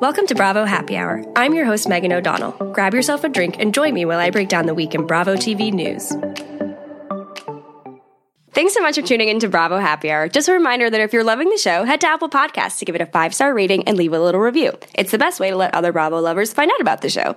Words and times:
Welcome 0.00 0.26
to 0.28 0.34
Bravo 0.34 0.64
Happy 0.64 0.96
Hour. 0.96 1.22
I'm 1.36 1.52
your 1.52 1.66
host, 1.66 1.86
Megan 1.86 2.10
O'Donnell. 2.10 2.52
Grab 2.72 2.94
yourself 2.94 3.22
a 3.22 3.28
drink 3.28 3.56
and 3.58 3.74
join 3.74 3.92
me 3.92 4.06
while 4.06 4.18
I 4.18 4.30
break 4.30 4.48
down 4.48 4.64
the 4.64 4.72
week 4.72 4.94
in 4.94 5.06
Bravo 5.06 5.36
TV 5.36 5.70
news. 5.70 6.10
Thanks 8.52 8.74
so 8.74 8.80
much 8.80 8.96
for 8.96 9.02
tuning 9.02 9.28
in 9.28 9.38
to 9.40 9.48
Bravo 9.48 9.78
Happy 9.78 10.10
Hour. 10.10 10.28
Just 10.28 10.48
a 10.48 10.52
reminder 10.52 10.90
that 10.90 11.00
if 11.00 11.12
you're 11.12 11.22
loving 11.22 11.48
the 11.50 11.56
show, 11.56 11.84
head 11.84 12.00
to 12.00 12.08
Apple 12.08 12.28
Podcasts 12.28 12.78
to 12.80 12.84
give 12.84 12.96
it 12.96 13.00
a 13.00 13.06
five 13.06 13.32
star 13.32 13.54
rating 13.54 13.84
and 13.86 13.96
leave 13.96 14.12
a 14.12 14.18
little 14.18 14.40
review. 14.40 14.76
It's 14.96 15.12
the 15.12 15.18
best 15.18 15.38
way 15.38 15.50
to 15.50 15.56
let 15.56 15.72
other 15.72 15.92
Bravo 15.92 16.18
lovers 16.18 16.52
find 16.52 16.68
out 16.68 16.80
about 16.80 17.00
the 17.00 17.10
show. 17.10 17.36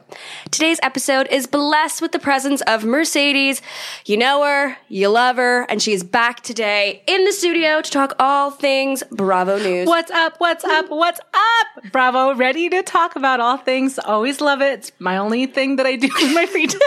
Today's 0.50 0.80
episode 0.82 1.28
is 1.30 1.46
blessed 1.46 2.02
with 2.02 2.14
the 2.14 2.20
presence 2.20 2.62
of 2.62 2.84
Mercedes. 2.84 3.62
You 4.08 4.18
know 4.18 4.44
her, 4.44 4.76
you 4.90 5.08
love 5.10 5.36
her, 5.36 5.70
and 5.70 5.84
she's 5.84 6.04
back 6.04 6.42
today 6.42 7.04
in 7.06 7.26
the 7.26 7.32
studio 7.32 7.84
to 7.84 7.92
talk 7.92 8.16
all 8.18 8.50
things 8.50 9.04
Bravo 9.12 9.60
news. 9.60 9.88
What's 9.88 10.10
up? 10.10 10.40
What's 10.40 10.64
up? 10.64 10.90
What's 10.90 11.20
up? 11.20 11.92
Bravo, 11.92 12.34
ready 12.34 12.70
to 12.70 12.82
talk 12.82 13.16
about 13.16 13.40
all 13.40 13.58
things. 13.58 14.00
Always 14.00 14.42
love 14.42 14.62
it. 14.62 14.80
It's 14.80 14.92
my 14.98 15.18
only 15.18 15.46
thing 15.46 15.76
that 15.76 15.86
I 15.86 15.96
do 15.96 16.10
in 16.24 16.34
my 16.34 16.48
free 16.48 16.66
time. 16.68 16.80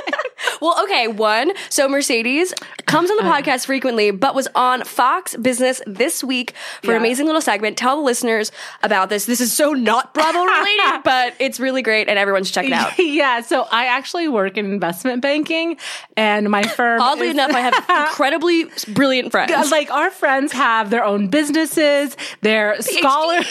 Well, 0.60 0.82
okay, 0.84 1.08
one. 1.08 1.52
So 1.68 1.88
Mercedes 1.88 2.54
comes 2.86 3.10
on 3.10 3.16
the 3.16 3.24
uh. 3.24 3.32
podcast 3.32 3.66
frequently, 3.66 4.10
but 4.10 4.34
was 4.34 4.48
on 4.54 4.84
Fox 4.84 5.36
Business 5.36 5.80
this 5.86 6.22
week 6.24 6.52
for 6.82 6.90
an 6.90 6.94
Yeah. 6.94 6.98
amazing 7.00 7.26
little 7.26 7.40
segment. 7.40 7.76
Tell 7.76 7.96
the 7.96 8.02
listeners 8.02 8.52
about 8.82 9.08
this. 9.08 9.26
This 9.26 9.40
is 9.40 9.52
so 9.52 9.72
not 9.72 10.14
Bravo 10.14 10.44
related, 10.44 11.00
but 11.04 11.34
it's 11.38 11.60
really 11.60 11.82
great 11.82 12.08
and 12.08 12.18
everyone 12.18 12.44
should 12.44 12.54
check 12.54 12.66
it 12.66 12.72
out. 12.72 12.92
yeah, 12.98 13.40
so 13.40 13.66
I 13.70 13.86
actually 13.86 14.28
work 14.28 14.56
in 14.56 14.66
investment 14.66 15.22
banking, 15.22 15.76
and 16.16 16.50
my 16.50 16.62
firm. 16.62 17.00
Oddly 17.00 17.28
is- 17.28 17.34
enough, 17.34 17.52
I 17.52 17.60
have 17.60 17.74
incredibly 18.08 18.64
brilliant 18.94 19.30
friends. 19.32 19.70
like 19.70 19.90
our 19.90 20.10
friends 20.10 20.52
have 20.52 20.90
their 20.90 21.04
own 21.04 21.28
businesses, 21.28 22.16
they're 22.42 22.80
scholars. 22.80 23.46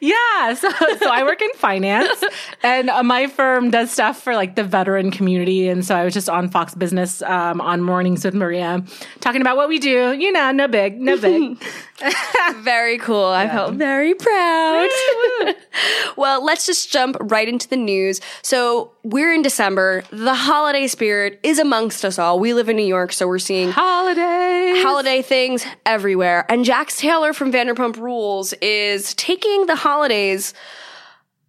Yeah, 0.00 0.54
so 0.54 0.70
so 0.70 1.10
I 1.10 1.22
work 1.24 1.42
in 1.42 1.50
finance, 1.54 2.24
and 2.62 2.88
uh, 2.88 3.02
my 3.02 3.26
firm 3.26 3.70
does 3.70 3.90
stuff 3.90 4.20
for 4.22 4.34
like 4.34 4.54
the 4.54 4.64
veteran 4.64 5.10
community, 5.10 5.68
and 5.68 5.84
so 5.84 5.94
I 5.94 6.04
was 6.04 6.14
just 6.14 6.28
on 6.28 6.48
Fox 6.48 6.74
Business 6.74 7.20
um, 7.22 7.60
on 7.60 7.82
Mornings 7.82 8.24
with 8.24 8.34
Maria, 8.34 8.82
talking 9.20 9.40
about 9.42 9.56
what 9.56 9.68
we 9.68 9.78
do. 9.78 10.12
You 10.18 10.32
know, 10.32 10.52
no 10.52 10.68
big, 10.68 11.00
no 11.00 11.18
big. 11.18 11.62
Very 12.56 12.98
cool. 12.98 13.24
I 13.24 13.48
felt 13.48 13.74
very 13.74 14.14
proud. 14.14 14.88
well, 16.16 16.44
let's 16.44 16.66
just 16.66 16.90
jump 16.90 17.16
right 17.20 17.48
into 17.48 17.68
the 17.68 17.76
news. 17.76 18.20
So, 18.42 18.92
we're 19.02 19.32
in 19.32 19.42
December. 19.42 20.04
The 20.10 20.34
holiday 20.34 20.86
spirit 20.86 21.40
is 21.42 21.58
amongst 21.58 22.04
us 22.04 22.18
all. 22.18 22.38
We 22.38 22.54
live 22.54 22.68
in 22.68 22.76
New 22.76 22.86
York, 22.86 23.12
so 23.12 23.26
we're 23.26 23.38
seeing 23.38 23.70
Holidays. 23.70 24.82
holiday 24.82 25.22
things 25.22 25.64
everywhere. 25.86 26.44
And 26.50 26.64
Jax 26.64 26.98
Taylor 26.98 27.32
from 27.32 27.52
Vanderpump 27.52 27.96
Rules 27.96 28.52
is 28.60 29.14
taking 29.14 29.66
the 29.66 29.76
holidays 29.76 30.52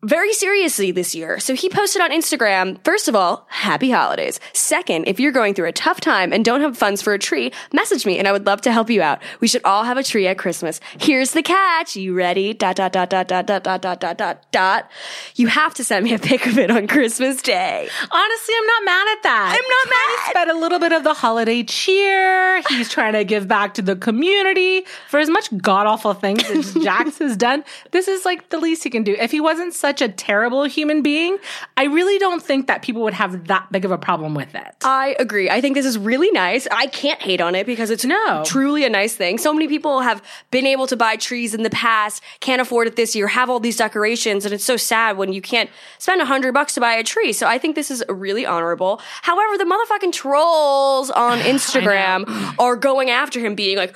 very 0.02 0.32
seriously 0.34 0.92
this 0.92 1.14
year. 1.14 1.40
So 1.40 1.54
he 1.56 1.70
posted 1.70 2.02
on 2.02 2.12
Instagram, 2.12 2.82
first 2.86 3.08
of 3.10 3.16
all, 3.16 3.46
happy 3.50 3.92
holidays. 3.92 4.40
Second, 4.54 5.08
if 5.08 5.20
you're 5.20 5.34
going 5.34 5.54
through 5.54 5.68
a 5.68 5.74
tough 5.74 6.00
time 6.00 6.32
and 6.32 6.46
don't 6.46 6.62
have 6.62 6.78
funds 6.78 7.02
for 7.02 7.14
a 7.14 7.20
tree, 7.20 7.52
message 7.74 8.06
me 8.06 8.18
and 8.18 8.28
I 8.28 8.32
would 8.32 8.46
love 8.46 8.62
to 8.62 8.72
help 8.72 8.90
you 8.90 9.02
out. 9.02 9.22
We 9.42 9.48
should 9.48 9.64
all 9.66 9.84
have 9.84 9.98
a 9.98 10.04
tree 10.04 10.26
at 10.28 10.38
Christmas. 10.38 10.80
Here's 11.00 11.32
the 11.32 11.44
catch. 11.44 11.98
You 11.98 12.14
ready? 12.14 12.54
Dot, 12.54 12.78
dot, 12.78 12.94
dot, 12.94 13.10
dot, 13.10 13.28
dot, 13.28 13.46
dot, 13.46 13.64
dot, 13.64 13.82
dot, 13.82 14.00
dot, 14.00 14.18
dot, 14.18 14.52
dot. 14.52 14.92
You 15.36 15.48
have 15.48 15.74
to 15.76 15.84
send 15.84 16.06
me 16.06 16.14
a 16.14 16.20
pic 16.20 16.46
of 16.46 16.58
it 16.58 16.72
on 16.72 16.88
Christmas 16.88 17.42
Day. 17.42 17.90
Honestly, 18.12 18.56
I'm 18.58 18.68
not 18.68 18.86
mad 18.86 19.08
at 19.18 19.24
that. 19.24 19.58
I'm 19.58 19.70
not 19.70 19.90
mad. 19.90 20.26
He's 20.26 20.34
got 20.34 20.50
a 20.50 20.60
little 20.60 20.80
bit 20.80 20.94
of 20.94 21.04
the 21.04 21.14
holiday 21.14 21.64
cheer. 21.64 22.62
He's 22.70 22.90
trying 22.90 23.14
to 23.14 23.26
give 23.26 23.48
back 23.50 23.74
to 23.74 23.82
the 23.82 23.98
community 23.98 24.86
for 25.10 25.20
as 25.20 25.30
much 25.30 25.50
god 25.58 25.88
awful 25.88 26.14
things 26.14 26.50
as 26.50 26.74
Jax 26.84 27.18
has 27.20 27.36
done. 27.36 27.66
This 27.92 28.08
is 28.08 28.24
like 28.24 28.50
the 28.50 28.60
least 28.60 28.84
he 28.84 28.90
can 28.90 29.04
do. 29.04 29.16
If 29.20 29.32
he 29.32 29.42
wasn't 29.42 29.74
such 29.74 29.89
a 30.02 30.10
terrible 30.10 30.64
human 30.66 31.02
being, 31.02 31.38
I 31.78 31.86
really 31.86 32.18
don't 32.20 32.42
think 32.42 32.68
that 32.68 32.82
people 32.82 33.02
would 33.04 33.14
have 33.14 33.48
that 33.48 33.72
big 33.72 33.86
of 33.86 33.92
a 33.92 33.98
problem 33.98 34.34
with 34.36 34.54
it. 34.56 34.76
I 34.84 35.16
agree. 35.20 35.50
I 35.50 35.62
think 35.62 35.76
this 35.76 35.86
is 35.86 35.98
really 35.98 36.32
nice. 36.32 36.68
I 36.72 36.88
can't 36.88 37.22
hate 37.22 37.42
on 37.42 37.56
it 37.56 37.66
because 37.66 37.90
it's 37.90 38.06
No. 38.06 38.44
truly 38.46 38.86
a 38.86 38.90
nice 38.90 39.16
thing. 39.16 39.38
So 39.38 39.52
many 39.54 39.68
people 39.68 40.02
have 40.02 40.22
been 40.52 40.66
able 40.66 40.88
to 40.88 40.96
buy 40.96 41.16
trees 41.16 41.54
in 41.54 41.64
the 41.64 41.70
past, 41.70 42.22
can't 42.40 42.62
afford 42.62 42.88
it 42.88 42.96
this 42.96 43.16
year, 43.16 43.28
have 43.28 43.50
all 43.50 43.60
these 43.60 43.78
decorations, 43.78 44.46
and 44.46 44.54
it's 44.54 44.64
so 44.64 44.78
sad 44.78 45.18
when 45.18 45.34
you 45.34 45.42
can't 45.42 45.70
spend 45.98 46.22
a 46.22 46.26
hundred 46.26 46.54
bucks 46.54 46.74
to 46.76 46.80
buy 46.80 46.94
a 46.94 47.04
tree. 47.04 47.34
So 47.34 47.48
I 47.48 47.58
think 47.58 47.76
this 47.76 47.90
is 47.92 48.04
really 48.08 48.46
honorable. 48.46 49.02
However, 49.24 49.58
the 49.58 49.64
motherfucking 49.66 50.14
trolls 50.14 51.10
on 51.12 51.40
Instagram 51.54 52.56
are 52.60 52.76
going 52.76 53.10
after 53.10 53.40
him, 53.40 53.56
being 53.56 53.78
like, 53.78 53.96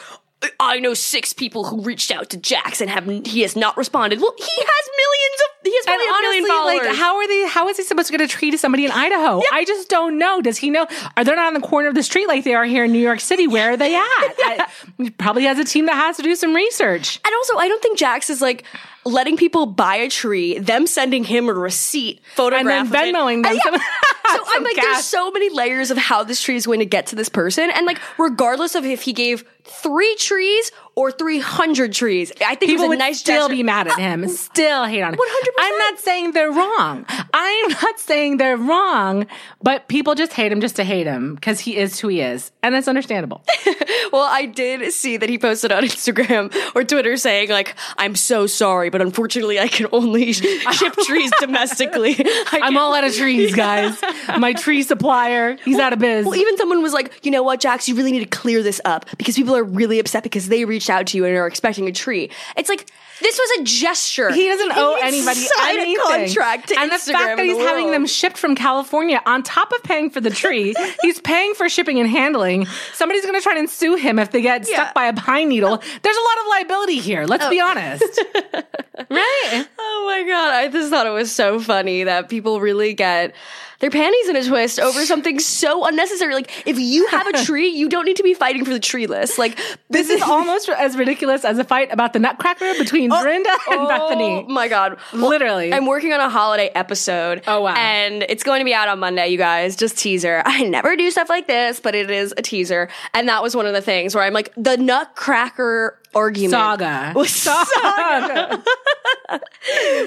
I 0.59 0.79
know 0.79 0.93
six 0.93 1.33
people 1.33 1.65
who 1.65 1.81
reached 1.81 2.11
out 2.11 2.29
to 2.31 2.37
Jax 2.37 2.81
and 2.81 2.89
have 2.89 3.05
he 3.25 3.41
has 3.41 3.55
not 3.55 3.77
responded. 3.77 4.19
Well, 4.19 4.33
he 4.37 4.43
has 4.43 4.89
millions 4.97 5.41
of 5.41 5.49
he 5.63 5.73
has 5.75 5.85
probably 5.85 6.05
a 6.05 6.11
million 6.21 6.43
honestly, 6.43 6.49
followers. 6.49 6.87
like, 6.87 6.95
how 6.97 7.15
are 7.17 7.27
they? 7.27 7.47
How 7.47 7.69
is 7.69 7.77
he 7.77 7.83
supposed 7.83 8.07
to 8.07 8.11
get 8.17 8.21
a 8.21 8.27
tree 8.27 8.51
to 8.51 8.57
somebody 8.57 8.85
in 8.85 8.91
Idaho? 8.91 9.41
I 9.51 9.63
just 9.65 9.89
don't 9.89 10.17
know. 10.17 10.41
Does 10.41 10.57
he 10.57 10.69
know? 10.69 10.87
Are 11.15 11.23
they 11.23 11.33
not 11.35 11.47
on 11.47 11.53
the 11.53 11.65
corner 11.65 11.87
of 11.87 11.95
the 11.95 12.03
street 12.03 12.27
like 12.27 12.43
they 12.43 12.53
are 12.53 12.65
here 12.65 12.83
in 12.85 12.91
New 12.91 12.99
York 12.99 13.19
City? 13.21 13.47
Where 13.47 13.71
are 13.71 13.77
they 13.77 13.95
at? 13.95 14.03
I, 14.03 14.67
he 14.97 15.09
probably 15.09 15.43
has 15.43 15.57
a 15.59 15.63
team 15.65 15.85
that 15.85 15.95
has 15.95 16.17
to 16.17 16.23
do 16.23 16.35
some 16.35 16.53
research. 16.53 17.19
And 17.23 17.33
also, 17.33 17.57
I 17.57 17.67
don't 17.69 17.81
think 17.81 17.97
Jax 17.97 18.29
is 18.29 18.41
like 18.41 18.65
letting 19.05 19.35
people 19.37 19.65
buy 19.65 19.95
a 19.95 20.09
tree, 20.09 20.59
them 20.59 20.87
sending 20.87 21.23
him 21.23 21.47
a 21.49 21.53
receipt, 21.53 22.21
photograph, 22.35 22.85
And 22.85 22.91
then. 22.93 23.13
Venmoing 23.13 23.43
them 23.43 23.51
And 23.51 23.55
yeah. 23.65 23.71
some- 23.71 23.75
so 24.37 24.43
I'm 24.55 24.63
like, 24.63 24.75
cash. 24.75 24.83
there's 24.85 25.05
so 25.05 25.31
many 25.31 25.49
layers 25.49 25.91
of 25.91 25.97
how 25.97 26.23
this 26.23 26.41
tree 26.41 26.55
is 26.55 26.65
going 26.65 26.79
to 26.79 26.85
get 26.85 27.07
to 27.07 27.15
this 27.15 27.29
person, 27.29 27.69
and 27.71 27.85
like, 27.85 27.99
regardless 28.17 28.75
of 28.75 28.85
if 28.85 29.01
he 29.03 29.13
gave 29.13 29.43
three 29.65 30.15
trees 30.17 30.71
or 30.95 31.11
300 31.11 31.91
trees, 31.93 32.31
I 32.41 32.53
think 32.55 32.63
it 32.63 32.67
People 32.67 32.83
was 32.83 32.85
a 32.85 32.89
would 32.89 32.99
nice 32.99 33.19
still 33.19 33.47
gesture. 33.47 33.55
be 33.55 33.63
mad 33.63 33.87
at 33.87 33.97
him, 33.97 34.27
still 34.27 34.85
hate 34.85 35.01
on 35.01 35.13
him. 35.13 35.19
100%. 35.19 35.47
I'm 35.57 35.77
not 35.79 35.99
saying 35.99 36.31
they're 36.33 36.51
wrong. 36.51 37.05
I'm 37.33 37.69
not 37.69 37.99
saying 37.99 38.37
they're 38.37 38.57
wrong, 38.57 39.25
but 39.61 39.87
people 39.87 40.13
just 40.13 40.33
hate 40.33 40.51
him 40.51 40.61
just 40.61 40.75
to 40.75 40.83
hate 40.83 41.07
him 41.07 41.33
because 41.35 41.59
he 41.61 41.77
is 41.77 41.99
who 41.99 42.09
he 42.09 42.21
is, 42.21 42.51
and 42.61 42.75
that's 42.75 42.87
understandable. 42.87 43.43
Well, 44.11 44.27
I 44.29 44.45
did 44.45 44.91
see 44.93 45.17
that 45.17 45.27
he 45.27 45.39
posted 45.39 45.71
on 45.71 45.81
Instagram 45.83 46.53
or 46.75 46.83
Twitter 46.83 47.17
saying 47.17 47.49
like, 47.49 47.73
"I'm 47.97 48.15
so 48.15 48.45
sorry, 48.45 48.91
but 48.91 49.01
unfortunately, 49.01 49.59
I 49.59 49.67
can 49.67 49.87
only 49.91 50.33
ship 50.33 50.93
trees 51.05 51.31
domestically." 51.39 52.15
I'm 52.51 52.77
all 52.77 52.93
out 52.93 53.03
of 53.03 53.15
trees, 53.15 53.55
guys. 53.55 53.99
My 54.37 54.53
tree 54.53 54.83
supplier, 54.83 55.57
he's 55.65 55.79
out 55.79 55.91
of 55.93 55.97
biz. 55.99 56.25
Well, 56.27 56.35
even 56.35 56.57
someone 56.57 56.83
was 56.83 56.93
like, 56.93 57.25
you 57.25 57.31
know 57.31 57.41
what, 57.41 57.59
Jax, 57.59 57.89
you 57.89 57.95
really 57.95 58.11
need 58.11 58.19
to 58.19 58.37
clear 58.37 58.61
this 58.61 58.79
up 58.85 59.05
because 59.17 59.35
people 59.35 59.52
people 59.53 59.69
are 59.69 59.77
really 59.77 59.99
upset 59.99 60.23
because 60.23 60.47
they 60.47 60.65
reached 60.65 60.89
out 60.89 61.07
to 61.07 61.17
you 61.17 61.25
and 61.25 61.35
are 61.35 61.47
expecting 61.47 61.87
a 61.87 61.91
tree. 61.91 62.29
It's 62.57 62.69
like 62.69 62.89
this 63.21 63.37
was 63.37 63.59
a 63.59 63.63
gesture. 63.63 64.33
He 64.33 64.47
doesn't 64.47 64.71
owe 64.75 64.97
anybody 65.01 65.45
anything. 65.61 65.97
a 65.97 66.01
contract 66.01 66.71
and 66.71 66.91
the 66.91 66.97
fact 66.97 67.37
that 67.37 67.45
he's 67.45 67.57
the 67.57 67.63
having 67.63 67.91
them 67.91 68.05
shipped 68.05 68.37
from 68.37 68.55
California 68.55 69.21
on 69.25 69.43
top 69.43 69.71
of 69.71 69.83
paying 69.83 70.09
for 70.09 70.19
the 70.19 70.31
tree, 70.31 70.73
he's 71.01 71.19
paying 71.21 71.53
for 71.53 71.69
shipping 71.69 71.99
and 71.99 72.09
handling. 72.09 72.65
Somebody's 72.93 73.23
going 73.23 73.35
to 73.35 73.41
try 73.41 73.57
and 73.57 73.69
sue 73.69 73.95
him 73.95 74.19
if 74.19 74.31
they 74.31 74.41
get 74.41 74.67
Yeah. 74.67 74.75
stuck 74.75 74.93
by 74.93 75.05
a 75.05 75.13
pine 75.13 75.49
needle. 75.49 75.77
There's 75.77 76.17
a 76.17 76.21
lot 76.21 76.37
of 76.41 76.47
liability 76.49 76.99
here. 76.99 77.25
Let's 77.25 77.47
be 77.47 77.61
oh. 77.61 77.67
honest. 77.67 78.03
right? 79.09 79.67
Oh 79.79 80.03
my 80.07 80.23
god! 80.27 80.53
I 80.53 80.67
just 80.69 80.89
thought 80.89 81.05
it 81.05 81.11
was 81.11 81.31
so 81.31 81.59
funny 81.59 82.03
that 82.03 82.29
people 82.29 82.59
really 82.59 82.93
get 82.93 83.35
their 83.83 83.91
panties 83.91 84.29
in 84.29 84.37
a 84.37 84.43
twist 84.45 84.79
over 84.79 85.05
something 85.05 85.39
so 85.39 85.85
unnecessary. 85.85 86.33
Like, 86.33 86.65
if 86.65 86.79
you 86.79 87.05
have 87.07 87.27
a 87.27 87.33
tree, 87.43 87.67
you 87.67 87.89
don't 87.89 88.05
need 88.05 88.15
to 88.15 88.23
be 88.23 88.33
fighting 88.33 88.63
for 88.63 88.71
the 88.71 88.79
tree 88.79 89.07
list. 89.07 89.37
Like, 89.37 89.59
This 89.89 90.09
is 90.09 90.21
almost 90.21 90.69
as 90.69 90.95
ridiculous 90.95 91.43
as 91.43 91.59
a 91.59 91.65
fight 91.65 91.91
about 91.91 92.13
the 92.13 92.19
Nutcracker 92.19 92.75
between 92.77 93.11
oh, 93.11 93.21
Dorinda 93.21 93.49
and 93.49 93.81
Bethenny. 93.81 93.89
Oh 93.89 94.43
Bethenny. 94.45 94.47
my 94.47 94.69
god! 94.69 94.97
Well, 95.11 95.27
Literally. 95.27 95.73
I'm 95.73 95.85
working 95.85 96.13
on 96.13 96.21
a 96.21 96.29
holiday 96.29 96.69
episode. 96.73 97.43
Oh, 97.45 97.59
wow. 97.59 97.73
And 97.75 98.23
it's 98.23 98.43
going 98.43 98.61
to 98.61 98.65
be 98.65 98.73
out 98.73 98.87
on 98.87 98.99
Monday, 98.99 99.27
you 99.27 99.37
guys. 99.37 99.75
Just 99.75 99.97
teaser. 99.97 100.41
I 100.45 100.63
never 100.63 100.95
do 100.95 101.11
stuff 101.11 101.27
like 101.27 101.47
this, 101.47 101.81
but 101.81 101.93
it 101.93 102.09
is 102.09 102.33
a 102.37 102.41
teaser. 102.41 102.87
And 103.13 103.27
that 103.27 103.43
was 103.43 103.53
one 103.53 103.65
of 103.65 103.73
the 103.73 103.81
things 103.81 104.15
where 104.15 104.23
I'm 104.23 104.33
like, 104.33 104.53
the 104.55 104.77
Nutcracker 104.77 105.99
argument 106.15 106.51
Saga. 106.51 107.11
was 107.15 107.31
saga 107.31 108.63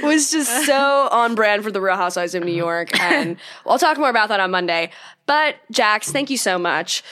was 0.03 0.31
just 0.31 0.67
so 0.67 1.09
on 1.11 1.35
brand 1.35 1.65
for 1.65 1.71
the 1.71 1.81
Real 1.81 1.97
Housewives 1.97 2.35
of 2.35 2.45
New 2.45 2.55
York. 2.55 2.99
And 3.01 3.37
I'll 3.69 3.79
talk 3.79 3.99
more 3.99 4.11
about 4.11 4.29
that 4.31 4.41
on 4.41 4.51
Monday. 4.51 4.91
But 5.27 5.57
Jax, 5.71 6.11
thank 6.13 6.31
you 6.31 6.37
so 6.37 6.59
much 6.59 7.03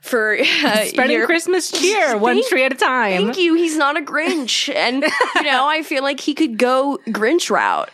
for 0.00 0.36
uh, 0.64 0.84
Spreading 0.86 1.16
your- 1.16 1.26
Christmas 1.26 1.70
cheer, 1.70 2.16
one 2.18 2.42
tree 2.48 2.64
at 2.64 2.72
a 2.72 2.76
time. 2.76 3.24
Thank 3.24 3.38
you. 3.38 3.54
He's 3.54 3.76
not 3.76 3.96
a 3.96 4.00
Grinch. 4.00 4.72
And, 4.74 5.02
you 5.36 5.42
know, 5.42 5.66
I 5.68 5.82
feel 5.82 6.02
like 6.02 6.20
he 6.20 6.34
could 6.34 6.58
go 6.58 6.98
Grinch 7.08 7.50
route. 7.50 7.90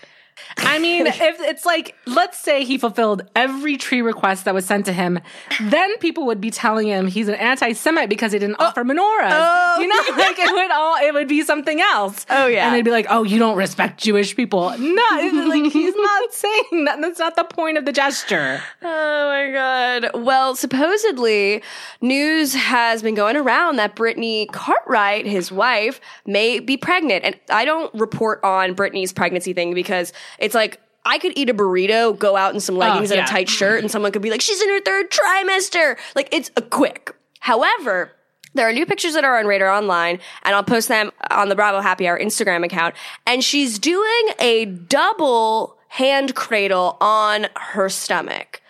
I 0.58 0.78
mean, 0.78 1.06
if 1.06 1.20
it's 1.20 1.66
like, 1.66 1.94
let's 2.06 2.38
say 2.38 2.64
he 2.64 2.78
fulfilled 2.78 3.22
every 3.34 3.76
tree 3.76 4.02
request 4.02 4.44
that 4.44 4.54
was 4.54 4.66
sent 4.66 4.86
to 4.86 4.92
him, 4.92 5.18
then 5.60 5.96
people 5.98 6.26
would 6.26 6.40
be 6.40 6.50
telling 6.50 6.88
him 6.88 7.06
he's 7.06 7.28
an 7.28 7.34
anti-Semite 7.34 8.08
because 8.08 8.32
he 8.32 8.38
didn't 8.38 8.56
oh. 8.58 8.66
offer 8.66 8.84
menorahs. 8.84 9.30
oh, 9.32 9.80
you 9.80 9.88
know, 9.88 10.16
like 10.22 10.38
it 10.38 10.52
would 10.52 10.70
all, 10.70 10.96
it 10.96 11.14
would 11.14 11.28
be 11.28 11.42
something 11.42 11.80
else. 11.80 12.26
Oh, 12.30 12.46
yeah. 12.46 12.66
and 12.66 12.74
they'd 12.74 12.84
be 12.84 12.90
like, 12.90 13.06
"Oh, 13.08 13.22
you 13.24 13.38
don't 13.38 13.56
respect 13.56 14.00
Jewish 14.00 14.34
people." 14.34 14.76
No, 14.78 15.02
like 15.48 15.72
he's 15.72 15.94
not 15.94 16.32
saying 16.32 16.84
that. 16.86 16.98
That's 17.00 17.18
not 17.18 17.36
the 17.36 17.44
point 17.44 17.78
of 17.78 17.84
the 17.84 17.92
gesture. 17.92 18.62
Oh 18.82 19.28
my 19.28 19.50
God. 19.52 20.24
Well, 20.24 20.56
supposedly, 20.56 21.62
news 22.00 22.54
has 22.54 23.02
been 23.02 23.14
going 23.14 23.36
around 23.36 23.76
that 23.76 23.94
Brittany 23.94 24.46
Cartwright, 24.52 25.26
his 25.26 25.52
wife, 25.52 26.00
may 26.26 26.60
be 26.60 26.76
pregnant. 26.76 27.24
And 27.24 27.38
I 27.50 27.64
don't 27.64 27.92
report 27.94 28.42
on 28.42 28.74
Brittany's 28.74 29.12
pregnancy 29.12 29.52
thing 29.52 29.74
because 29.74 30.12
it's 30.46 30.54
like, 30.54 30.80
I 31.04 31.18
could 31.18 31.32
eat 31.36 31.50
a 31.50 31.54
burrito, 31.54 32.18
go 32.18 32.36
out 32.36 32.54
in 32.54 32.60
some 32.60 32.76
leggings 32.76 33.10
oh, 33.10 33.14
and 33.14 33.18
yeah. 33.18 33.24
a 33.24 33.28
tight 33.28 33.48
shirt, 33.48 33.80
and 33.80 33.90
someone 33.90 34.10
could 34.10 34.22
be 34.22 34.30
like, 34.30 34.40
she's 34.40 34.60
in 34.60 34.68
her 34.70 34.80
third 34.80 35.10
trimester. 35.10 35.96
Like, 36.14 36.28
it's 36.32 36.50
a 36.56 36.62
quick. 36.62 37.14
However, 37.40 38.12
there 38.54 38.68
are 38.68 38.72
new 38.72 38.86
pictures 38.86 39.14
that 39.14 39.24
are 39.24 39.38
on 39.38 39.46
Radar 39.46 39.68
Online, 39.68 40.18
and 40.42 40.54
I'll 40.54 40.64
post 40.64 40.88
them 40.88 41.12
on 41.30 41.48
the 41.48 41.54
Bravo 41.54 41.80
Happy 41.80 42.08
Hour 42.08 42.18
Instagram 42.18 42.64
account. 42.64 42.94
And 43.26 43.44
she's 43.44 43.78
doing 43.78 44.30
a 44.40 44.64
double 44.64 45.76
hand 45.88 46.34
cradle 46.34 46.96
on 47.00 47.46
her 47.56 47.88
stomach. 47.88 48.62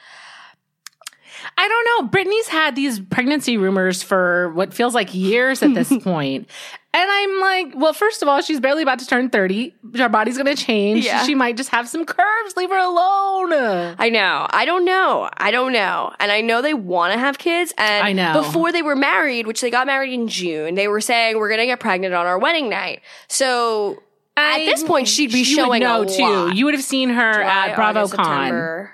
I 1.56 1.69
don't 1.69 2.05
know. 2.05 2.08
Brittany's 2.08 2.49
had 2.49 2.76
these 2.76 3.00
pregnancy 3.00 3.56
rumors 3.56 4.02
for 4.02 4.52
what 4.52 4.75
feels 4.75 4.94
like 4.94 5.14
years 5.14 5.62
at 5.62 5.75
this 5.75 5.93
point. 6.02 6.50
And 6.96 7.10
I'm 7.10 7.40
like, 7.40 7.75
well, 7.76 7.93
first 7.93 8.22
of 8.22 8.28
all, 8.28 8.40
she's 8.40 8.58
barely 8.58 8.82
about 8.82 9.00
to 9.00 9.06
turn 9.06 9.28
30. 9.28 9.75
Her 9.98 10.08
body's 10.08 10.38
going 10.38 10.46
to 10.46 10.54
change. 10.54 11.04
Yeah. 11.04 11.25
She 11.25 11.34
might 11.34 11.58
just 11.58 11.69
have 11.69 11.87
some 11.90 12.06
curves. 12.06 12.56
Leave 12.56 12.70
her 12.70 12.78
alone. 12.78 13.52
I 13.98 14.08
know. 14.08 14.46
I 14.48 14.64
don't 14.64 14.87
know. 14.87 15.28
I 15.37 15.50
don't 15.50 15.75
know. 15.75 16.10
And 16.19 16.32
I 16.32 16.40
know 16.40 16.62
they 16.62 16.72
want 16.72 17.12
to 17.12 17.19
have 17.19 17.37
kids. 17.37 17.75
And 17.76 18.06
I 18.06 18.12
know. 18.14 18.32
before 18.40 18.72
they 18.72 18.81
were 18.81 18.96
married, 18.96 19.46
which 19.46 19.60
they 19.60 19.70
got 19.70 19.87
married 19.87 20.14
in 20.14 20.26
June, 20.28 20.75
they 20.75 20.88
were 20.88 21.02
saying 21.02 21.37
we're 21.37 21.50
going 21.50 21.60
to 21.60 21.66
get 21.66 21.81
pregnant 21.81 22.14
on 22.14 22.25
our 22.25 22.38
wedding 22.38 22.70
night. 22.70 23.02
So 23.28 24.02
at 24.38 24.64
this 24.64 24.82
point, 24.82 25.06
she'd 25.06 25.32
be 25.32 25.40
you 25.40 25.44
showing 25.44 25.82
would 25.82 25.87
know 25.87 26.04
too. 26.06 26.22
lot. 26.22 26.56
You 26.56 26.64
would 26.64 26.75
have 26.75 26.82
seen 26.82 27.10
her 27.10 27.32
July, 27.34 27.69
at 27.69 27.76
BravoCon. 27.76 28.88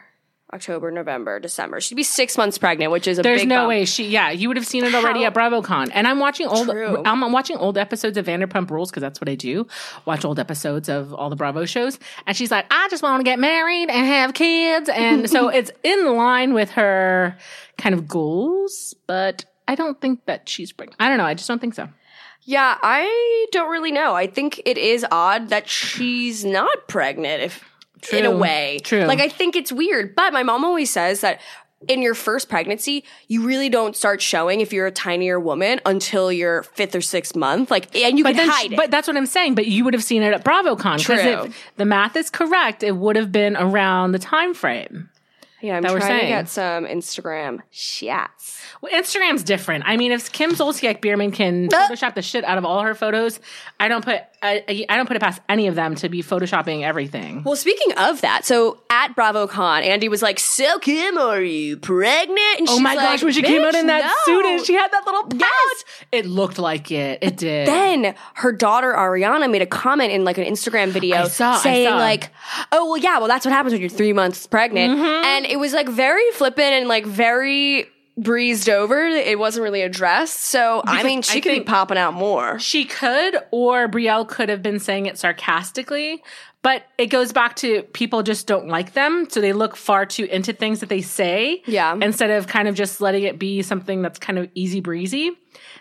October, 0.54 0.90
November, 0.90 1.40
December. 1.40 1.80
She'd 1.80 1.94
be 1.94 2.02
six 2.02 2.36
months 2.36 2.58
pregnant, 2.58 2.92
which 2.92 3.06
is 3.08 3.18
a 3.18 3.22
There's 3.22 3.44
no 3.46 3.60
bump. 3.60 3.68
way 3.70 3.84
she. 3.86 4.08
Yeah, 4.08 4.30
you 4.30 4.48
would 4.48 4.56
have 4.58 4.66
seen 4.66 4.84
it 4.84 4.94
already 4.94 5.20
How- 5.20 5.28
at 5.28 5.34
BravoCon. 5.34 5.90
And 5.94 6.06
I'm 6.06 6.18
watching 6.18 6.46
old. 6.46 6.68
True. 6.68 7.02
I'm 7.06 7.32
watching 7.32 7.56
old 7.56 7.78
episodes 7.78 8.18
of 8.18 8.26
Vanderpump 8.26 8.70
Rules 8.70 8.90
because 8.90 9.00
that's 9.00 9.20
what 9.20 9.28
I 9.30 9.34
do. 9.34 9.66
Watch 10.04 10.24
old 10.26 10.38
episodes 10.38 10.88
of 10.90 11.14
all 11.14 11.30
the 11.30 11.36
Bravo 11.36 11.64
shows. 11.64 11.98
And 12.26 12.36
she's 12.36 12.50
like, 12.50 12.66
I 12.70 12.88
just 12.90 13.02
want 13.02 13.20
to 13.20 13.24
get 13.24 13.38
married 13.38 13.88
and 13.88 14.06
have 14.06 14.34
kids. 14.34 14.90
And 14.92 15.28
so 15.30 15.48
it's 15.54 15.70
in 15.82 16.16
line 16.16 16.52
with 16.52 16.70
her 16.72 17.36
kind 17.78 17.94
of 17.94 18.06
goals, 18.06 18.94
but 19.06 19.46
I 19.66 19.74
don't 19.74 19.98
think 20.00 20.26
that 20.26 20.48
she's 20.48 20.70
pregnant. 20.70 20.96
I 21.00 21.08
don't 21.08 21.16
know. 21.18 21.24
I 21.24 21.32
just 21.34 21.48
don't 21.48 21.60
think 21.60 21.74
so. 21.74 21.88
Yeah, 22.44 22.76
I 22.82 23.46
don't 23.52 23.70
really 23.70 23.92
know. 23.92 24.14
I 24.14 24.26
think 24.26 24.60
it 24.66 24.76
is 24.76 25.06
odd 25.10 25.48
that 25.50 25.68
she's 25.68 26.44
not 26.44 26.88
pregnant 26.88 27.40
if 27.44 27.64
in 28.12 28.24
a 28.24 28.30
way. 28.36 28.80
True. 28.82 29.04
Like 29.04 29.20
I 29.20 29.28
think 29.28 29.56
it's 29.56 29.70
weird, 29.72 30.14
but 30.14 30.32
my 30.32 30.42
mom 30.42 30.64
always 30.64 30.90
says 30.90 31.20
that 31.20 31.40
in 31.88 32.00
your 32.00 32.14
first 32.14 32.48
pregnancy, 32.48 33.02
you 33.26 33.44
really 33.44 33.68
don't 33.68 33.96
start 33.96 34.22
showing 34.22 34.60
if 34.60 34.72
you're 34.72 34.86
a 34.86 34.92
tinier 34.92 35.40
woman 35.40 35.80
until 35.84 36.30
your 36.30 36.62
fifth 36.62 36.94
or 36.94 37.00
sixth 37.00 37.34
month. 37.34 37.70
Like 37.72 37.92
and 37.96 38.16
you 38.16 38.22
But 38.24 38.36
can 38.36 38.48
hide 38.48 38.68
she- 38.68 38.74
it. 38.74 38.76
but 38.76 38.90
that's 38.92 39.08
what 39.08 39.16
I'm 39.16 39.26
saying. 39.26 39.56
But 39.56 39.66
you 39.66 39.84
would 39.84 39.94
have 39.94 40.04
seen 40.04 40.22
it 40.22 40.32
at 40.32 40.44
BravoCon 40.44 40.98
because 40.98 41.20
True. 41.22 41.42
if 41.46 41.72
the 41.76 41.84
math 41.84 42.14
is 42.14 42.30
correct, 42.30 42.82
it 42.84 42.96
would 42.96 43.16
have 43.16 43.32
been 43.32 43.56
around 43.56 44.12
the 44.12 44.20
time 44.20 44.54
frame. 44.54 45.08
yeah, 45.60 45.76
I'm 45.76 45.82
that 45.82 45.90
trying 45.96 46.20
to 46.20 46.26
get 46.26 46.48
some 46.48 46.86
Instagram 46.86 47.60
shots. 47.70 48.60
Well, 48.80 48.92
Instagram's 48.92 49.42
different. 49.42 49.84
I 49.86 49.96
mean, 49.96 50.12
if 50.12 50.30
Kim 50.32 50.52
Zolciak 50.52 51.00
Biermann 51.00 51.30
can 51.32 51.68
Uh. 51.72 51.88
Photoshop 51.88 52.14
the 52.14 52.22
shit 52.22 52.44
out 52.44 52.58
of 52.58 52.64
all 52.64 52.82
her 52.82 52.94
photos, 52.94 53.40
I 53.80 53.88
don't 53.88 54.04
put 54.04 54.22
I, 54.42 54.84
I 54.88 54.96
don't 54.96 55.06
put 55.06 55.16
it 55.16 55.20
past 55.22 55.40
any 55.48 55.68
of 55.68 55.74
them 55.76 55.94
to 55.96 56.08
be 56.08 56.22
photoshopping 56.22 56.82
everything. 56.82 57.42
Well, 57.44 57.54
speaking 57.56 57.92
of 57.96 58.20
that, 58.22 58.44
so 58.44 58.80
at 58.90 59.14
BravoCon, 59.14 59.82
Andy 59.84 60.08
was 60.08 60.20
like, 60.22 60.38
"So 60.40 60.78
Kim, 60.80 61.16
are 61.16 61.40
you 61.40 61.76
pregnant?" 61.76 62.58
And 62.58 62.68
Oh 62.68 62.80
my 62.80 62.94
like, 62.94 63.04
gosh, 63.06 63.22
when 63.22 63.32
she 63.32 63.42
came 63.42 63.62
out 63.62 63.74
in 63.74 63.86
that 63.86 64.04
no." 64.04 64.12
suit 64.34 64.44
and 64.46 64.64
she 64.66 64.74
had 64.74 64.90
that 64.90 65.06
little 65.06 65.22
pouch, 65.24 65.40
Yes. 65.40 65.84
it 66.10 66.26
looked 66.26 66.58
like 66.58 66.90
it. 66.90 67.20
It 67.22 67.36
did. 67.36 67.68
then 67.68 68.14
her 68.34 68.52
daughter 68.52 68.92
Ariana 68.92 69.50
made 69.50 69.62
a 69.62 69.66
comment 69.66 70.12
in 70.12 70.24
like 70.24 70.38
an 70.38 70.44
Instagram 70.44 70.88
video 70.88 71.28
saw- 71.28 71.56
saying 71.58 71.88
like, 71.94 72.30
"Oh 72.72 72.86
well, 72.90 72.96
yeah, 72.98 73.18
well 73.18 73.28
that's 73.28 73.46
what 73.46 73.52
happens 73.52 73.72
when 73.72 73.80
you're 73.80 73.90
three 73.90 74.12
months 74.12 74.46
pregnant," 74.46 74.98
Mm-hmm. 74.98 75.24
and 75.24 75.46
it 75.46 75.58
was 75.60 75.72
like 75.72 75.88
very 75.88 76.28
flippant 76.32 76.72
and 76.74 76.88
like 76.88 77.06
very 77.06 77.86
breezed 78.16 78.68
over. 78.68 79.06
It 79.06 79.38
wasn't 79.38 79.64
really 79.64 79.82
addressed. 79.82 80.40
So 80.40 80.82
I 80.84 81.02
mean, 81.02 81.22
she 81.22 81.38
I 81.38 81.40
could 81.40 81.52
be 81.52 81.60
popping 81.60 81.98
out 81.98 82.14
more. 82.14 82.58
She 82.58 82.84
could, 82.84 83.38
or 83.50 83.88
Brielle 83.88 84.28
could 84.28 84.48
have 84.48 84.62
been 84.62 84.78
saying 84.78 85.06
it 85.06 85.18
sarcastically, 85.18 86.22
but 86.62 86.84
it 86.98 87.06
goes 87.06 87.32
back 87.32 87.56
to 87.56 87.82
people 87.92 88.22
just 88.22 88.46
don't 88.46 88.68
like 88.68 88.92
them. 88.92 89.26
So 89.30 89.40
they 89.40 89.52
look 89.52 89.76
far 89.76 90.06
too 90.06 90.24
into 90.24 90.52
things 90.52 90.80
that 90.80 90.88
they 90.88 91.02
say. 91.02 91.62
Yeah. 91.66 91.96
Instead 92.00 92.30
of 92.30 92.46
kind 92.46 92.68
of 92.68 92.74
just 92.74 93.00
letting 93.00 93.24
it 93.24 93.38
be 93.38 93.62
something 93.62 94.02
that's 94.02 94.18
kind 94.18 94.38
of 94.38 94.48
easy 94.54 94.80
breezy. 94.80 95.32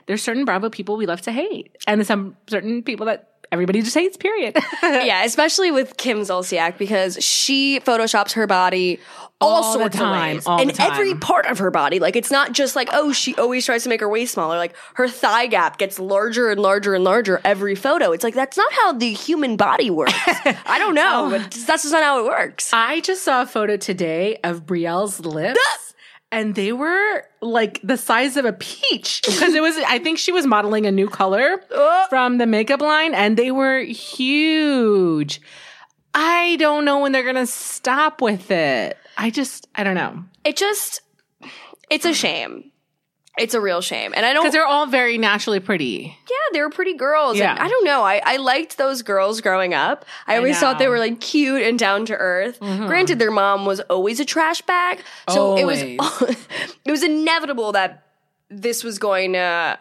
There's 0.08 0.24
certain 0.24 0.46
Bravo 0.46 0.70
people 0.70 0.98
we 0.98 1.06
love 1.06 1.22
to 1.22 1.32
hate, 1.32 1.78
and 1.88 2.06
some 2.06 2.36
certain 2.48 2.82
people 2.84 3.06
that 3.06 3.31
everybody 3.52 3.82
just 3.82 3.96
hates, 3.96 4.18
period. 4.18 4.56
yeah, 4.84 5.24
especially 5.24 5.72
with 5.72 5.98
Kim 5.98 6.20
Zolciak 6.22 6.78
because 6.78 7.24
she 7.24 7.80
photoshops 7.82 8.34
her 8.34 8.48
body 8.48 9.00
all, 9.40 9.64
All 9.64 9.74
the 9.74 9.80
sorts 9.80 9.96
time, 9.96 10.30
of 10.30 10.36
ways. 10.36 10.46
all 10.46 10.62
and 10.62 10.70
the 10.70 10.74
time. 10.74 10.92
every 10.92 11.16
part 11.16 11.48
of 11.48 11.58
her 11.58 11.72
body. 11.72 12.00
Like 12.00 12.16
it's 12.16 12.30
not 12.30 12.52
just 12.52 12.76
like, 12.76 12.90
oh, 12.94 13.12
she 13.12 13.34
always 13.36 13.66
tries 13.66 13.82
to 13.84 13.90
make 13.90 14.00
her 14.00 14.08
waist 14.08 14.36
smaller. 14.36 14.56
Like 14.58 14.76
her 14.94 15.08
thigh 15.08 15.48
gap 15.48 15.80
gets 15.80 15.98
larger 16.00 16.50
and 16.52 16.60
larger 16.62 16.94
and 16.94 17.04
larger 17.04 17.42
every 17.44 17.74
photo. 17.74 18.12
It's 18.12 18.24
like 18.24 18.36
that's 18.36 18.56
not 18.56 18.72
how 18.72 18.94
the 18.94 19.12
human 19.12 19.58
body 19.58 19.90
works. 19.90 20.14
I 20.16 20.78
don't 20.78 20.94
know, 21.04 21.26
oh. 21.26 21.30
but 21.32 21.52
that's 21.52 21.82
just 21.84 21.92
not 21.92 22.04
how 22.04 22.20
it 22.24 22.26
works. 22.26 22.72
I 22.72 23.00
just 23.02 23.24
saw 23.24 23.42
a 23.42 23.48
photo 23.48 23.78
today 23.78 24.38
of 24.44 24.66
Brielle's 24.68 25.20
lips. 25.22 25.60
And 26.32 26.56
they 26.56 26.72
were 26.72 27.26
like 27.42 27.82
the 27.84 27.98
size 27.98 28.38
of 28.38 28.46
a 28.46 28.54
peach 28.54 29.22
because 29.26 29.54
it 29.54 29.62
was, 29.62 29.76
I 29.88 30.00
think 30.00 30.18
she 30.18 30.32
was 30.32 30.48
modeling 30.48 30.86
a 30.86 30.92
new 30.92 31.10
color 31.10 31.62
oh. 31.72 32.06
from 32.10 32.38
the 32.38 32.46
makeup 32.46 32.82
line 32.82 33.14
and 33.14 33.36
they 33.36 33.52
were 33.52 33.80
huge. 33.80 35.42
I 36.14 36.56
don't 36.58 36.86
know 36.86 37.02
when 37.02 37.12
they're 37.12 37.24
to 37.36 37.48
stop 37.48 38.22
with 38.22 38.50
it. 38.50 38.98
I 39.18 39.30
just, 39.30 39.68
I 39.76 39.84
don't 39.84 39.96
know. 39.96 40.24
It 40.46 40.56
just 40.56 41.02
it's 41.92 42.06
a 42.06 42.14
shame. 42.14 42.71
It's 43.38 43.54
a 43.54 43.62
real 43.62 43.80
shame. 43.82 44.14
And 44.16 44.26
I 44.26 44.34
don't 44.34 44.44
Because 44.44 44.54
they're 44.54 44.66
all 44.66 44.88
very 44.88 45.18
naturally 45.18 45.62
pretty. 45.62 46.18
Yeah, 46.30 46.36
they 46.52 46.62
were 46.62 46.70
pretty 46.70 46.94
girls. 46.94 47.38
Yeah. 47.38 47.52
And 47.52 47.60
I 47.60 47.68
don't 47.70 47.86
know. 47.86 48.04
I, 48.04 48.22
I 48.24 48.38
liked 48.38 48.78
those 48.78 49.02
girls 49.02 49.40
growing 49.40 49.74
up. 49.74 50.06
I 50.28 50.36
always 50.36 50.60
thought 50.60 50.80
they 50.80 50.90
were 50.90 51.00
like 51.00 51.22
cute 51.22 51.62
and 51.62 51.80
down 51.80 52.06
to 52.08 52.14
earth. 52.14 52.60
Mm-hmm. 52.60 52.88
Granted, 52.88 53.20
their 53.20 53.32
mom 53.32 53.66
was 53.66 53.80
always 53.82 54.20
a 54.20 54.26
trash 54.26 54.62
bag. 54.64 55.02
So 55.30 55.58
it 55.58 55.66
was 55.66 55.82
it 56.86 56.92
was 56.92 57.04
inevitable 57.04 57.72
that 57.72 58.04
this 58.50 58.84
was 58.84 59.00
going 59.00 59.34
to 59.34 59.80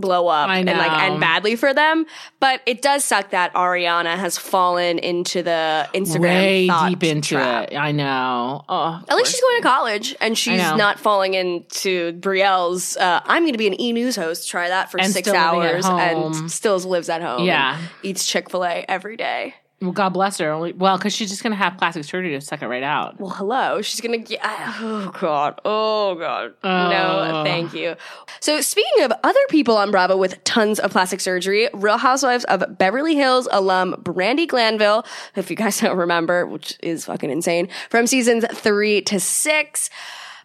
blow 0.00 0.28
up 0.28 0.48
and 0.50 0.66
like 0.66 1.02
end 1.02 1.20
badly 1.20 1.56
for 1.56 1.72
them. 1.74 2.06
But 2.40 2.62
it 2.66 2.82
does 2.82 3.04
suck 3.04 3.30
that 3.30 3.52
Ariana 3.54 4.16
has 4.16 4.38
fallen 4.38 4.98
into 4.98 5.42
the 5.42 5.88
Instagram 5.94 6.20
Way 6.20 6.68
deep 6.88 7.02
into 7.04 7.34
trap. 7.34 7.72
it. 7.72 7.76
I 7.76 7.92
know. 7.92 8.64
Oh, 8.68 9.02
At 9.08 9.16
least 9.16 9.32
she's 9.32 9.40
going 9.40 9.62
to 9.62 9.68
college 9.68 10.16
and 10.20 10.36
she's 10.36 10.58
not 10.60 10.98
falling 10.98 11.34
into 11.34 12.12
Brielle's. 12.14 12.96
Uh, 12.96 13.20
I'm 13.24 13.42
going 13.42 13.52
to 13.52 13.58
be 13.58 13.66
an 13.66 13.80
e 13.80 13.92
news 13.92 14.16
host. 14.16 14.48
Try 14.48 14.68
that 14.68 14.90
for 14.90 15.00
And 15.00 15.12
six 15.12 15.28
still 15.28 15.40
living 15.56 15.68
at 15.68 15.84
hours 15.84 15.86
and 15.86 16.50
still 16.50 16.78
lives 16.78 17.08
at 17.08 17.22
home. 17.22 17.44
Yeah. 17.44 17.78
eats 18.02 18.26
Chick 18.26 18.50
fil 18.50 18.64
A 18.64 18.84
every 18.88 19.16
day. 19.16 19.54
Well, 19.80 19.92
God 19.92 20.08
bless 20.08 20.38
her. 20.38 20.50
Only, 20.50 20.72
well, 20.72 20.98
because 20.98 21.14
she's 21.14 21.30
just 21.30 21.44
gonna 21.44 21.54
have 21.54 21.78
plastic 21.78 22.02
surgery 22.02 22.30
to 22.30 22.40
suck 22.40 22.62
it 22.62 22.66
right 22.66 22.82
out. 22.82 23.20
Well, 23.20 23.30
hello. 23.30 23.80
She's 23.80 24.00
gonna 24.00 24.18
get. 24.18 24.40
Ah, 24.42 24.78
oh 24.82 25.10
god. 25.20 25.60
Oh 25.64 26.16
god. 26.16 26.54
No, 26.64 27.40
oh. 27.40 27.44
thank 27.44 27.72
you. 27.72 27.94
So 28.40 28.60
speaking 28.60 29.04
of 29.04 29.12
other 29.22 29.38
people 29.50 29.76
on 29.76 29.92
Bravo 29.92 30.16
with 30.16 30.42
tons 30.42 30.80
of 30.80 30.90
plastic 30.90 31.20
surgery, 31.20 31.68
Real 31.72 31.96
Housewives 31.96 32.44
of 32.46 32.64
Beverly 32.76 33.14
Hills 33.14 33.46
alum 33.52 33.94
Brandi 34.02 34.48
Glanville, 34.48 35.06
if 35.36 35.48
you 35.48 35.54
guys 35.54 35.80
don't 35.80 35.96
remember, 35.96 36.44
which 36.44 36.76
is 36.82 37.04
fucking 37.04 37.30
insane, 37.30 37.68
from 37.88 38.08
seasons 38.08 38.44
three 38.52 39.00
to 39.02 39.20
six. 39.20 39.90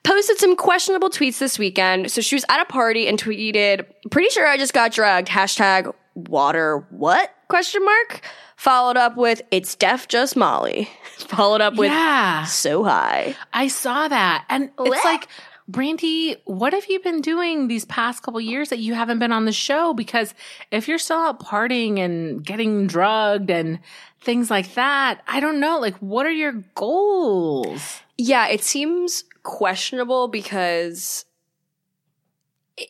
Posted 0.03 0.37
some 0.37 0.57
questionable 0.57 1.09
tweets 1.09 1.39
this 1.39 1.57
weekend. 1.57 2.11
So 2.11 2.19
she 2.19 2.35
was 2.35 2.43
at 2.49 2.61
a 2.61 2.65
party 2.65 3.07
and 3.07 3.17
tweeted, 3.17 3.85
pretty 4.11 4.29
sure 4.29 4.45
I 4.45 4.57
just 4.57 4.73
got 4.73 4.91
drugged. 4.91 5.29
Hashtag 5.29 5.93
water 6.13 6.85
what? 6.89 7.33
Question 7.47 7.85
mark. 7.85 8.21
Followed 8.63 8.95
up 8.95 9.17
with, 9.17 9.41
it's 9.51 9.75
def 9.75 10.07
just 10.07 10.37
Molly. 10.37 10.89
Followed 11.17 11.59
up 11.59 11.75
with, 11.75 11.91
yeah, 11.91 12.45
so 12.45 12.85
high. 12.85 13.35
I 13.51 13.67
saw 13.67 14.07
that, 14.07 14.45
and 14.47 14.71
it's 14.79 14.89
Blech. 14.95 15.03
like. 15.03 15.27
Brandi, 15.71 16.35
what 16.43 16.73
have 16.73 16.85
you 16.87 16.99
been 16.99 17.21
doing 17.21 17.69
these 17.69 17.85
past 17.85 18.21
couple 18.21 18.41
years 18.41 18.67
that 18.67 18.79
you 18.79 18.93
haven't 18.95 19.19
been 19.19 19.31
on 19.31 19.45
the 19.45 19.53
show? 19.53 19.93
Because 19.93 20.33
if 20.71 20.89
you're 20.89 20.97
still 20.97 21.19
out 21.19 21.39
partying 21.39 21.99
and 21.99 22.43
getting 22.43 22.85
drugged 22.85 23.49
and 23.49 23.79
things 24.19 24.51
like 24.51 24.73
that, 24.73 25.21
I 25.25 25.39
don't 25.39 25.61
know. 25.61 25.79
Like, 25.79 25.95
what 25.99 26.25
are 26.25 26.31
your 26.31 26.51
goals? 26.75 28.01
Yeah, 28.17 28.47
it 28.49 28.61
seems 28.61 29.23
questionable 29.43 30.27
because 30.27 31.23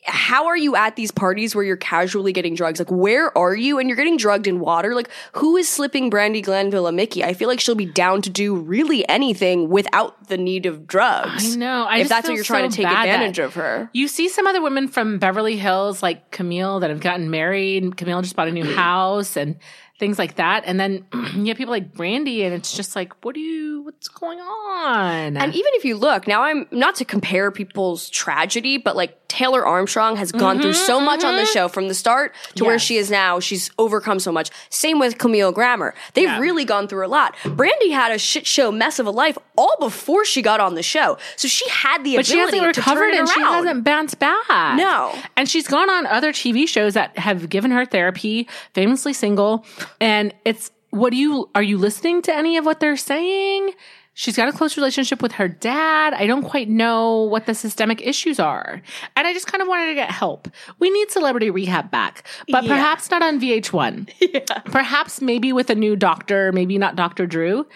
how 0.04 0.46
are 0.46 0.56
you 0.56 0.76
at 0.76 0.96
these 0.96 1.10
parties 1.10 1.54
where 1.54 1.62
you're 1.62 1.76
casually 1.76 2.32
getting 2.32 2.54
drugs? 2.54 2.78
Like, 2.78 2.90
where 2.90 3.36
are 3.36 3.54
you? 3.54 3.78
And 3.78 3.88
you're 3.88 3.96
getting 3.96 4.16
drugged 4.16 4.46
in 4.46 4.58
water. 4.58 4.94
Like, 4.94 5.10
who 5.32 5.56
is 5.58 5.68
slipping 5.68 6.10
Brandi 6.10 6.42
Glanville 6.42 6.86
a 6.86 6.92
Mickey? 6.92 7.22
I 7.22 7.34
feel 7.34 7.48
like 7.48 7.60
she'll 7.60 7.74
be 7.74 7.84
down 7.84 8.22
to 8.22 8.30
do 8.30 8.54
really 8.54 9.06
anything 9.10 9.68
without 9.68 10.28
the 10.28 10.38
need 10.38 10.64
of 10.64 10.86
drugs. 10.86 11.54
I 11.54 11.58
know. 11.58 11.84
I 11.84 11.96
if 11.96 12.02
just 12.04 12.08
that's 12.10 12.28
what 12.28 12.34
you're 12.34 12.44
trying 12.44 12.70
so 12.70 12.76
to 12.76 12.82
take 12.82 12.86
advantage 12.86 13.38
of 13.38 13.54
her. 13.54 13.90
You 13.92 14.08
see 14.08 14.30
some 14.30 14.46
other 14.46 14.62
women 14.62 14.88
from 14.88 15.18
Beverly 15.18 15.58
Hills, 15.58 16.02
like 16.02 16.30
Camille, 16.30 16.80
that 16.80 16.88
have 16.88 17.00
gotten 17.00 17.30
married. 17.30 17.98
Camille 17.98 18.22
just 18.22 18.36
bought 18.36 18.48
a 18.48 18.52
new 18.52 18.64
house 18.74 19.36
and 19.36 19.56
things 19.98 20.18
like 20.18 20.36
that. 20.36 20.64
And 20.66 20.80
then 20.80 21.06
you 21.34 21.46
have 21.46 21.56
people 21.56 21.72
like 21.72 21.92
Brandi, 21.92 22.42
and 22.44 22.54
it's 22.54 22.74
just 22.74 22.96
like, 22.96 23.12
what 23.24 23.34
do 23.34 23.40
you, 23.40 23.82
what's 23.82 24.08
going 24.08 24.40
on? 24.40 25.36
And 25.36 25.54
even 25.54 25.70
if 25.74 25.84
you 25.84 25.96
look, 25.96 26.26
now 26.26 26.42
I'm 26.42 26.66
not 26.70 26.96
to 26.96 27.04
compare 27.04 27.50
people's 27.50 28.08
tragedy, 28.10 28.78
but 28.78 28.96
like 28.96 29.23
Taylor 29.34 29.66
Armstrong 29.66 30.14
has 30.14 30.30
gone 30.30 30.62
through 30.62 30.74
so 30.74 31.00
much 31.00 31.24
on 31.24 31.34
the 31.34 31.44
show 31.44 31.66
from 31.66 31.88
the 31.88 31.94
start 31.94 32.32
to 32.54 32.62
where 32.62 32.76
Mm-hmm, 32.76 32.78
she 32.86 32.96
is 32.98 33.10
now. 33.10 33.40
She's 33.40 33.68
overcome 33.78 34.20
so 34.20 34.30
much. 34.30 34.50
Same 34.70 35.00
with 35.00 35.18
Camille 35.18 35.50
Grammer. 35.50 35.92
They've 36.12 36.28
Yeah. 36.28 36.38
really 36.38 36.64
gone 36.64 36.86
through 36.86 37.04
a 37.04 37.08
lot. 37.08 37.34
Brandi 37.42 37.90
had 37.90 38.12
a 38.12 38.18
shit 38.18 38.46
show 38.46 38.70
mess 38.70 39.00
of 39.00 39.06
a 39.06 39.10
life 39.10 39.36
all 39.58 39.74
before 39.80 40.24
she 40.24 40.40
got 40.40 40.60
on 40.60 40.76
the 40.76 40.84
show. 40.84 41.18
So 41.34 41.48
she 41.48 41.68
had 41.68 42.04
the 42.04 42.14
but 42.16 42.26
she 42.26 42.34
ability 42.38 42.58
hasn't 42.58 42.74
to 42.76 42.80
recovered 42.80 43.12
and 43.12 43.28
she 43.28 43.40
hasn't 43.40 43.82
bounced 43.82 44.20
back. 44.20 44.76
No. 44.76 45.12
And 45.36 45.48
she's 45.48 45.66
gone 45.66 45.90
on 45.90 46.06
other 46.06 46.32
TV 46.32 46.68
shows 46.68 46.94
that 46.94 47.18
have 47.18 47.48
given 47.48 47.72
her 47.72 47.84
therapy, 47.84 48.46
famously 48.72 49.12
single. 49.12 49.66
And 50.00 50.32
it's, 50.44 50.70
what 50.90 51.10
do 51.10 51.16
you, 51.16 51.50
are 51.56 51.62
you 51.62 51.76
listening 51.76 52.22
to 52.22 52.32
any 52.32 52.56
of 52.56 52.64
what 52.64 52.78
they're 52.78 52.96
saying? 52.96 53.72
She's 54.16 54.36
got 54.36 54.48
a 54.48 54.52
close 54.52 54.76
relationship 54.76 55.20
with 55.20 55.32
her 55.32 55.48
dad. 55.48 56.14
I 56.14 56.26
don't 56.26 56.44
quite 56.44 56.68
know 56.68 57.22
what 57.22 57.46
the 57.46 57.54
systemic 57.54 58.00
issues 58.00 58.38
are. 58.38 58.80
And 59.16 59.26
I 59.26 59.32
just 59.32 59.48
kind 59.48 59.60
of 59.60 59.66
wanted 59.66 59.86
to 59.86 59.94
get 59.94 60.10
help. 60.10 60.48
We 60.78 60.88
need 60.90 61.10
celebrity 61.10 61.50
rehab 61.50 61.90
back, 61.90 62.24
but 62.48 62.64
perhaps 62.64 63.10
not 63.10 63.22
on 63.22 63.40
VH1. 63.40 64.10
Yeah. 64.34 64.40
Perhaps 64.64 65.20
maybe 65.20 65.52
with 65.52 65.70
a 65.70 65.74
new 65.74 65.94
doctor, 65.96 66.50
maybe 66.50 66.78
not 66.78 66.96
Dr. 66.96 67.26
Drew. 67.26 67.66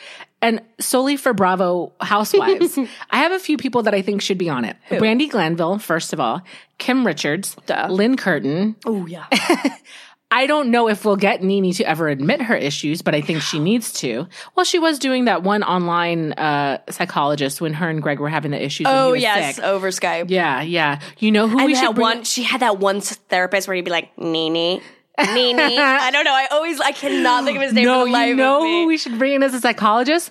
And 0.41 0.61
solely 0.79 1.17
for 1.17 1.33
Bravo 1.35 1.93
Housewives. 2.01 2.79
I 3.11 3.19
have 3.19 3.33
a 3.33 3.39
few 3.39 3.57
people 3.57 3.83
that 3.83 3.95
I 3.95 4.03
think 4.03 4.23
should 4.23 4.39
be 4.39 4.49
on 4.49 4.65
it. 4.65 4.77
Brandi 4.89 5.29
Glanville, 5.29 5.79
first 5.79 6.13
of 6.13 6.21
all, 6.21 6.43
Kim 6.79 7.05
Richards, 7.07 7.57
Duh. 7.67 7.89
Lynne 7.91 8.17
Curtin. 8.17 8.77
Oh 8.87 9.07
yeah. 9.07 9.27
I 10.31 10.47
don't 10.47 10.71
know 10.71 10.89
if 10.89 11.07
we'll 11.07 11.17
get 11.17 11.43
Nene 11.43 11.73
to 11.73 11.85
ever 11.85 12.09
admit 12.09 12.43
her 12.43 12.55
issues, 12.55 13.01
but 13.01 13.15
I 13.15 13.23
think 13.23 13.41
she 13.41 13.59
needs 13.59 13.93
to. 13.95 14.29
Well, 14.55 14.65
she 14.65 14.79
was 14.79 14.99
doing 14.99 15.25
that 15.25 15.43
one 15.43 15.63
online 15.63 16.33
uh, 16.35 16.79
psychologist 16.91 17.63
when 17.63 17.73
her 17.73 17.89
and 17.89 18.03
Greg 18.03 18.21
were 18.21 18.29
having 18.29 18.51
the 18.51 18.63
issues. 18.63 18.87
Oh 18.91 19.15
yes, 19.15 19.57
sick. 19.57 19.65
over 19.65 19.89
Skype. 19.89 20.27
Yeah, 20.29 20.61
yeah. 20.61 21.01
You 21.19 21.33
know 21.33 21.49
who 21.49 21.59
And 21.59 21.67
we 21.67 21.75
should 21.75 21.95
bring- 21.95 22.03
one, 22.03 22.25
she 22.25 22.43
had 22.43 22.61
that 22.61 22.79
one 22.79 23.01
therapist 23.01 23.69
where 23.69 23.75
he'd 23.75 23.87
be 23.87 23.91
like, 23.91 24.17
Nene, 24.19 24.53
Nene. 24.53 24.83
I 25.19 26.11
don't 26.11 26.25
know. 26.25 26.35
I 26.35 26.47
always, 26.51 26.79
I 26.79 26.93
cannot 26.93 27.45
think 27.45 27.57
of 27.57 27.63
his 27.63 27.73
name 27.73 27.87
No, 27.87 28.01
for 28.03 28.07
the 28.09 28.13
life 28.13 28.29
you 28.29 28.37
know 28.37 28.61
who 28.61 28.87
we 28.87 28.99
should 28.99 29.19
bring 29.19 29.33
in 29.33 29.43
as 29.43 29.55
a 29.55 29.61
psychologist? 29.61 30.31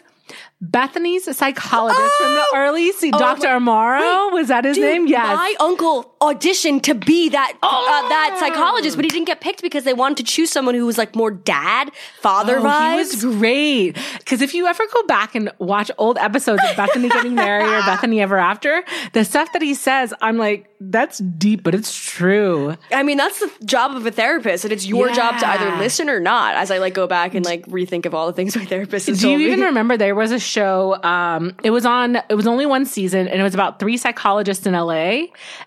Bethenny's 0.64 1.24
psychologist 1.38 2.16
from 2.20 2.34
the 2.34 2.44
early 2.56 2.92
see, 2.92 3.12
Dr. 3.12 3.48
Amaro. 3.48 4.32
was 4.32 4.48
that 4.48 4.66
his 4.66 4.76
Dude, 4.76 4.86
name? 4.86 5.08
Yes. 5.08 5.36
My 5.36 5.54
uncle 5.60 6.16
auditioned 6.20 6.82
to 6.84 6.96
be 6.96 7.30
that 7.30 7.54
uh, 7.62 8.10
that 8.10 8.32
Oh. 8.34 8.40
psychologist, 8.40 8.96
but 8.96 9.06
he 9.06 9.10
didn't 9.10 9.28
get 9.28 9.40
picked 9.40 9.62
because 9.62 9.84
they 9.84 9.94
wanted 9.94 10.18
to 10.18 10.24
choose 10.24 10.50
someone 10.50 10.74
who 10.74 10.88
was 10.88 10.98
like 10.98 11.16
more 11.16 11.30
dad, 11.30 11.92
father 12.22 12.58
Oh, 12.58 12.64
vibes. 12.64 12.92
he 12.92 12.98
was 12.98 13.36
great. 13.38 13.98
Because 14.18 14.42
if 14.42 14.56
you 14.56 14.66
ever 14.66 14.84
go 14.92 15.04
back 15.04 15.36
and 15.36 15.52
watch 15.60 15.92
old 16.00 16.18
episodes 16.18 16.64
of 16.64 16.70
Bethenny 16.72 17.12
getting 17.12 17.36
married 17.36 17.68
or 17.72 17.82
Bethenny 17.82 18.20
ever 18.20 18.38
after, 18.40 18.84
the 19.14 19.24
stuff 19.26 19.54
that 19.54 19.62
he 19.62 19.76
says, 19.76 20.12
I'm 20.22 20.38
like, 20.40 20.68
that's 20.80 21.18
deep, 21.18 21.64
but 21.64 21.74
it's 21.74 21.96
true. 21.96 22.76
I 22.92 23.02
mean, 23.04 23.18
that's 23.18 23.40
the 23.40 23.52
job 23.66 23.96
of 23.96 24.06
a 24.06 24.12
therapist, 24.12 24.64
and 24.64 24.72
it's 24.72 24.86
your 24.86 25.10
job 25.12 25.40
to 25.40 25.48
either 25.48 25.76
listen 25.78 26.10
or 26.10 26.20
not. 26.20 26.56
As 26.56 26.70
I 26.70 26.78
like 26.78 26.94
go 26.94 27.08
back 27.08 27.34
and 27.34 27.44
like 27.46 27.66
rethink 27.66 28.06
of 28.06 28.14
all 28.14 28.28
the 28.28 28.34
things 28.34 28.56
my 28.56 28.66
therapist 28.66 29.08
has 29.08 29.20
Do 29.20 29.30
you 29.32 29.38
me. 29.40 29.46
even 29.46 29.60
remember 29.66 29.98
there 29.98 30.14
was 30.16 30.32
a 30.32 30.40
show? 30.40 31.02
Um, 31.04 31.56
it 31.64 31.72
was 31.72 31.86
on. 31.86 32.18
It 32.30 32.36
was 32.36 32.46
only 32.48 32.66
one 32.66 32.86
season, 32.86 33.28
and 33.28 33.40
it 33.40 33.44
was 33.44 33.54
about 33.56 33.80
three 33.80 33.98
psychologists 33.98 34.66
in 34.68 34.74
LA 34.74 35.26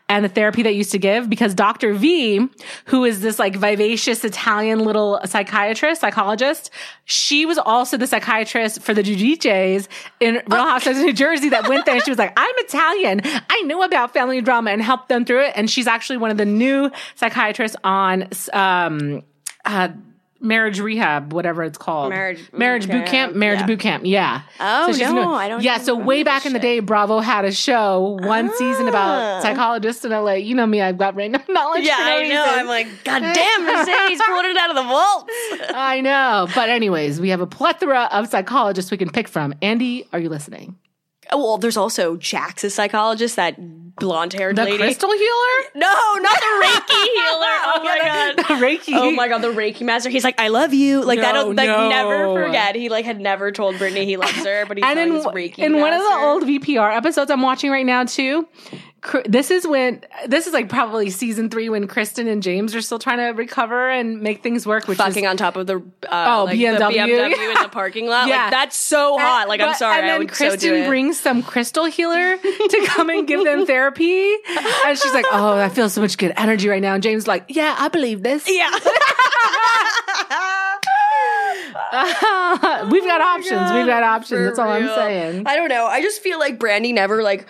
and 0.09 0.25
the 0.25 0.29
therapy 0.29 0.63
they 0.63 0.73
used 0.73 0.93
to 0.93 0.99
give. 0.99 1.29
Because 1.29 1.55
Dr. 1.55 1.93
V, 1.95 2.49
who 2.87 3.05
is 3.05 3.21
this 3.21 3.39
like 3.39 3.57
vivacious 3.57 4.25
Italian 4.25 4.81
little 4.81 5.21
psychiatrist, 5.25 6.01
psychologist, 6.01 6.71
she 7.05 7.47
was 7.47 7.59
also 7.59 7.97
the 7.97 8.07
psychiatrist 8.07 8.83
for 8.83 8.95
the 8.95 9.03
DJs 9.03 9.89
in 10.21 10.35
Real 10.49 10.63
Housewives 10.67 10.99
of 10.99 11.05
New 11.05 11.13
Jersey 11.13 11.49
that 11.49 11.69
went 11.69 11.85
there. 11.87 11.97
and 11.97 12.05
She 12.05 12.11
was 12.11 12.19
like, 12.19 12.33
"I'm 12.37 12.55
Italian. 12.59 13.21
I 13.25 13.63
knew 13.63 13.83
about 13.83 14.13
family 14.13 14.41
drama 14.41 14.71
and 14.71 14.83
helped 15.01 15.09
them 15.09 15.25
through 15.25 15.45
it." 15.45 15.53
And 15.57 15.71
she's 15.71 15.87
actually 15.87 16.19
one 16.19 16.31
of 16.31 16.37
the 16.37 16.47
new 16.47 16.91
psychiatrists 17.15 17.77
on. 17.83 18.29
Um, 18.53 19.23
uh, 19.65 19.89
marriage 20.41 20.81
rehab, 20.81 21.33
whatever 21.33 21.63
it's 21.63 21.79
called. 21.79 22.11
Marriage 22.11 22.41
marriage 22.53 22.87
boot 22.87 22.93
boot 22.93 23.07
camp, 23.07 23.35
marriage 23.35 23.61
yeah. 23.61 23.67
boot 23.67 23.81
camp. 23.81 24.05
Yeah. 24.07 24.43
Oh, 24.59 24.93
she's 24.93 25.01
no. 25.01 25.35
I 25.35 25.49
don't 25.49 25.63
Yeah. 25.63 25.79
So 25.79 25.95
way 25.95 26.23
back 26.23 26.47
in 26.47 26.53
the 26.53 26.59
shit. 26.59 26.63
day, 26.63 26.81
Bravo 26.81 27.21
had 27.21 27.45
a 27.45 27.53
show, 27.53 28.19
one 28.23 28.53
season 28.57 28.89
about 28.89 29.43
psychologists 29.43 30.05
in 30.05 30.13
LA. 30.13 30.35
You 30.35 30.55
know 30.55 30.67
me, 30.67 30.81
I've 30.81 30.99
got 30.99 31.15
random 31.15 31.43
knowledge. 31.49 31.85
Yeah, 31.85 31.97
I 31.99 32.29
know. 32.29 32.45
I'm 32.49 32.67
like, 32.67 32.87
God 33.05 33.21
damn, 33.21 33.65
Mercedes 33.65 34.21
pulling 34.27 34.51
it 34.51 34.57
out 34.57 34.71
of 34.71 34.77
the 34.77 34.83
vaults. 34.83 35.33
I 35.75 36.01
know. 36.01 36.49
But 36.55 36.71
anyways, 36.71 37.21
we 37.21 37.29
have 37.29 37.41
a 37.41 37.47
plethora 37.47 38.09
of 38.11 38.29
psychologists 38.29 38.91
we 38.91 38.97
can 38.97 39.11
pick 39.11 39.29
from. 39.29 39.55
Andy, 39.63 40.09
are 40.13 40.19
you 40.19 40.29
listening? 40.29 40.77
Well, 41.33 41.59
there's 41.59 41.77
also 41.77 42.17
Jax, 42.17 42.65
a 42.65 42.71
psychologist, 42.71 43.37
that 43.37 43.57
blonde 43.97 44.33
haired 44.33 44.57
The 44.57 44.65
lady. 44.65 44.79
crystal 44.79 45.11
healer? 45.11 45.71
No, 45.75 45.87
not 46.21 46.39
the 46.41 46.65
Reiki 46.65 47.03
healer. 47.15 47.57
Oh 47.63 47.81
my 47.85 47.99
god. 48.03 48.37
The 48.37 48.43
Reiki. 48.67 48.93
Oh 49.01 49.11
my 49.11 49.29
god, 49.29 49.39
the 49.43 49.49
Reiki 49.53 49.83
master. 49.83 50.09
He's 50.11 50.25
like, 50.25 50.41
I 50.41 50.49
love 50.49 50.73
you. 50.73 51.05
Like 51.05 51.21
that. 51.21 51.35
No, 51.35 51.49
Like 51.49 51.67
no. 51.69 51.89
never 51.89 52.47
forget. 52.47 52.75
He 52.75 52.89
like 52.89 53.05
had 53.05 53.21
never 53.21 53.53
told 53.53 53.77
Brittany 53.79 54.07
he 54.07 54.17
loves 54.17 54.33
her, 54.45 54.65
but 54.67 54.79
he's 54.79 54.85
and 54.87 54.99
in, 54.99 55.13
Reiki. 55.13 55.59
in 55.59 55.79
one 55.81 55.93
of 55.93 56.01
the 56.01 56.19
old 56.23 56.43
VPR 56.45 56.97
episodes 56.97 57.31
I'm 57.31 57.43
watching 57.43 57.71
right 57.71 57.85
now 57.87 58.05
too, 58.05 58.49
this 59.25 59.51
is 59.51 59.67
when 59.67 60.05
this 60.27 60.47
is 60.47 60.53
like 60.53 60.69
probably 60.69 61.09
season 61.11 61.49
three 61.49 61.69
when 61.69 61.87
Kristen 61.87 62.27
and 62.29 62.43
James 62.43 62.75
are 62.75 62.83
still 62.83 62.99
trying 62.99 63.19
to 63.19 63.29
recover 63.29 63.89
and 63.89 64.21
make 64.21 64.43
things 64.43 64.67
work. 64.67 64.87
Which 64.89 64.99
fucking 64.99 65.25
is, 65.25 65.31
on 65.31 65.37
top 65.37 65.57
of 65.57 65.67
the 65.67 65.77
uh, 65.77 66.37
Oh, 66.41 66.45
like 66.45 66.59
BMW. 66.59 66.79
the 66.79 66.85
BMW 67.37 67.57
in 67.57 67.63
the 67.63 67.69
parking 67.73 68.07
lot. 68.09 68.29
Yeah. 68.29 68.43
Like 68.43 68.51
that's 68.51 68.77
so 68.77 69.17
hot. 69.19 69.49
Like 69.49 69.61
I'm 69.61 69.75
sorry, 69.75 70.01
And 70.01 70.09
then 70.09 70.29
Kristen 70.29 70.61
so 70.61 70.87
brings 70.87 71.19
some 71.19 71.43
crystal 71.43 71.87
healer 71.87 72.37
to 72.37 72.85
come 72.89 73.09
and 73.11 73.27
give 73.27 73.43
them 73.45 73.65
therapy, 73.67 74.35
and 74.85 74.99
she's 74.99 75.15
like, 75.15 75.27
"Oh, 75.33 75.57
I 75.59 75.69
feel 75.71 75.89
so 75.89 76.01
much 76.01 76.19
good 76.19 76.33
energy 76.37 76.69
right 76.69 76.83
now." 76.83 76.95
And 76.95 77.03
James 77.03 77.23
is 77.23 77.29
like, 77.29 77.45
"Yeah, 77.49 77.75
I 77.79 77.89
believe 77.89 78.23
this. 78.23 78.45
yeah. 78.49 78.71
We've 82.91 83.05
got 83.05 83.21
options. 83.21 83.73
We've 83.73 83.87
got 83.87 84.03
options. 84.03 84.47
That's 84.47 84.59
all 84.59 84.69
I'm 84.69 84.87
saying." 84.89 85.47
I 85.47 85.57
don't 85.57 85.69
know. 85.69 85.87
I 85.87 86.03
just 86.03 86.23
feel 86.23 86.39
like 86.39 86.59
Brandi 86.59 86.93
never 86.95 87.23
like 87.23 87.47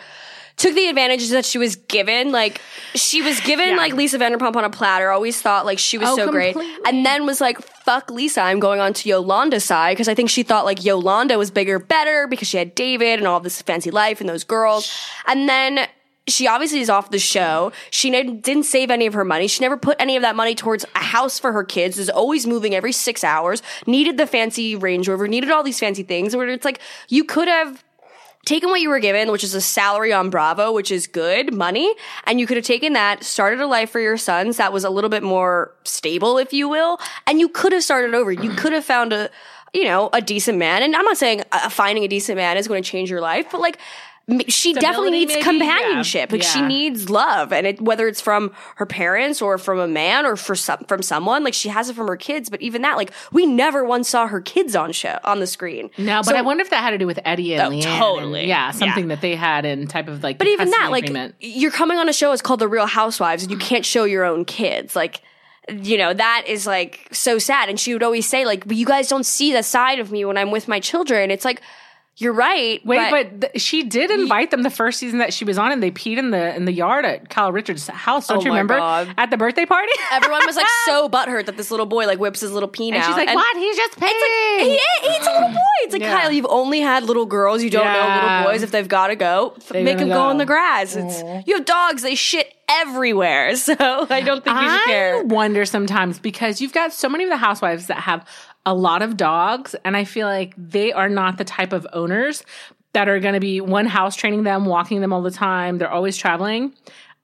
took 0.60 0.74
the 0.74 0.88
advantages 0.88 1.30
that 1.30 1.44
she 1.44 1.58
was 1.58 1.76
given. 1.76 2.32
Like 2.32 2.60
she 2.94 3.22
was 3.22 3.40
given 3.40 3.70
Yeah. 3.70 3.76
like 3.76 3.94
Lisa 3.94 4.18
Vanderpump 4.18 4.56
on 4.56 4.64
a 4.64 4.70
platter. 4.70 5.10
Always 5.10 5.40
thought 5.40 5.64
like 5.66 5.78
she 5.78 5.98
was 5.98 6.08
Oh, 6.10 6.16
so 6.16 6.30
great, 6.30 6.56
and 6.86 7.04
then 7.04 7.26
was 7.26 7.40
like, 7.40 7.58
"Fuck 7.84 8.10
Lisa, 8.10 8.42
I'm 8.42 8.60
going 8.60 8.80
on 8.80 8.92
to 8.92 9.08
Yolanda's 9.08 9.64
side" 9.64 9.94
because 9.94 10.08
I 10.08 10.14
think 10.14 10.30
she 10.30 10.42
thought 10.42 10.64
like 10.64 10.84
Yolanda 10.84 11.38
was 11.38 11.50
bigger, 11.50 11.78
better 11.78 12.26
because 12.26 12.48
she 12.48 12.56
had 12.58 12.74
David 12.74 13.18
and 13.18 13.26
all 13.26 13.40
this 13.40 13.60
fancy 13.62 13.90
life 13.90 14.20
and 14.20 14.28
those 14.28 14.44
girls, 14.44 14.92
and 15.26 15.48
then. 15.48 15.86
She 16.28 16.46
obviously 16.46 16.78
is 16.80 16.90
off 16.90 17.10
the 17.10 17.18
show. 17.18 17.72
She 17.90 18.08
didn't 18.10 18.62
save 18.64 18.90
any 18.92 19.06
of 19.06 19.14
her 19.14 19.24
money. 19.24 19.48
She 19.48 19.64
never 19.64 19.76
put 19.76 19.96
any 19.98 20.14
of 20.14 20.22
that 20.22 20.36
money 20.36 20.54
towards 20.54 20.84
a 20.94 20.98
house 21.00 21.40
for 21.40 21.50
her 21.50 21.64
kids. 21.64 21.96
Was 21.98 22.08
always 22.08 22.46
moving 22.46 22.72
every 22.72 22.92
six 22.92 23.24
hours. 23.24 23.62
Needed 23.84 24.16
the 24.16 24.28
fancy 24.28 24.76
Range 24.76 25.08
Rover. 25.08 25.26
Needed 25.26 25.50
all 25.50 25.64
these 25.64 25.80
fancy 25.80 26.04
things. 26.04 26.36
Where 26.36 26.46
it's 26.46 26.64
like 26.64 26.78
you 27.08 27.24
could 27.24 27.48
have 27.48 27.82
taken 28.44 28.70
what 28.70 28.80
you 28.80 28.88
were 28.88 29.00
given, 29.00 29.30
which 29.30 29.44
is 29.44 29.54
a 29.54 29.60
salary 29.60 30.12
on 30.12 30.30
Bravo, 30.30 30.72
which 30.72 30.90
is 30.90 31.06
good 31.06 31.52
money, 31.52 31.94
and 32.24 32.40
you 32.40 32.46
could 32.46 32.56
have 32.56 32.64
taken 32.64 32.94
that, 32.94 33.22
started 33.22 33.60
a 33.60 33.66
life 33.66 33.90
for 33.90 34.00
your 34.00 34.16
sons 34.16 34.56
that 34.56 34.72
was 34.72 34.84
a 34.84 34.90
little 34.90 35.10
bit 35.10 35.22
more 35.22 35.74
stable, 35.84 36.38
if 36.38 36.52
you 36.52 36.68
will, 36.68 36.98
and 37.26 37.38
you 37.38 37.48
could 37.48 37.72
have 37.72 37.84
started 37.84 38.14
over. 38.14 38.32
You 38.32 38.50
could 38.50 38.72
have 38.72 38.84
found 38.84 39.12
a, 39.12 39.30
you 39.72 39.84
know, 39.84 40.08
a 40.12 40.20
decent 40.20 40.58
man. 40.58 40.82
And 40.82 40.96
I'm 40.96 41.04
not 41.04 41.18
saying 41.18 41.42
uh, 41.52 41.68
finding 41.68 42.04
a 42.04 42.08
decent 42.08 42.36
man 42.36 42.56
is 42.56 42.66
going 42.66 42.82
to 42.82 42.90
change 42.90 43.10
your 43.10 43.20
life, 43.20 43.46
but 43.50 43.60
like. 43.60 43.78
She 44.48 44.72
definitely 44.74 45.10
needs 45.10 45.32
maybe? 45.32 45.42
companionship. 45.42 46.30
Yeah. 46.30 46.34
Like 46.36 46.42
she 46.42 46.60
needs 46.62 47.10
love, 47.10 47.52
and 47.52 47.66
it, 47.66 47.80
whether 47.80 48.06
it's 48.06 48.20
from 48.20 48.52
her 48.76 48.86
parents 48.86 49.40
or 49.42 49.58
from 49.58 49.78
a 49.78 49.88
man 49.88 50.26
or 50.26 50.36
for 50.36 50.54
some, 50.54 50.84
from 50.88 51.02
someone, 51.02 51.42
like 51.44 51.54
she 51.54 51.68
has 51.68 51.88
it 51.88 51.96
from 51.96 52.06
her 52.08 52.16
kids. 52.16 52.48
But 52.50 52.62
even 52.62 52.82
that, 52.82 52.96
like 52.96 53.12
we 53.32 53.46
never 53.46 53.84
once 53.84 54.08
saw 54.08 54.26
her 54.26 54.40
kids 54.40 54.76
on 54.76 54.92
show 54.92 55.18
on 55.24 55.40
the 55.40 55.46
screen. 55.46 55.90
No, 55.98 56.18
but 56.18 56.26
So- 56.26 56.36
I 56.36 56.42
wonder 56.42 56.62
if 56.62 56.70
that 56.70 56.82
had 56.82 56.90
to 56.90 56.98
do 56.98 57.06
with 57.06 57.18
Eddie 57.24 57.54
and 57.54 57.62
Oh, 57.62 57.70
LeAnn. 57.70 57.84
and- 57.86 57.98
totally. 58.00 58.46
yeah, 58.48 58.70
something 58.70 59.04
Yeah. 59.08 59.14
that 59.16 59.20
they 59.22 59.34
had 59.34 59.64
in 59.64 59.86
type 59.86 60.08
of 60.08 60.22
like. 60.22 60.38
But 60.38 60.46
even 60.48 60.70
that, 60.70 60.88
like, 60.90 61.04
agreement. 61.04 61.34
you're 61.40 61.70
coming 61.70 61.98
on 61.98 62.08
a 62.08 62.12
show. 62.12 62.32
It's 62.32 62.42
called 62.42 62.60
The 62.60 62.68
Real 62.68 62.86
Housewives, 62.86 63.42
and 63.42 63.50
you 63.52 63.58
can't 63.58 63.84
show 63.84 64.04
your 64.04 64.24
own 64.24 64.44
kids. 64.44 64.94
Like, 64.94 65.22
you 65.70 65.96
know, 65.98 66.12
that 66.12 66.44
is 66.46 66.66
like 66.66 67.08
so 67.12 67.38
sad. 67.38 67.68
And 67.68 67.78
she 67.78 67.92
would 67.92 68.02
always 68.02 68.28
say, 68.28 68.44
like, 68.44 68.66
but 68.66 68.76
you 68.76 68.86
guys 68.86 69.08
don't 69.08 69.24
see 69.26 69.52
the 69.52 69.62
side 69.62 69.98
of 69.98 70.10
me 70.10 70.24
when 70.24 70.36
I'm 70.36 70.50
with 70.50 70.66
my 70.68 70.80
children. 70.80 71.30
It's 71.30 71.44
like, 71.44 71.60
you're 72.20 72.32
right. 72.32 72.84
Wait, 72.84 73.10
but, 73.10 73.40
th- 73.52 73.62
she 73.62 73.82
did 73.82 74.10
invite 74.10 74.50
them 74.50 74.62
the 74.62 74.70
first 74.70 74.98
season 74.98 75.18
that 75.20 75.32
she 75.32 75.44
was 75.44 75.58
on, 75.58 75.72
and 75.72 75.82
they 75.82 75.90
peed 75.90 76.18
in 76.18 76.30
the 76.30 76.54
in 76.54 76.64
the 76.66 76.72
yard 76.72 77.04
at 77.04 77.28
Kyle 77.30 77.50
Richards' 77.52 77.86
house. 77.88 78.26
Don't 78.26 78.38
Oh 78.38 78.40
you 78.42 78.50
remember 78.50 78.76
God. 78.76 79.14
at 79.16 79.30
the 79.30 79.36
birthday 79.36 79.64
party? 79.66 79.92
everyone 80.12 80.44
was 80.46 80.56
like 80.56 80.66
so 80.84 81.08
butthurt 81.10 81.46
that 81.46 81.56
this 81.56 81.70
little 81.70 81.86
boy 81.86 82.06
like 82.06 82.18
whips 82.18 82.40
his 82.40 82.52
little 82.52 82.68
peen 82.68 82.94
and 82.94 83.02
out. 83.02 83.06
she's 83.08 83.16
like, 83.16 83.34
"What? 83.34 83.56
He's 83.56 83.76
just 83.76 83.98
peeing." 83.98 84.10
It's 84.12 85.02
like, 85.02 85.10
he, 85.10 85.12
he's 85.18 85.26
a 85.26 85.30
little 85.32 85.48
boy. 85.48 85.56
It's 85.82 85.92
like, 85.94 86.02
Yeah. 86.02 86.20
Kyle, 86.20 86.30
you've 86.32 86.46
only 86.48 86.80
had 86.80 87.04
little 87.04 87.26
girls. 87.26 87.62
You 87.62 87.70
don't 87.70 87.84
know 87.86 88.20
little 88.22 88.52
boys 88.52 88.62
if 88.62 88.70
they've 88.70 88.86
got 88.88 89.08
to 89.08 89.16
go. 89.16 89.54
Make 89.72 89.98
them 89.98 90.08
go 90.08 90.14
go. 90.14 90.30
in 90.30 90.36
the 90.38 90.46
grass. 90.46 90.94
It's, 90.96 91.22
you 91.48 91.56
have 91.56 91.64
dogs. 91.64 92.02
They 92.02 92.14
shit 92.14 92.52
everywhere. 92.68 93.54
So 93.60 93.74
I 93.78 94.20
don't 94.20 94.42
think 94.44 94.56
you 94.56 94.68
should 94.68 94.80
I 94.80 94.84
care. 94.86 95.24
wonder 95.24 95.64
sometimes 95.64 96.18
because 96.18 96.60
you've 96.60 96.72
got 96.72 96.92
so 96.92 97.08
many 97.08 97.24
of 97.24 97.30
the 97.30 97.36
housewives 97.36 97.86
that 97.86 97.98
have 98.00 98.26
a 98.70 98.74
lot 98.74 99.02
of 99.02 99.16
dogs, 99.16 99.74
and 99.84 99.96
I 99.96 100.04
feel 100.04 100.28
like 100.28 100.54
they 100.56 100.92
are 100.92 101.08
not 101.08 101.38
the 101.38 101.44
type 101.44 101.72
of 101.72 101.84
owners 101.92 102.44
that 102.92 103.08
are 103.08 103.18
going 103.18 103.34
to 103.34 103.40
be 103.40 103.60
one 103.60 103.86
house 103.86 104.14
training 104.14 104.44
them, 104.44 104.64
walking 104.64 105.00
them 105.00 105.12
all 105.12 105.22
the 105.22 105.30
time. 105.32 105.78
They're 105.78 105.90
always 105.90 106.16
traveling. 106.16 106.72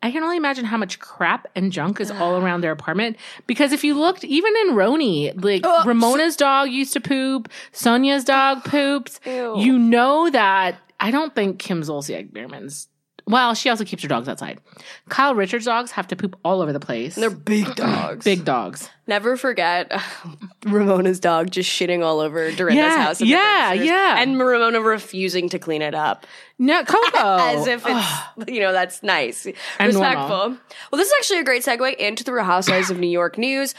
I 0.03 0.11
can 0.11 0.25
only 0.25 0.37
imagine 0.37 0.65
how 0.65 0.77
much 0.77 0.99
crap 0.99 1.47
and 1.55 1.71
junk 1.71 2.01
is 2.01 2.11
all 2.11 2.37
around 2.37 2.63
their 2.63 2.73
apartment. 2.73 3.17
Because 3.47 3.71
if 3.71 3.85
you 3.85 3.95
looked, 3.95 4.25
even 4.25 4.53
in 4.63 4.75
RHONY, 4.75 5.45
like 5.45 5.63
Oh, 5.65 5.85
Ramona's 5.87 6.35
dog 6.37 6.69
used 6.71 6.93
to 6.95 7.01
poop, 7.01 7.49
Sonja's 7.73 8.25
dog 8.25 8.65
poops. 8.65 9.21
You 9.25 9.79
know 9.79 10.29
that 10.31 10.77
I 10.99 11.11
don't 11.13 11.33
think 11.35 11.59
Kim 11.61 11.83
Zolciak 11.83 12.33
Biermann's. 12.33 12.89
Well, 13.29 13.55
she 13.55 13.69
also 13.71 13.85
keeps 13.85 14.05
her 14.05 14.09
dogs 14.09 14.29
outside. 14.29 14.61
Kyle 15.09 15.35
Richards' 15.35 15.65
dogs 15.65 15.91
have 15.91 16.07
to 16.09 16.17
poop 16.17 16.39
all 16.45 16.61
over 16.61 16.73
the 16.73 16.79
place. 16.79 17.17
They're 17.17 17.29
big 17.29 17.75
dogs. 17.75 18.25
Big 18.25 18.45
dogs. 18.45 18.89
Never 19.09 19.37
forget 19.37 19.91
Ramona's 20.65 21.19
dog 21.19 21.51
just 21.51 21.69
shitting 21.69 22.05
all 22.05 22.21
over 22.21 22.53
Dorinda's 22.53 22.77
Yeah, 22.85 23.03
house. 23.03 23.21
in 23.21 23.27
the 23.27 23.33
yeah, 23.33 23.71
first 23.73 23.83
yeah. 23.85 24.23
And 24.23 24.39
Ramona 24.41 24.81
refusing 24.81 25.49
to 25.49 25.59
clean 25.59 25.83
it 25.83 25.95
up. 25.95 26.25
No, 26.59 26.85
Coco. 26.87 27.37
As 27.37 27.67
if 27.67 27.83
it's, 27.87 28.49
you 28.49 28.61
know, 28.61 28.73
that's 28.73 29.03
nice. 29.03 29.45
And 29.45 29.55
Respectful. 29.81 30.29
normal. 30.29 30.59
Well, 30.93 30.99
this 30.99 31.09
is 31.09 31.15
actually 31.19 31.41
a 31.41 31.45
great 31.45 31.65
segue 31.65 31.97
into 31.97 32.23
the 32.23 32.33
Real 32.33 32.45
Housewives 32.45 32.91
of 32.91 32.99
New 32.99 33.09
York 33.09 33.39
news. 33.39 33.75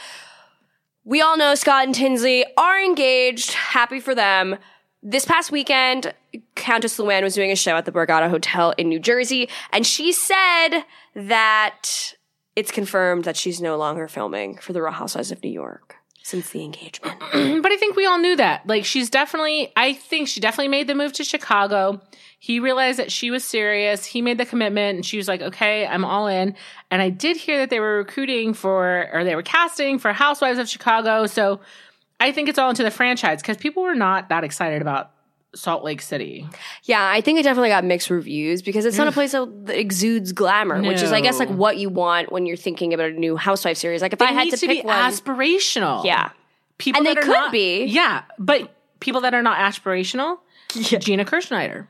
We 1.04 1.22
all 1.22 1.38
know 1.38 1.54
Scott 1.54 1.86
and 1.86 1.94
Tinsley 1.94 2.44
are 2.58 2.78
engaged. 2.80 3.52
Happy 3.52 3.98
for 3.98 4.14
them. 4.14 4.56
This 5.02 5.24
past 5.24 5.52
weekend, 5.52 6.12
Countess 6.56 6.98
Luann 6.98 7.22
was 7.22 7.34
doing 7.34 7.52
a 7.52 7.56
show 7.56 7.76
at 7.76 7.84
the 7.84 7.92
Borgata 7.92 8.28
Hotel 8.28 8.74
in 8.76 8.88
New 8.88 8.98
Jersey, 8.98 9.48
and 9.72 9.86
she 9.86 10.12
said 10.12 10.82
that 11.14 12.14
it's 12.56 12.72
confirmed 12.72 13.22
that 13.24 13.36
she's 13.36 13.60
no 13.60 13.76
longer 13.76 14.08
filming 14.08 14.58
for 14.58 14.72
the 14.72 14.82
Real 14.82 14.90
Housewives 14.90 15.30
of 15.30 15.42
New 15.44 15.50
York 15.50 15.94
since 16.24 16.50
the 16.50 16.64
engagement. 16.64 17.16
but 17.62 17.72
I 17.72 17.76
think 17.76 17.94
we 17.94 18.06
all 18.06 18.18
knew 18.18 18.34
that. 18.36 18.66
Like, 18.66 18.84
she's 18.84 19.08
definitely, 19.08 19.72
I 19.76 19.92
think 19.92 20.26
she 20.26 20.40
definitely 20.40 20.68
made 20.68 20.88
the 20.88 20.96
move 20.96 21.12
to 21.14 21.24
Chicago. 21.24 22.02
He 22.40 22.58
realized 22.58 22.98
that 22.98 23.12
she 23.12 23.30
was 23.30 23.44
serious. 23.44 24.04
He 24.04 24.20
made 24.20 24.36
the 24.36 24.44
commitment 24.44 24.96
and 24.96 25.06
she 25.06 25.16
was 25.16 25.28
like, 25.28 25.40
okay, 25.40 25.86
I'm 25.86 26.04
all 26.04 26.26
in. 26.26 26.54
And 26.90 27.00
I 27.00 27.08
did 27.08 27.36
hear 27.36 27.58
that 27.58 27.70
they 27.70 27.80
were 27.80 27.96
recruiting 27.96 28.52
for, 28.52 29.08
or 29.12 29.24
they 29.24 29.36
were 29.36 29.42
casting 29.42 29.98
for 29.98 30.12
Housewives 30.12 30.58
of 30.58 30.68
Chicago. 30.68 31.26
So 31.26 31.60
I 32.20 32.32
think 32.32 32.48
it's 32.48 32.58
all 32.58 32.70
into 32.70 32.82
the 32.82 32.90
franchise 32.90 33.40
because 33.42 33.56
people 33.56 33.82
were 33.82 33.94
not 33.94 34.28
that 34.30 34.44
excited 34.44 34.82
about 34.82 35.10
Salt 35.54 35.82
Lake 35.84 36.02
City. 36.02 36.46
Yeah, 36.84 37.08
I 37.08 37.20
think 37.20 37.38
it 37.38 37.42
definitely 37.44 37.70
got 37.70 37.84
mixed 37.84 38.10
reviews 38.10 38.60
because 38.60 38.84
it's 38.84 38.98
not 38.98 39.08
a 39.08 39.12
place 39.12 39.32
that 39.32 39.48
exudes 39.68 40.32
glamour, 40.32 40.82
which 40.82 41.02
is, 41.02 41.12
I 41.12 41.20
guess, 41.20 41.38
like 41.38 41.48
what 41.48 41.78
you 41.78 41.88
want 41.88 42.30
when 42.32 42.44
you're 42.44 42.56
thinking 42.56 42.92
about 42.92 43.10
a 43.10 43.12
new 43.18 43.36
housewife 43.36 43.76
series. 43.78 44.02
Like 44.02 44.12
if 44.12 44.20
I 44.20 44.32
had 44.32 44.50
to 44.50 44.56
to 44.56 44.66
pick 44.66 44.82
be 44.82 44.86
one, 44.86 44.96
aspirational. 44.96 46.04
yeah, 46.04 46.30
People 46.76 46.98
And 46.98 47.06
they 47.06 47.14
could 47.14 47.28
not- 47.28 47.52
be. 47.52 47.84
Yeah. 47.86 48.22
But 48.38 48.70
people 49.00 49.20
that 49.22 49.32
are 49.34 49.42
not 49.42 49.58
aspirational, 49.58 50.38
Gina 50.70 51.24
Kirschenheiter. 51.24 51.86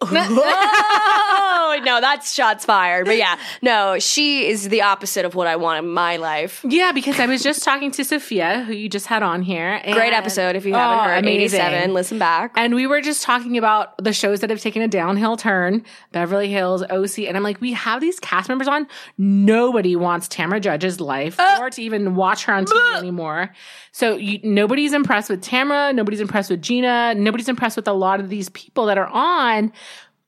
oh 0.00 0.06
no, 1.84 2.00
that's 2.00 2.32
shots 2.32 2.64
fired. 2.64 3.06
But 3.06 3.16
yeah, 3.16 3.38
no, 3.62 3.98
she 3.98 4.46
is 4.48 4.68
the 4.68 4.82
opposite 4.82 5.24
of 5.24 5.34
what 5.34 5.46
I 5.46 5.56
want 5.56 5.84
in 5.84 5.90
my 5.90 6.16
life. 6.16 6.64
Yeah, 6.68 6.92
because 6.92 7.18
I 7.20 7.26
was 7.26 7.42
just 7.42 7.62
talking 7.62 7.90
to 7.92 8.04
Sophia, 8.04 8.64
who 8.64 8.72
you 8.72 8.88
just 8.88 9.06
had 9.06 9.22
on 9.22 9.42
here. 9.42 9.80
Great 9.92 10.12
episode 10.12 10.56
if 10.56 10.64
you 10.64 10.74
haven't 10.74 10.98
Oh, 10.98 11.02
heard. 11.04 11.18
amazing. 11.18 11.60
Eighty-seven. 11.60 11.94
Listen 11.94 12.18
back. 12.18 12.52
And 12.56 12.74
we 12.74 12.86
were 12.86 13.00
just 13.00 13.22
talking 13.22 13.56
about 13.58 13.96
the 14.02 14.12
shows 14.12 14.40
that 14.40 14.50
have 14.50 14.60
taken 14.60 14.82
a 14.82 14.88
downhill 14.88 15.36
turn, 15.36 15.84
Beverly 16.12 16.48
Hills, 16.50 16.82
OC, 16.82 17.20
and 17.20 17.36
I'm 17.36 17.42
like, 17.42 17.60
we 17.60 17.72
have 17.72 18.00
these 18.00 18.18
cast 18.20 18.48
members 18.48 18.68
on. 18.68 18.86
Nobody 19.18 19.96
wants 19.96 20.28
Tamra 20.28 20.60
Judge's 20.60 21.00
life 21.00 21.38
Uh, 21.38 21.58
or 21.60 21.70
to 21.70 21.82
even 21.82 22.14
watch 22.14 22.44
her 22.44 22.52
on 22.54 22.64
TV 22.64 22.96
anymore. 22.98 23.50
So 23.92 24.16
you, 24.16 24.40
nobody's 24.42 24.92
impressed 24.92 25.28
with 25.30 25.42
Tamra. 25.44 25.94
Nobody's 25.94 26.20
impressed 26.20 26.50
with 26.50 26.62
Gina. 26.62 27.14
Nobody's 27.14 27.48
impressed 27.48 27.76
with 27.76 27.88
a 27.88 27.92
lot 27.92 28.20
of 28.20 28.28
these 28.28 28.48
people 28.50 28.86
that 28.86 28.98
are 28.98 29.06
on. 29.08 29.72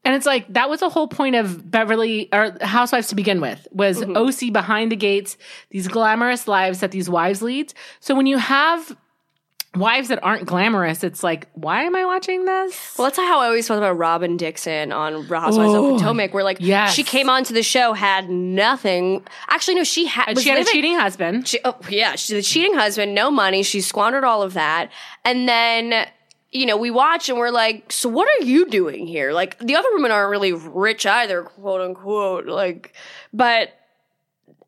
And 0.04 0.14
it's 0.14 0.26
like 0.26 0.52
that 0.52 0.68
was 0.68 0.80
the 0.80 0.88
whole 0.88 1.08
point 1.08 1.34
of 1.34 1.70
Beverly 1.70 2.28
or 2.32 2.56
Housewives 2.60 3.08
to 3.08 3.14
begin 3.14 3.40
with 3.40 3.66
was 3.72 4.00
Mm-hmm. 4.04 4.16
OC 4.16 4.52
behind 4.52 4.92
the 4.92 4.96
gates, 4.96 5.36
these 5.70 5.88
glamorous 5.88 6.46
lives 6.46 6.80
that 6.80 6.90
these 6.90 7.08
wives 7.08 7.40
lead. 7.42 7.72
So 8.00 8.14
when 8.14 8.26
you 8.26 8.38
have 8.38 8.96
wives 9.76 10.08
that 10.08 10.22
aren't 10.22 10.46
glamorous, 10.46 11.02
it's 11.04 11.22
like, 11.22 11.48
why 11.54 11.82
am 11.82 11.96
I 11.96 12.04
watching 12.04 12.44
this? 12.44 12.94
Well, 12.96 13.06
that's 13.06 13.16
how 13.16 13.40
I 13.40 13.46
always 13.46 13.66
felt 13.66 13.78
about 13.78 13.96
Robyn 13.96 14.36
Dixon 14.36 14.92
on 14.92 15.24
Housewives 15.24 15.74
of 15.74 15.98
Potomac, 15.98 16.34
where 16.34 16.44
like 16.44 16.58
yes. 16.60 16.94
she 16.94 17.02
came 17.02 17.28
onto 17.28 17.54
the 17.54 17.62
show 17.62 17.92
had 17.92 18.28
nothing. 18.28 19.24
Actually, 19.48 19.76
no, 19.76 19.84
she 19.84 20.06
had. 20.06 20.38
She 20.38 20.48
had 20.48 20.60
a 20.60 20.64
cheating 20.64 20.98
husband. 20.98 21.48
She, 21.48 21.60
oh, 21.64 21.76
yeah, 21.88 22.16
she's 22.16 22.36
a 22.36 22.42
cheating 22.42 22.74
husband, 22.74 23.14
no 23.14 23.30
money. 23.30 23.62
She 23.62 23.80
squandered 23.80 24.24
all 24.24 24.42
of 24.42 24.54
that. 24.54 24.90
And 25.24 25.48
then, 25.48 26.06
you 26.54 26.66
know, 26.66 26.76
we 26.76 26.90
watch 26.90 27.28
and 27.28 27.36
we're 27.36 27.50
like, 27.50 27.90
so 27.90 28.08
what 28.08 28.28
are 28.28 28.44
you 28.44 28.70
doing 28.70 29.06
here? 29.06 29.32
Like, 29.32 29.58
the 29.58 29.74
other 29.74 29.88
women 29.92 30.12
aren't 30.12 30.30
really 30.30 30.52
rich 30.52 31.04
either, 31.04 31.42
quote 31.42 31.80
unquote. 31.80 32.46
Like, 32.46 32.94
but 33.32 33.70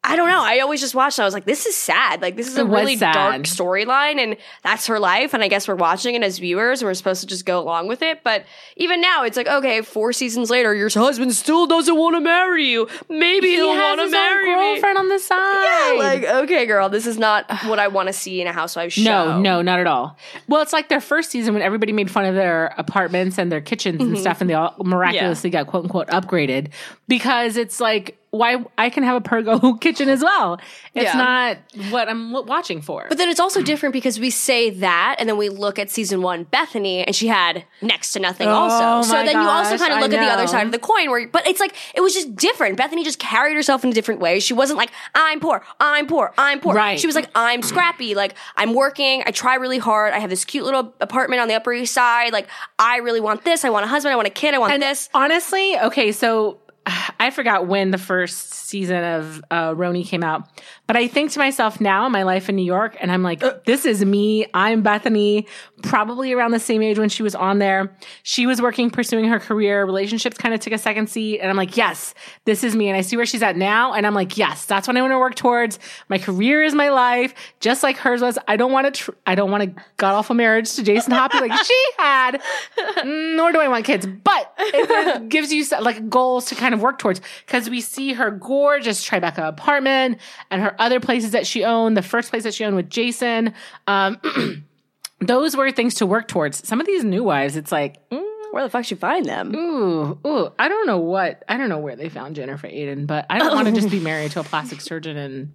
I 0.09 0.15
don't 0.15 0.29
know. 0.29 0.41
I 0.43 0.61
always 0.61 0.81
just 0.81 0.95
watched 0.95 1.19
and 1.19 1.25
I 1.25 1.27
was 1.27 1.35
like, 1.35 1.47
this 1.47 1.67
is 1.67 1.77
sad. 1.77 2.23
Like, 2.23 2.37
this 2.37 2.47
is 2.47 2.57
a 2.57 2.65
really 2.65 2.97
sad. 2.97 3.13
dark 3.13 3.43
storyline 3.43 4.19
and 4.21 4.37
that's 4.63 4.87
her 4.87 5.01
life. 5.01 5.35
And 5.35 5.43
I 5.43 5.49
guess 5.49 5.67
we're 5.67 5.75
watching 5.75 6.15
it 6.15 6.23
as 6.23 6.39
viewers 6.39 6.81
and 6.81 6.87
we're 6.89 6.95
supposed 6.95 7.23
to 7.23 7.27
just 7.27 7.45
go 7.45 7.61
along 7.61 7.89
with 7.89 8.03
it. 8.03 8.23
But 8.23 8.45
even 8.77 9.01
now, 9.01 9.25
it's 9.25 9.37
like, 9.37 9.49
okay, 9.49 9.83
four 9.83 10.13
seasons 10.13 10.49
later, 10.49 10.75
your 10.75 10.89
husband 10.91 11.35
still 11.35 11.67
doesn't 11.67 11.97
want 11.97 12.15
to 12.15 12.21
marry 12.21 12.67
you. 12.67 12.89
Maybe 13.09 13.49
He 13.49 13.55
he'll 13.57 13.69
want 13.69 13.99
to 13.99 14.05
his 14.05 14.15
own 14.15 14.21
marry 14.21 14.47
me. 14.47 14.55
girlfriend 14.75 14.99
on 14.99 15.09
the 15.09 15.19
side. 15.19 15.95
Yeah, 15.97 15.99
like 15.99 16.25
okay, 16.45 16.67
girl, 16.67 16.89
this 16.89 17.07
is 17.07 17.19
not 17.19 17.51
what 17.65 17.79
I 17.81 17.89
want 17.89 18.07
to 18.09 18.13
see 18.13 18.41
in 18.41 18.47
a 18.47 18.53
housewife 18.53 18.93
show. 18.93 19.03
No, 19.03 19.41
no, 19.41 19.61
not 19.63 19.81
at 19.81 19.89
all. 19.89 20.17
Well, 20.47 20.63
it's 20.63 20.73
like 20.73 20.89
their 20.89 21.01
first 21.01 21.31
season 21.33 21.53
when 21.55 21.63
everybody 21.65 21.93
made 21.93 22.11
fun 22.13 22.25
of 22.27 22.37
their 22.37 22.73
apartments 22.79 23.39
and 23.39 23.51
their 23.51 23.61
kitchens 23.61 24.01
Mm-hmm. 24.01 24.11
and 24.15 24.19
stuff, 24.21 24.41
and 24.41 24.49
they 24.49 24.55
all 24.55 24.75
miraculously 24.85 25.51
got 25.51 25.67
quote 25.67 25.85
unquote 25.85 26.09
upgraded 26.09 26.69
because 27.09 27.57
it's 27.57 27.81
like 27.81 28.19
why 28.37 28.65
I 28.79 28.91
can 28.91 29.03
have 29.03 29.17
a 29.17 29.21
Pergo 29.21 29.81
kitchen 29.81 30.09
as 30.09 30.23
well. 30.23 30.61
It's 30.95 31.05
Yeah. 31.05 31.15
not 31.17 31.57
what 31.91 32.09
I'm 32.09 32.33
watching 32.47 32.81
for. 32.83 33.07
But 33.09 33.19
then 33.19 33.29
it's 33.29 33.41
also 33.41 33.63
different 33.63 33.93
because 33.93 34.19
we 34.21 34.31
say 34.31 34.71
that, 34.71 35.17
and 35.19 35.29
then 35.29 35.37
we 35.37 35.49
look 35.49 35.79
at 35.79 35.91
season 35.91 36.23
one, 36.23 36.45
Bethenny, 36.47 37.05
and 37.07 37.15
she 37.15 37.27
had 37.29 37.65
next 37.83 38.13
to 38.13 38.21
nothing. 38.21 38.49
Oh, 38.49 38.53
also, 38.53 39.11
so 39.11 39.17
then 39.25 39.35
you 39.41 39.49
also 39.49 39.77
kind 39.79 39.93
of 39.93 40.01
look 40.01 40.13
at 40.13 40.21
the 40.25 40.33
other 40.33 40.47
side 40.47 40.67
of 40.67 40.73
the 40.73 40.79
coin, 40.79 41.11
where 41.11 41.29
but 41.29 41.47
it's 41.47 41.61
like 41.61 41.75
it 41.95 42.01
was 42.01 42.15
just 42.15 42.35
different. 42.37 42.79
Bethenny 42.79 43.05
just 43.05 43.19
carried 43.19 43.55
herself 43.55 43.85
in 43.85 43.91
a 43.91 43.95
different 43.95 44.21
way. 44.21 44.41
She 44.41 44.55
wasn't 44.55 44.79
like 44.79 44.91
I'm 45.15 45.41
poor, 45.41 45.63
I'm 45.81 46.07
poor, 46.07 46.33
I'm 46.39 46.61
poor. 46.61 46.75
Right. 46.75 46.99
She 47.01 47.07
was 47.07 47.17
like 47.17 47.29
I'm 47.35 47.63
scrappy. 47.63 48.15
Like 48.15 48.35
I'm 48.57 48.75
working. 48.75 49.23
I 49.27 49.31
try 49.31 49.57
really 49.57 49.79
hard. 49.79 50.13
I 50.13 50.19
have 50.19 50.31
this 50.31 50.45
cute 50.45 50.65
little 50.65 50.95
apartment 51.01 51.41
on 51.41 51.49
the 51.49 51.55
Upper 51.55 51.73
East 51.73 51.95
Side. 51.95 52.33
Like 52.33 52.49
I 52.79 52.99
really 52.99 53.21
want 53.21 53.45
this. 53.45 53.65
I 53.65 53.71
want 53.71 53.85
a 53.85 53.89
husband. 53.89 54.13
I 54.13 54.17
want 54.17 54.29
a 54.29 54.31
kid. 54.31 54.55
I 54.55 54.59
want 54.59 54.73
And 54.73 54.83
this. 54.83 55.09
honestly, 55.15 55.79
okay, 55.79 56.13
so 56.13 56.59
I 57.21 57.31
forgot 57.31 57.67
when 57.67 57.91
the 57.91 57.99
first 57.99 58.53
season 58.53 59.03
of 59.03 59.45
uh, 59.51 59.75
RHONY 59.75 60.07
came 60.07 60.23
out, 60.23 60.49
but 60.87 60.97
I 60.97 61.09
think 61.09 61.33
to 61.33 61.39
myself 61.39 61.81
now, 61.81 62.07
in 62.07 62.13
my 62.13 62.23
life 62.23 62.49
in 62.49 62.57
New 62.57 62.65
York, 62.65 62.97
and 63.01 63.11
I'm 63.11 63.23
like, 63.23 63.65
this 63.65 63.85
is 63.85 64.05
me. 64.05 64.47
I'm 64.55 64.83
Bethenny, 64.83 65.47
probably 65.83 66.33
around 66.33 66.53
the 66.53 66.61
same 66.61 66.83
age 66.83 66.99
when 66.99 67.09
she 67.09 67.23
was 67.23 67.35
on 67.35 67.59
there. 67.59 67.97
She 68.23 68.47
was 68.47 68.63
working, 68.63 68.91
pursuing 68.91 69.25
her 69.27 69.41
career. 69.41 69.85
Relationships 69.85 70.39
kind 70.39 70.55
of 70.55 70.61
took 70.61 70.73
a 70.73 70.79
second 70.79 71.09
seat, 71.09 71.41
and 71.41 71.51
I'm 71.51 71.57
like, 71.57 71.77
yes, 71.77 72.15
this 72.45 72.63
is 72.63 72.77
me. 72.77 72.89
And 72.89 72.97
I 72.97 73.01
see 73.01 73.17
where 73.17 73.27
she's 73.27 73.43
at 73.43 73.57
now, 73.57 73.93
and 73.93 74.07
I'm 74.07 74.15
like, 74.15 74.37
yes, 74.37 74.65
that's 74.65 74.87
what 74.87 74.97
I 74.97 75.01
want 75.01 75.13
to 75.13 75.19
work 75.19 75.35
towards. 75.35 75.79
My 76.09 76.19
career 76.19 76.63
is 76.63 76.75
my 76.75 76.91
life, 76.91 77.35
just 77.61 77.83
like 77.83 77.97
hers 77.97 78.23
was. 78.23 78.39
I 78.47 78.57
don't 78.57 78.73
want 78.73 78.87
to. 78.87 78.91
Tr- 78.91 79.11
I 79.27 79.35
don't 79.35 79.51
want 79.51 79.63
a 79.65 79.75
god 79.97 80.15
awful 80.15 80.35
marriage 80.35 80.73
to 80.75 80.83
Jason 80.83 81.13
Hoppy 81.13 81.41
like 81.41 81.53
she 81.65 81.83
had 81.99 82.41
nor 83.05 83.53
do 83.53 83.61
I 83.61 83.69
want 83.69 83.85
kids, 83.85 84.07
but 84.07 84.53
it 84.59 85.29
gives 85.29 85.53
you 85.53 85.65
like 85.81 86.09
goals 86.09 86.47
to 86.47 86.55
kind 86.55 86.75
of 86.75 86.76
work 86.81 86.99
towards 86.99 87.21
because 87.47 87.69
we 87.71 87.81
see 87.81 88.13
her 88.15 88.31
gorgeous 88.31 89.07
Tribeca 89.09 89.49
apartment 89.49 90.19
and 90.51 90.63
her 90.63 90.75
other 90.81 91.01
places 91.01 91.33
that 91.33 91.47
she 91.47 91.65
owned, 91.65 91.97
the 91.97 92.03
first 92.03 92.31
place 92.31 92.43
that 92.45 92.55
she 92.55 92.65
owned 92.65 92.77
with 92.77 92.91
Jason. 92.91 93.55
Um, 93.87 94.19
those 95.21 95.57
were 95.57 95.71
things 95.73 95.95
to 95.97 96.07
work 96.07 96.29
towards. 96.29 96.67
Some 96.67 96.81
of 96.81 96.87
these 96.87 97.05
new 97.05 97.23
wives, 97.25 97.57
it's 97.57 97.73
like, 97.73 98.09
mm, 98.11 98.25
Where 98.53 98.63
the 98.63 98.71
fuck 98.71 98.85
should 98.85 98.93
you 98.93 99.01
find 99.01 99.25
them? 99.25 99.55
ooh, 99.55 100.19
ooh, 100.27 100.53
I 100.59 100.69
don't 100.69 100.87
know 100.87 100.99
what, 100.99 101.43
I 101.49 101.57
don't 101.57 101.69
know 101.69 101.79
where 101.79 101.97
they 101.97 102.09
found 102.09 102.37
Jennifer 102.37 102.69
Aydin, 102.69 103.07
but 103.07 103.27
I 103.31 103.39
don't 103.39 103.55
want 103.55 103.67
to 103.69 103.75
just 103.75 103.91
be 103.91 104.01
married 104.01 104.33
to 104.33 104.41
a 104.41 104.45
plastic 104.45 104.81
surgeon 104.81 105.17
and 105.17 105.55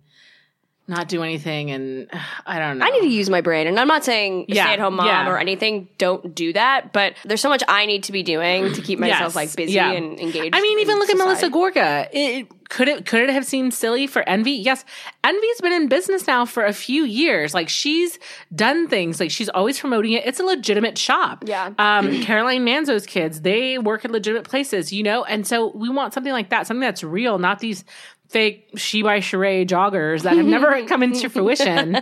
not 0.91 1.07
do 1.07 1.23
anything. 1.23 1.71
And 1.71 2.07
I 2.45 2.59
don't 2.59 2.77
know. 2.77 2.85
I 2.85 2.91
need 2.91 3.01
to 3.01 3.07
use 3.07 3.29
my 3.29 3.41
brain. 3.41 3.65
And 3.67 3.79
I'm 3.79 3.87
not 3.87 4.03
saying 4.03 4.45
Yeah, 4.47 4.65
stay 4.65 4.73
at 4.73 4.79
home 4.79 4.95
mom 4.97 5.07
yeah. 5.07 5.27
or 5.29 5.39
anything. 5.39 5.89
Don't 5.97 6.35
do 6.35 6.53
that. 6.53 6.93
But 6.93 7.15
there's 7.25 7.41
so 7.41 7.49
much 7.49 7.63
I 7.67 7.85
need 7.85 8.03
to 8.03 8.11
be 8.11 8.21
doing 8.21 8.73
to 8.73 8.81
keep 8.81 8.99
myself 8.99 9.33
Yes, 9.33 9.35
like 9.35 9.55
busy 9.55 9.73
yeah. 9.73 9.91
and 9.91 10.19
engaged. 10.19 10.55
I 10.55 10.61
mean, 10.61 10.79
even 10.79 10.99
look 10.99 11.09
at 11.09 11.17
Melissa 11.17 11.47
society. 11.47 11.55
Gorga. 11.79 12.09
It, 12.11 12.47
could 12.69 12.87
it 12.87 13.05
could 13.05 13.19
it 13.21 13.29
have 13.31 13.45
seemed 13.45 13.73
silly 13.73 14.07
for 14.07 14.27
Envy? 14.29 14.53
Yes, 14.53 14.85
Envy's 15.25 15.59
been 15.59 15.73
in 15.73 15.89
business 15.89 16.25
now 16.25 16.45
for 16.45 16.63
a 16.63 16.71
few 16.71 17.03
years. 17.03 17.53
Like 17.53 17.67
she's 17.67 18.17
done 18.55 18.87
things. 18.87 19.19
Like 19.19 19.29
she's 19.29 19.49
always 19.49 19.77
promoting 19.77 20.13
it. 20.13 20.25
It's 20.25 20.39
a 20.39 20.43
legitimate 20.45 20.97
shop. 20.97 21.43
Yeah. 21.45 21.71
Um, 21.77 22.21
Caroline 22.23 22.65
Manzo's 22.65 23.05
kids, 23.05 23.41
they 23.41 23.77
work 23.77 24.05
at 24.05 24.11
legitimate 24.11 24.47
places, 24.47 24.93
you 24.93 25.03
know. 25.03 25.25
And 25.25 25.45
so 25.45 25.75
we 25.75 25.89
want 25.89 26.13
something 26.13 26.31
like 26.31 26.49
that, 26.51 26.65
something 26.65 26.79
that's 26.79 27.03
real, 27.03 27.39
not 27.39 27.59
these 27.59 27.83
fake 28.31 28.69
she 28.75 29.03
by 29.03 29.19
Sheree 29.19 29.67
joggers 29.67 30.23
that 30.23 30.35
have 30.37 30.45
never 30.45 30.85
come 30.87 31.03
into 31.03 31.29
fruition. 31.29 31.95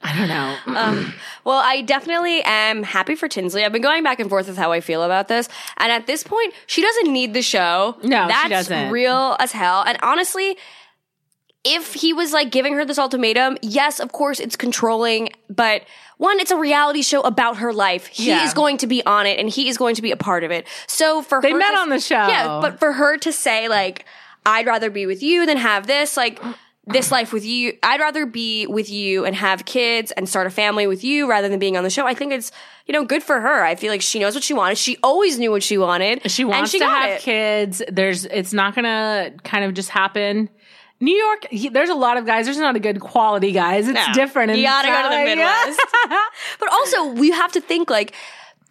I 0.00 0.16
don't 0.16 0.28
know. 0.28 0.56
Um, 0.80 1.14
well, 1.44 1.58
I 1.58 1.82
definitely 1.82 2.40
am 2.44 2.82
happy 2.82 3.14
for 3.14 3.28
Tinsley. 3.28 3.64
I've 3.64 3.72
been 3.72 3.82
going 3.82 4.02
back 4.02 4.20
and 4.20 4.30
forth 4.30 4.46
with 4.48 4.56
how 4.56 4.72
I 4.72 4.80
feel 4.80 5.02
about 5.02 5.28
this. 5.28 5.48
And 5.76 5.90
at 5.92 6.06
this 6.06 6.22
point, 6.22 6.54
she 6.66 6.82
doesn't 6.82 7.12
need 7.12 7.34
the 7.34 7.42
show. 7.42 7.96
No, 8.02 8.26
she 8.26 8.32
That's 8.32 8.48
doesn't. 8.48 8.90
real 8.90 9.36
as 9.40 9.52
hell. 9.52 9.82
And 9.86 9.98
honestly, 10.02 10.56
if 11.64 11.92
he 11.94 12.12
was 12.12 12.32
like 12.32 12.50
giving 12.50 12.74
her 12.74 12.84
this 12.84 12.98
ultimatum, 12.98 13.58
yes, 13.62 13.98
of 14.00 14.12
course 14.12 14.40
it's 14.40 14.56
controlling, 14.56 15.30
but 15.50 15.82
one, 16.16 16.38
it's 16.40 16.50
a 16.50 16.56
reality 16.56 17.02
show 17.02 17.20
about 17.22 17.58
her 17.58 17.72
life. 17.72 18.06
He 18.06 18.28
Yeah. 18.28 18.44
is 18.44 18.54
going 18.54 18.78
to 18.78 18.86
be 18.86 19.04
on 19.04 19.26
it 19.26 19.38
and 19.38 19.48
he 19.50 19.68
is 19.68 19.76
going 19.76 19.96
to 19.96 20.02
be 20.02 20.10
a 20.12 20.16
part 20.16 20.44
of 20.44 20.50
it. 20.50 20.66
So 20.86 21.20
for 21.22 21.40
They 21.42 21.50
her 21.52 21.58
met 21.58 21.72
to- 21.72 21.76
on 21.78 21.88
the 21.90 22.00
show. 22.00 22.26
Yeah, 22.26 22.60
but 22.62 22.78
for 22.78 22.92
her 22.92 23.18
to 23.18 23.32
say 23.32 23.68
like, 23.68 24.04
I'd 24.48 24.66
rather 24.66 24.90
be 24.90 25.06
with 25.06 25.22
you 25.22 25.46
than 25.46 25.56
have 25.58 25.86
this, 25.86 26.16
like, 26.16 26.40
this 26.86 27.12
life 27.12 27.32
with 27.34 27.44
you. 27.44 27.76
I'd 27.82 28.00
rather 28.00 28.24
be 28.24 28.66
with 28.66 28.88
you 28.88 29.26
and 29.26 29.36
have 29.36 29.66
kids 29.66 30.10
and 30.12 30.26
start 30.26 30.46
a 30.46 30.50
family 30.50 30.86
with 30.86 31.04
you 31.04 31.28
rather 31.28 31.48
than 31.48 31.58
being 31.58 31.76
on 31.76 31.84
the 31.84 31.90
show. 31.90 32.06
I 32.06 32.14
think 32.14 32.32
it's, 32.32 32.50
you 32.86 32.94
know, 32.94 33.04
good 33.04 33.22
for 33.22 33.38
her. 33.40 33.62
I 33.62 33.74
feel 33.74 33.90
like 33.92 34.00
she 34.00 34.18
knows 34.18 34.34
what 34.34 34.42
she 34.42 34.54
wanted. 34.54 34.78
She 34.78 34.96
always 35.02 35.38
knew 35.38 35.50
what 35.50 35.62
she 35.62 35.76
wanted. 35.76 36.30
She 36.30 36.44
wants 36.46 36.70
she 36.70 36.78
to 36.78 36.86
have 36.86 37.10
it. 37.10 37.20
kids. 37.20 37.82
There's, 37.92 38.24
it's 38.24 38.54
not 38.54 38.74
gonna 38.74 39.32
kind 39.44 39.64
of 39.64 39.74
just 39.74 39.90
happen. 39.90 40.48
New 41.00 41.14
York, 41.14 41.46
he- 41.50 41.68
there's 41.68 41.90
a 41.90 41.94
lot 41.94 42.16
of 42.16 42.24
guys. 42.24 42.46
There's 42.46 42.56
not 42.58 42.74
a 42.74 42.80
good 42.80 43.00
quality 43.00 43.52
guys. 43.52 43.86
It's 43.86 43.94
No. 44.08 44.12
different. 44.14 44.56
You 44.56 44.64
gotta 44.64 44.88
go 44.88 45.02
to 45.02 45.08
the 45.10 45.24
Midwest. 45.36 45.80
But 46.58 46.72
also, 46.72 47.08
we 47.12 47.30
have 47.32 47.52
to 47.52 47.60
think 47.60 47.90
like 47.90 48.14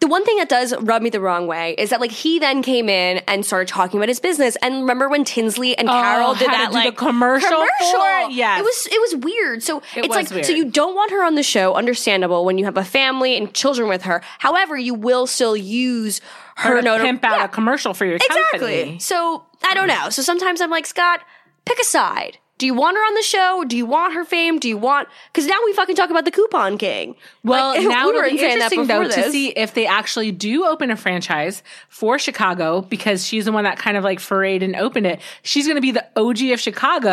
the 0.00 0.06
one 0.06 0.24
thing 0.24 0.36
that 0.36 0.48
does 0.48 0.72
rub 0.80 1.02
me 1.02 1.10
the 1.10 1.20
wrong 1.20 1.46
way 1.48 1.74
is 1.76 1.90
that 1.90 2.00
like 2.00 2.12
he 2.12 2.38
then 2.38 2.62
came 2.62 2.88
in 2.88 3.18
and 3.26 3.44
started 3.44 3.66
talking 3.66 3.98
about 3.98 4.08
his 4.08 4.20
business. 4.20 4.56
And 4.62 4.82
remember 4.82 5.08
when 5.08 5.24
Tinsley 5.24 5.76
and 5.76 5.88
oh, 5.88 5.92
Carol 5.92 6.34
did 6.34 6.48
Oh, 6.48 6.50
had 6.52 6.66
that 6.68 6.72
like 6.72 6.90
the 6.90 6.96
commercial 6.96 7.48
for 7.48 7.64
it? 7.64 8.62
Was 8.62 8.88
it 8.90 9.00
was 9.00 9.24
weird. 9.24 9.62
So 9.62 9.78
It 9.78 10.04
it's 10.04 10.08
was 10.08 10.16
like 10.16 10.30
weird. 10.30 10.46
so 10.46 10.52
you 10.52 10.66
don't 10.70 10.94
want 10.94 11.10
her 11.10 11.24
on 11.24 11.34
the 11.34 11.42
show. 11.42 11.74
Understandable 11.74 12.44
when 12.44 12.58
you 12.58 12.64
have 12.64 12.76
a 12.76 12.84
family 12.84 13.36
and 13.36 13.52
children 13.52 13.88
with 13.88 14.02
her. 14.02 14.22
However, 14.38 14.76
you 14.76 14.94
will 14.94 15.26
still 15.26 15.56
use 15.56 16.20
her, 16.56 16.76
Her 16.76 16.82
to 16.82 16.98
pimp 17.04 17.24
out 17.24 17.38
Yeah. 17.38 17.44
a 17.46 17.48
commercial 17.48 17.92
for 17.92 18.04
your 18.04 18.16
Exactly. 18.16 18.58
company. 18.58 18.98
So 19.00 19.46
I 19.64 19.74
don't 19.74 19.88
mm. 19.88 20.04
know. 20.04 20.10
So 20.10 20.22
sometimes 20.22 20.60
I'm 20.60 20.70
like, 20.70 20.86
Scott, 20.86 21.20
pick 21.64 21.78
a 21.80 21.84
side. 21.84 22.38
Do 22.58 22.66
you 22.66 22.74
want 22.74 22.96
her 22.96 23.02
on 23.02 23.14
the 23.14 23.22
show? 23.22 23.64
Do 23.66 23.76
you 23.76 23.86
want 23.86 24.14
her 24.14 24.24
fame? 24.24 24.58
Do 24.58 24.68
you 24.68 24.76
want? 24.76 25.08
Because 25.32 25.46
now 25.46 25.56
we 25.64 25.72
fucking 25.72 25.94
talk 25.96 26.10
about 26.10 26.24
the 26.24 26.30
coupon 26.32 26.76
king. 26.76 27.14
Well, 27.44 27.70
Like, 27.78 27.88
now 27.88 28.04
we 28.10 28.18
it'll 28.18 28.22
be 28.30 28.42
interesting 28.42 28.86
though 28.86 29.04
before 29.04 29.22
to 29.22 29.30
see 29.30 29.48
if 29.50 29.74
they 29.74 29.86
actually 29.86 30.32
do 30.32 30.64
open 30.66 30.90
a 30.90 30.96
franchise 30.96 31.62
for 31.88 32.18
Chicago 32.18 32.82
because 32.82 33.24
she's 33.26 33.44
the 33.44 33.52
one 33.52 33.64
that 33.64 33.78
kind 33.78 33.96
of 33.96 34.04
like 34.04 34.18
forayed 34.18 34.62
and 34.62 34.74
opened 34.76 35.06
it. 35.06 35.20
She's 35.42 35.66
going 35.66 35.76
to 35.76 35.80
be 35.80 35.92
the 35.92 36.06
OG 36.16 36.42
of 36.52 36.60
Chicago. 36.60 37.12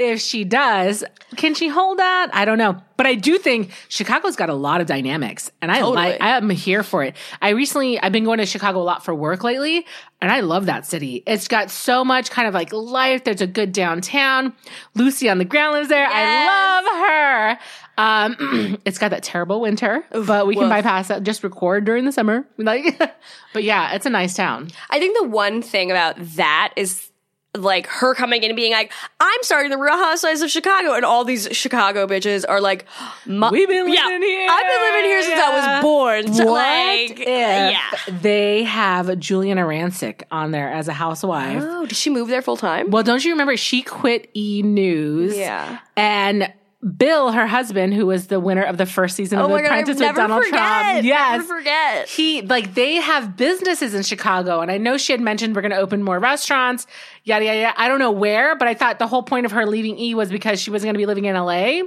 If 0.00 0.18
she 0.20 0.44
does, 0.44 1.04
can 1.36 1.54
she 1.54 1.68
hold 1.68 1.98
that? 1.98 2.30
I 2.32 2.46
don't 2.46 2.56
know, 2.56 2.80
but 2.96 3.06
I 3.06 3.14
do 3.14 3.36
think 3.38 3.70
Chicago's 3.88 4.34
got 4.34 4.48
a 4.48 4.54
lot 4.54 4.80
of 4.80 4.86
dynamics, 4.86 5.52
and 5.60 5.70
I 5.70 5.80
Totally. 5.80 5.96
like. 5.96 6.20
I 6.22 6.36
am 6.38 6.48
here 6.48 6.82
for 6.82 7.04
it. 7.04 7.16
I 7.42 7.50
recently 7.50 8.00
I've 8.00 8.10
been 8.10 8.24
going 8.24 8.38
to 8.38 8.46
Chicago 8.46 8.80
a 8.80 8.82
lot 8.82 9.04
for 9.04 9.14
work 9.14 9.44
lately, 9.44 9.86
and 10.22 10.32
I 10.32 10.40
love 10.40 10.66
that 10.66 10.86
city. 10.86 11.22
It's 11.26 11.48
got 11.48 11.70
so 11.70 12.02
much 12.02 12.30
kind 12.30 12.48
of 12.48 12.54
like 12.54 12.72
life. 12.72 13.24
There's 13.24 13.42
a 13.42 13.46
good 13.46 13.72
downtown. 13.72 14.54
Lucy 14.94 15.28
on 15.28 15.36
the 15.36 15.44
ground 15.44 15.74
lives 15.74 15.88
there. 15.90 16.08
I 16.10 16.46
love 16.46 17.58
her. 17.58 17.58
Um, 17.98 18.78
it's 18.86 18.96
got 18.96 19.10
that 19.10 19.22
terrible 19.22 19.60
winter, 19.60 20.02
but 20.10 20.46
we 20.46 20.54
can 20.54 20.64
woof. 20.64 20.70
bypass 20.70 21.08
that. 21.08 21.22
Just 21.22 21.44
record 21.44 21.84
during 21.84 22.06
the 22.06 22.12
summer, 22.12 22.46
like. 22.56 22.98
but 23.52 23.64
yeah, 23.64 23.92
it's 23.92 24.06
a 24.06 24.10
nice 24.10 24.34
town. 24.34 24.70
I 24.88 24.98
think 24.98 25.18
the 25.20 25.28
one 25.28 25.60
thing 25.60 25.90
about 25.90 26.16
that 26.36 26.72
is 26.76 27.09
like 27.56 27.86
her 27.88 28.14
coming 28.14 28.42
in 28.42 28.50
and 28.50 28.56
being 28.56 28.72
like, 28.72 28.92
"I'm 29.18 29.42
starting 29.42 29.70
the 29.70 29.78
Real 29.78 29.96
Housewives 29.96 30.40
of 30.40 30.50
Chicago," 30.50 30.94
and 30.94 31.04
all 31.04 31.24
these 31.24 31.48
Chicago 31.52 32.06
bitches 32.06 32.44
are 32.48 32.60
like, 32.60 32.86
We've 33.26 33.68
been 33.68 33.92
yeah, 33.92 34.04
living 34.04 34.22
here. 34.22 34.48
I've 34.50 34.66
been 34.66 34.82
living 34.82 35.04
here 35.10 35.22
since 35.22 35.40
I 35.40 35.76
was 35.76 35.82
born." 35.82 36.32
So, 36.32 36.44
what 36.46 36.52
like, 36.52 37.20
if 37.20 37.26
yeah. 37.26 37.90
they 38.20 38.62
have 38.64 39.06
Giuliana 39.06 39.66
Rancic 39.66 40.22
on 40.30 40.52
there 40.52 40.72
as 40.72 40.86
a 40.88 40.92
housewife? 40.92 41.62
Oh, 41.66 41.86
did 41.86 41.96
she 41.96 42.10
move 42.10 42.28
there 42.28 42.42
full 42.42 42.56
time? 42.56 42.90
Well, 42.90 43.02
don't 43.02 43.24
you 43.24 43.32
remember 43.32 43.56
she 43.56 43.82
quit 43.82 44.30
E 44.34 44.62
News? 44.62 45.36
Yeah. 45.36 45.80
And 45.96 46.52
Bill, 46.96 47.30
her 47.32 47.46
husband, 47.46 47.92
who 47.92 48.06
was 48.06 48.28
the 48.28 48.40
winner 48.40 48.62
of 48.62 48.78
the 48.78 48.86
first 48.86 49.14
season 49.14 49.38
Oh 49.38 49.44
of 49.44 49.50
The 49.50 49.56
god, 49.56 49.64
Apprentice 49.66 50.00
with 50.00 50.16
Donald 50.16 50.44
forget. 50.44 50.58
Trump. 50.60 51.04
Yes. 51.04 51.32
never 51.32 51.58
forget. 51.58 52.08
He 52.08 52.40
like 52.40 52.72
they 52.72 52.94
have 52.94 53.36
businesses 53.36 53.92
in 53.92 54.02
Chicago, 54.02 54.60
and 54.60 54.70
I 54.70 54.78
know 54.78 54.96
she 54.96 55.12
had 55.12 55.20
mentioned 55.20 55.54
we're 55.54 55.60
going 55.60 55.72
to 55.72 55.78
open 55.78 56.02
more 56.02 56.18
restaurants, 56.18 56.86
yada 57.30 57.44
yada. 57.44 57.58
yada. 57.60 57.80
I 57.80 57.88
don't 57.88 57.98
know 57.98 58.10
where, 58.10 58.54
but 58.56 58.68
I 58.68 58.74
thought 58.74 58.98
the 58.98 59.06
whole 59.06 59.22
point 59.22 59.46
of 59.46 59.52
her 59.52 59.66
leaving 59.66 59.98
E 59.98 60.14
was 60.14 60.30
because 60.30 60.60
she 60.60 60.70
wasn't 60.70 60.88
going 60.88 60.94
to 60.94 60.98
be 60.98 61.06
living 61.06 61.24
in 61.24 61.34
LA. 61.34 61.82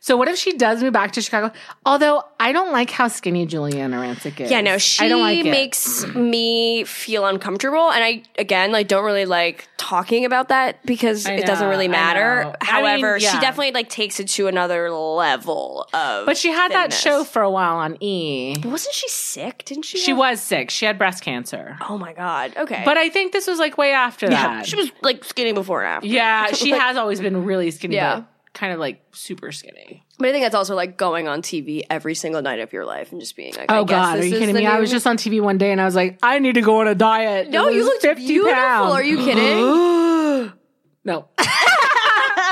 So 0.00 0.16
what 0.16 0.28
if 0.28 0.36
she 0.36 0.52
does 0.56 0.82
move 0.82 0.92
back 0.92 1.12
to 1.12 1.22
Chicago? 1.22 1.52
Although 1.86 2.22
I 2.38 2.52
don't 2.52 2.72
like 2.72 2.90
how 2.90 3.08
skinny 3.08 3.46
Giuliana 3.46 3.96
Rancic 3.96 4.38
is. 4.40 4.50
Yeah, 4.50 4.60
no, 4.60 4.78
she 4.78 5.04
I 5.04 5.08
don't 5.08 5.22
like 5.22 5.38
it. 5.44 5.50
makes 5.50 6.06
me 6.14 6.84
feel 6.84 7.24
uncomfortable, 7.26 7.90
and 7.90 8.04
I 8.04 8.22
again 8.38 8.70
like 8.70 8.88
don't 8.88 9.04
really 9.04 9.24
like 9.24 9.66
talking 9.78 10.24
about 10.24 10.48
that 10.48 10.84
because 10.84 11.26
I 11.26 11.34
it 11.34 11.46
doesn't 11.46 11.68
really 11.68 11.88
matter. 11.88 12.44
know. 12.44 12.54
I 12.60 12.64
However, 12.64 13.12
mean, 13.12 13.20
she 13.20 13.38
definitely 13.40 13.72
like 13.72 13.88
takes 13.88 14.20
it 14.20 14.28
to 14.28 14.46
another 14.46 14.90
level 14.90 15.88
of. 15.92 16.26
But 16.26 16.36
she 16.36 16.50
had 16.50 16.72
that 16.72 16.92
show 16.92 17.24
for 17.24 17.42
a 17.42 17.50
while 17.50 17.76
on 17.76 17.96
E. 18.00 18.54
Wasn't 18.64 18.94
she 18.94 19.08
sick? 19.08 19.62
Didn't 19.64 19.84
she? 19.84 19.98
She 19.98 20.10
have- 20.10 20.18
was 20.18 20.40
sick. 20.42 20.70
She 20.70 20.84
had 20.84 20.98
breast 20.98 21.22
cancer. 21.24 21.76
Oh 21.88 21.96
my 21.98 22.12
god. 22.12 22.52
Okay. 22.56 22.82
But 22.84 22.98
I 22.98 23.08
think 23.08 23.32
this 23.32 23.46
was 23.46 23.58
like 23.58 23.78
way 23.78 23.92
after 23.92 24.26
yeah, 24.26 24.56
that. 24.56 24.66
she 24.66 24.76
was 24.76 24.81
like 25.02 25.24
skinny 25.24 25.52
before 25.52 25.82
and 25.82 25.88
after. 25.96 26.06
yeah, 26.08 26.46
she 26.52 26.70
has 26.70 26.96
always 26.96 27.20
been 27.20 27.44
really 27.44 27.70
skinny, 27.70 27.94
Yeah. 27.96 28.16
but 28.20 28.26
kind 28.54 28.72
of 28.72 28.78
like 28.80 29.02
super 29.12 29.50
skinny. 29.52 30.04
But 30.18 30.28
I 30.28 30.32
think 30.32 30.44
that's 30.44 30.54
also 30.54 30.74
like 30.74 30.96
going 30.96 31.26
on 31.26 31.42
TV 31.42 31.82
every 31.88 32.14
single 32.14 32.42
night 32.42 32.60
of 32.60 32.72
your 32.72 32.84
life 32.84 33.10
and 33.12 33.20
just 33.20 33.34
being 33.34 33.54
like, 33.54 33.66
oh, 33.70 33.74
I 33.74 33.78
Oh 33.78 33.84
God, 33.84 34.18
are 34.18 34.24
you 34.24 34.38
kidding 34.38 34.54
me? 34.54 34.66
I 34.66 34.78
was 34.78 34.90
just 34.90 35.06
on 35.06 35.16
TV 35.16 35.40
one 35.40 35.58
day 35.58 35.72
and 35.72 35.80
I 35.80 35.84
was 35.84 35.94
like, 35.96 36.18
I 36.22 36.38
need 36.38 36.54
to 36.54 36.60
go 36.60 36.80
on 36.80 36.86
a 36.88 36.94
diet. 36.94 37.48
No, 37.50 37.68
you 37.68 37.78
was 37.78 37.86
looked 37.86 38.16
beautiful. 38.18 38.52
Are 38.54 39.02
you 39.02 39.16
kidding? 39.18 40.52
No. 41.04 41.26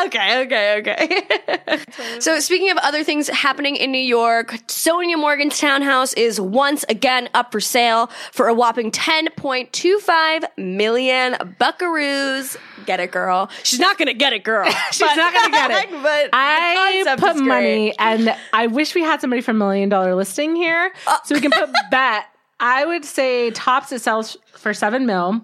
okay, 0.07 0.43
okay, 0.43 0.79
okay. 0.79 1.79
so 2.21 2.41
speaking 2.41 2.71
of 2.71 2.77
other 2.79 3.05
things 3.05 3.29
happening 3.29 3.77
in 3.77 3.93
New 3.93 3.99
York, 3.99 4.51
Sonja 4.67 5.19
Morgan's 5.19 5.59
townhouse 5.59 6.13
is 6.15 6.41
once 6.41 6.85
again 6.89 7.29
up 7.35 7.53
for 7.53 7.61
sale 7.61 8.09
for 8.33 8.49
a 8.49 8.55
whopping 8.55 8.91
10.25 8.91 10.45
million 10.57 11.35
buckaroos. 11.61 12.57
Get 12.87 13.01
it, 13.01 13.11
girl. 13.11 13.51
She's 13.63 13.81
not 13.81 13.99
gonna 13.99 14.15
get 14.15 14.33
it, 14.33 14.45
girl. 14.45 14.71
She's 14.93 15.01
not 15.01 15.35
gonna 15.35 15.51
get 15.51 15.71
it. 15.71 15.91
but 16.03 16.31
I 16.33 17.15
put 17.19 17.37
money, 17.37 17.97
and 17.99 18.35
I 18.53 18.67
wish 18.67 18.95
we 18.95 19.03
had 19.03 19.21
somebody 19.21 19.43
from 19.43 19.59
Million 19.59 19.89
Dollar 19.89 20.15
Listing 20.15 20.57
here, 20.57 20.93
uh. 21.07 21.19
so 21.25 21.35
we 21.35 21.41
can 21.41 21.51
put 21.51 21.71
bet. 21.91 22.25
I 22.59 22.85
would 22.85 23.05
say 23.05 23.51
tops 23.51 23.93
it 23.93 24.01
sells 24.01 24.37
for 24.53 24.75
seven 24.75 25.07
mil. 25.07 25.41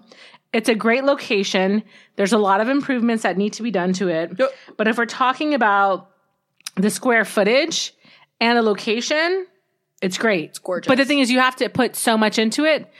It's 0.53 0.69
a 0.69 0.75
great 0.75 1.03
location. 1.03 1.83
There's 2.17 2.33
a 2.33 2.37
lot 2.37 2.59
of 2.59 2.67
improvements 2.67 3.23
that 3.23 3.37
need 3.37 3.53
to 3.53 3.63
be 3.63 3.71
done 3.71 3.93
to 3.93 4.09
it. 4.09 4.37
But 4.75 4.87
if 4.87 4.97
we're 4.97 5.05
talking 5.05 5.53
about 5.53 6.09
the 6.75 6.89
square 6.89 7.23
footage 7.23 7.93
and 8.41 8.57
the 8.57 8.61
location, 8.61 9.47
it's 10.01 10.17
great. 10.17 10.49
It's 10.49 10.59
gorgeous. 10.59 10.87
But 10.87 10.97
the 10.97 11.05
thing 11.05 11.19
is, 11.19 11.31
you 11.31 11.39
have 11.39 11.55
to 11.57 11.69
put 11.69 11.95
so 11.95 12.17
much 12.17 12.37
into 12.37 12.65
it. 12.65 12.91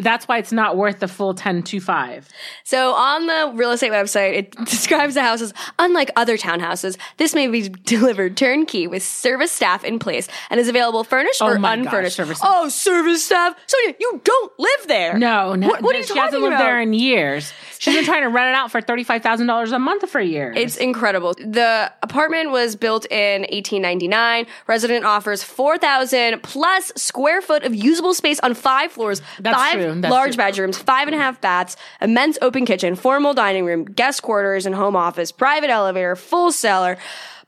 That's 0.00 0.28
why 0.28 0.38
it's 0.38 0.52
not 0.52 0.76
worth 0.76 1.00
the 1.00 1.08
full 1.08 1.34
10 1.34 1.62
to 1.64 1.80
5. 1.80 2.28
So 2.64 2.92
on 2.94 3.26
the 3.26 3.52
real 3.54 3.72
estate 3.72 3.90
website, 3.90 4.34
it 4.34 4.50
describes 4.64 5.14
the 5.14 5.22
house 5.22 5.40
as 5.42 5.52
unlike 5.78 6.10
other 6.16 6.36
townhouses. 6.38 6.96
This 7.16 7.34
may 7.34 7.48
be 7.48 7.68
delivered 7.68 8.36
turnkey 8.36 8.86
with 8.86 9.02
service 9.02 9.50
staff 9.50 9.82
in 9.84 9.98
place 9.98 10.28
and 10.50 10.60
is 10.60 10.68
available 10.68 11.02
furnished 11.04 11.42
oh 11.42 11.46
or 11.48 11.56
Oh 11.56 11.58
my 11.58 11.76
gosh, 11.76 11.84
unfurnished. 11.86 12.16
service 12.16 12.38
staff. 12.38 12.50
oh, 12.52 12.68
service 12.68 13.24
staff! 13.24 13.54
Sonja, 13.66 13.94
you 13.98 14.20
don't 14.22 14.52
live 14.58 14.86
there. 14.88 15.18
No, 15.18 15.54
no. 15.54 15.66
What, 15.68 15.82
what 15.82 15.94
are 15.96 15.98
you 15.98 16.04
she 16.04 16.08
talking 16.10 16.22
hasn't 16.22 16.42
lived 16.42 16.54
about? 16.54 16.62
there 16.64 16.80
in 16.80 16.92
years. 16.92 17.52
She's 17.80 17.94
been 17.94 18.04
trying 18.04 18.22
to 18.22 18.28
rent 18.28 18.48
it 18.48 18.54
out 18.54 18.70
for 18.72 18.80
$35,000 18.80 19.72
a 19.72 19.78
month 19.78 20.08
for 20.10 20.20
years. 20.20 20.56
It's 20.56 20.76
incredible. 20.76 21.34
The 21.34 21.92
apartment 22.02 22.50
was 22.50 22.74
built 22.76 23.04
in 23.10 23.42
1899. 23.42 24.46
Resident 24.66 25.04
offers 25.04 25.42
4,000 25.44 26.42
plus 26.42 26.92
square 26.96 27.40
foot 27.40 27.62
of 27.64 27.74
usable 27.74 28.14
space 28.14 28.40
on 28.40 28.54
five 28.54 28.90
floors, 28.92 29.22
That's 29.40 29.56
five 29.56 29.74
true. 29.74 29.87
That's 29.94 30.10
large 30.10 30.34
true. 30.34 30.44
bedrooms, 30.44 30.78
five 30.78 31.08
and 31.08 31.14
a 31.14 31.18
half 31.18 31.40
baths, 31.40 31.76
immense 32.00 32.38
open 32.42 32.64
kitchen, 32.66 32.94
formal 32.96 33.34
dining 33.34 33.64
room, 33.64 33.84
guest 33.84 34.22
quarters 34.22 34.66
and 34.66 34.74
home 34.74 34.96
office, 34.96 35.32
private 35.32 35.70
elevator, 35.70 36.16
full 36.16 36.52
cellar. 36.52 36.96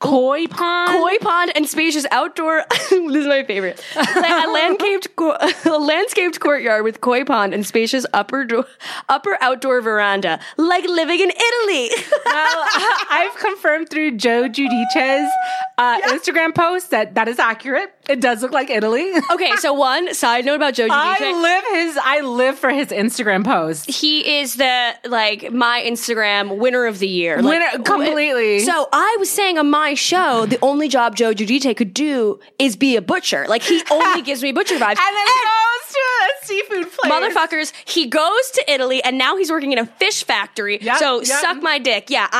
koi 0.01 0.47
pond. 0.47 0.91
Koi 0.99 1.19
pond 1.19 1.53
and 1.55 1.69
spacious 1.69 2.07
outdoor. 2.11 2.65
this 2.71 2.91
is 2.91 3.27
my 3.27 3.45
favorite. 3.45 3.85
A 3.97 4.47
landscaped, 4.51 5.09
a 5.67 5.79
landscaped 5.79 6.41
courtyard 6.41 6.85
with 6.85 7.03
koi 7.03 7.23
pond 7.25 7.53
and 7.53 7.67
spacious 7.67 8.07
upper 8.15 8.45
do- 8.47 8.65
upper 9.11 9.37
outdoor 9.43 9.83
veranda, 9.83 10.41
like 10.57 10.85
living 10.87 11.21
in 11.21 11.31
Italy. 11.31 11.91
Well, 12.31 12.65
I've 13.11 13.37
confirmed 13.37 13.91
through 13.91 14.13
Joe 14.17 14.49
Giudice's 14.49 15.29
uh, 15.79 16.01
Instagram 16.03 16.55
post 16.55 16.91
that 16.93 17.15
that 17.17 17.27
is 17.29 17.39
accurate. 17.41 17.93
It 18.11 18.21
does 18.21 18.43
look 18.43 18.51
like 18.51 18.71
Italy. 18.71 19.13
okay, 19.31 19.55
so 19.57 19.73
one 19.73 20.13
side 20.15 20.45
note 20.45 20.57
about 20.57 20.75
Joe 20.75 20.89
I 20.91 21.33
live 21.33 21.65
his. 21.73 21.99
I 22.03 22.21
live 22.23 22.59
for 22.59 22.71
his 22.71 22.89
Instagram 22.89 23.45
post. 23.45 23.89
he 23.89 24.41
is 24.41 24.57
the 24.57 24.95
like 25.05 25.53
my 25.53 25.81
Instagram 25.87 26.59
winner 26.59 26.87
of 26.87 26.99
the 26.99 27.07
year. 27.07 27.41
Like, 27.41 27.61
Winner- 27.61 27.85
completely. 27.85 28.61
So 28.61 28.89
I 28.93 29.17
was 29.21 29.31
saying 29.31 29.59
on 29.59 29.71
my 29.71 29.95
show, 29.95 30.45
the 30.47 30.59
only 30.61 30.89
job 30.89 31.15
Joe 31.15 31.33
Giudice 31.33 31.77
could 31.77 31.95
do 31.95 32.41
is 32.59 32.75
be 32.75 32.97
a 32.97 33.03
butcher. 33.03 33.47
Like 33.49 33.63
he 33.63 33.81
only 33.91 34.23
gives 34.23 34.43
me 34.43 34.51
butcher 34.51 34.75
vibes. 34.75 34.99
And 34.99 35.17
then 35.17 35.27
he 35.27 35.41
goes 35.45 35.95
to 35.95 36.01
a 36.01 36.47
seafood 36.47 36.93
place. 36.93 37.13
Motherfuckers, 37.13 37.73
he 37.85 38.07
goes 38.07 38.51
to 38.53 38.65
Italy 38.73 39.03
and 39.05 39.19
now 39.19 39.37
he's 39.37 39.53
working 39.53 39.71
in 39.71 39.79
a 39.79 39.87
fish 39.87 40.25
factory. 40.25 40.79
Yep, 40.81 40.99
so 40.99 41.19
yep. 41.19 41.27
suck 41.41 41.63
my 41.63 41.79
dick. 41.79 42.11
Yeah, 42.11 42.40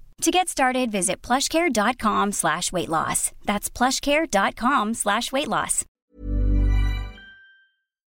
To 0.21 0.29
get 0.29 0.49
started, 0.49 0.91
visit 0.91 1.23
plushcare.com 1.23 2.31
slash 2.33 2.71
weight 2.71 2.89
loss. 2.89 3.31
That's 3.45 3.71
plushcare.com 3.71 4.93
slash 4.93 5.31
weight 5.31 5.47
loss. 5.47 5.83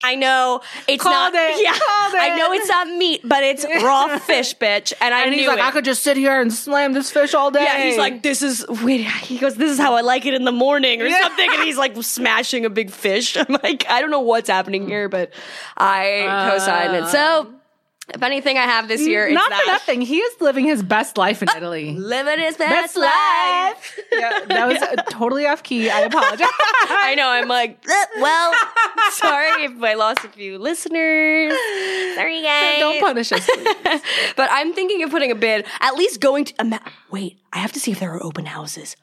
I 0.03 0.15
know 0.15 0.61
it's 0.87 1.03
Called 1.03 1.33
not. 1.35 1.35
it, 1.35 1.63
Yeah, 1.63 1.73
called 1.73 2.15
I 2.15 2.35
know 2.35 2.51
it's 2.53 2.67
not 2.67 2.87
meat, 2.87 3.21
but 3.23 3.43
it's 3.43 3.63
raw 3.83 4.17
fish, 4.17 4.55
bitch. 4.57 4.93
And 4.99 5.13
I 5.13 5.21
and 5.21 5.29
knew 5.31 5.37
he's 5.37 5.47
like, 5.47 5.59
it. 5.59 5.63
I 5.63 5.69
could 5.69 5.85
just 5.85 6.01
sit 6.01 6.17
here 6.17 6.41
and 6.41 6.51
slam 6.51 6.93
this 6.93 7.11
fish 7.11 7.35
all 7.35 7.51
day. 7.51 7.61
Yeah, 7.61 7.83
he's 7.83 7.99
like, 7.99 8.23
this 8.23 8.41
is 8.41 8.65
wait. 8.67 9.01
He 9.05 9.37
goes, 9.37 9.53
this 9.57 9.69
is 9.71 9.77
how 9.77 9.93
I 9.93 10.01
like 10.01 10.25
it 10.25 10.33
in 10.33 10.43
the 10.43 10.51
morning 10.51 11.03
or 11.03 11.05
Yeah. 11.05 11.21
something, 11.21 11.47
and 11.53 11.61
he's 11.61 11.77
like 11.77 11.95
smashing 12.03 12.65
a 12.65 12.71
big 12.71 12.89
fish. 12.89 13.37
I'm 13.37 13.59
like, 13.61 13.85
I 13.87 14.01
don't 14.01 14.09
know 14.09 14.21
what's 14.21 14.49
happening 14.49 14.87
here, 14.87 15.07
but 15.07 15.31
I 15.77 16.49
co-sign 16.49 16.95
it. 16.95 17.07
So, 17.09 17.53
if 18.13 18.21
anything, 18.23 18.57
I 18.57 18.63
have 18.63 18.87
this 18.87 19.05
year, 19.07 19.31
not 19.31 19.49
that. 19.51 19.61
for 19.61 19.67
nothing. 19.67 20.01
He 20.01 20.17
is 20.19 20.41
living 20.41 20.65
his 20.65 20.83
best 20.83 21.17
life 21.17 21.41
in 21.41 21.47
Italy. 21.55 21.93
Living 21.95 22.39
his 22.39 22.57
best, 22.57 22.69
Best 22.69 22.97
life. 22.97 23.07
life. 23.07 23.99
yeah, 24.11 24.39
that 24.47 24.67
was 24.67 24.77
uh, 24.81 24.95
totally 25.09 25.45
off 25.47 25.63
key. 25.63 25.89
I 25.89 26.01
apologize. 26.01 26.47
I 26.89 27.13
know. 27.15 27.27
I'm 27.29 27.47
like, 27.47 27.77
"Eh, 27.87 28.05
well, 28.19 28.53
sorry 29.11 29.65
if 29.65 29.81
I 29.81 29.93
lost 29.93 30.25
a 30.25 30.29
few 30.29 30.57
listeners. 30.57 31.53
Sorry, 32.15 32.41
guys. 32.41 32.79
Don't 32.79 32.99
punish 32.99 33.31
us. 33.31 33.47
But 34.35 34.49
I'm 34.51 34.73
thinking 34.73 35.03
of 35.03 35.11
putting 35.11 35.31
a 35.31 35.35
bid, 35.35 35.65
at 35.79 35.95
least 35.95 36.19
going 36.19 36.45
to. 36.45 36.53
Ima- 36.59 36.81
Wait, 37.11 37.37
I 37.53 37.59
have 37.59 37.71
to 37.73 37.79
see 37.79 37.91
if 37.91 37.99
there 37.99 38.11
are 38.13 38.23
open 38.23 38.45
houses. 38.45 38.95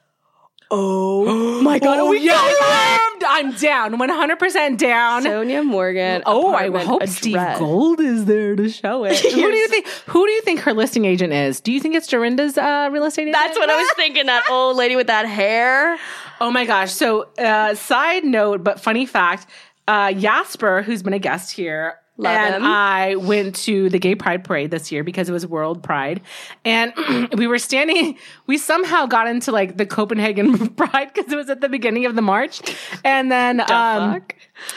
Oh 0.71 1.61
my 1.63 1.79
god! 1.79 1.99
are 1.99 2.09
we 2.09 2.19
confirmed? 2.21 3.25
I'm 3.27 3.53
down. 3.53 3.95
100% 3.95 4.79
down. 4.79 5.25
Sonja 5.25 5.65
Morgan. 5.65 6.23
Oh, 6.27 6.49
I 6.53 6.65
apartment 6.65 6.87
hope 6.87 7.03
address. 7.03 7.17
Steve 7.17 7.41
Gold 7.59 8.01
is 8.01 8.25
there 8.25 8.57
to 8.57 8.69
show 8.69 9.05
it. 9.05 9.19
Who 9.35 9.51
do 9.51 9.57
you 9.57 9.69
think? 9.69 9.87
Who 10.07 10.27
do 10.27 10.33
you 10.33 10.43
think 10.43 10.61
her 10.61 10.73
listing 10.75 11.05
agent 11.05 11.33
is? 11.33 11.61
Do 11.61 11.73
you 11.73 11.81
think 11.81 11.95
it's 11.95 12.07
Dorinda's 12.07 12.59
uh, 12.59 12.89
real 12.93 13.05
estate 13.05 13.23
agent? 13.23 13.35
That's 13.35 13.59
what 13.59 13.71
I 13.71 13.77
was 13.77 13.91
thinking. 13.93 14.27
That 14.27 14.45
old 14.51 14.77
lady 14.77 14.97
with 14.97 15.07
that 15.07 15.27
hair. 15.27 15.99
Oh 16.41 16.51
my 16.51 16.65
gosh! 16.65 16.93
So, 16.93 17.29
uh, 17.39 17.75
side 17.75 18.25
note, 18.25 18.63
but 18.63 18.81
funny 18.81 19.07
fact: 19.07 19.47
uh, 19.87 20.13
Jasper, 20.13 20.83
who's 20.83 21.03
been 21.03 21.13
a 21.15 21.19
guest 21.19 21.51
here, 21.53 21.97
Love 22.21 22.37
and 22.37 22.55
him. 22.57 22.63
I 22.65 23.15
went 23.15 23.55
to 23.57 23.89
the 23.91 24.01
Gay 24.01 24.17
Pride 24.17 24.43
Parade 24.43 24.73
this 24.73 24.91
year 24.91 25.05
because 25.05 25.29
it 25.29 25.33
was 25.33 25.47
World 25.47 25.85
Pride, 25.85 26.21
and 26.65 26.93
we 27.37 27.47
were 27.47 27.59
standing. 27.59 28.19
We 28.49 28.59
somehow 28.59 29.07
got 29.07 29.29
into 29.29 29.53
like 29.53 29.77
the 29.77 29.87
Copenhagen 29.87 30.69
Pride 30.75 31.13
because 31.15 31.33
it 31.33 31.37
was 31.37 31.49
at 31.49 31.61
the 31.61 31.69
beginning 31.69 32.07
of 32.07 32.17
the 32.17 32.23
march, 32.23 32.61
and 33.05 33.31
then 33.31 33.61
um, 33.61 34.15
fuck? 34.15 34.35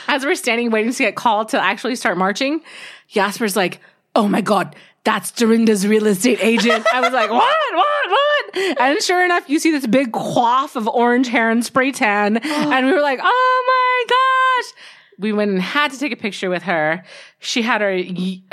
as 0.08 0.24
we're 0.24 0.36
standing 0.36 0.70
waiting 0.70 0.94
to 0.94 1.04
get 1.04 1.16
called 1.16 1.50
to 1.50 1.60
actually 1.60 1.96
start 1.96 2.16
marching, 2.16 2.62
Jasper's 3.08 3.56
like, 3.56 3.80
"Oh 4.16 4.28
my 4.28 4.42
god." 4.42 4.76
That's 5.04 5.32
Dorinda's 5.32 5.88
real 5.88 6.06
estate 6.06 6.44
agent. 6.44 6.86
I 6.94 7.02
was 7.02 7.12
like, 7.12 7.32
what, 7.32 7.56
what, 7.74 8.10
what? 8.12 8.80
And 8.80 9.02
sure 9.02 9.26
enough, 9.26 9.50
you 9.50 9.58
see 9.58 9.72
this 9.72 9.88
big 9.88 10.12
quaff 10.12 10.76
of 10.76 10.88
orange 10.88 11.28
hair 11.28 11.50
and 11.50 11.66
spray 11.66 11.92
tan. 11.92 12.38
and 12.44 12.86
we 12.86 12.94
were 12.94 13.02
like, 13.02 13.20
oh 13.20 13.64
my 13.68 14.16
gosh. 14.16 14.84
We 15.18 15.34
went 15.34 15.52
and 15.52 15.62
had 15.62 15.92
to 15.92 15.98
take 15.98 16.12
a 16.12 16.16
picture 16.16 16.52
with 16.52 16.64
her. 16.64 17.04
She 17.44 17.62
had 17.64 17.82
her, 17.82 18.00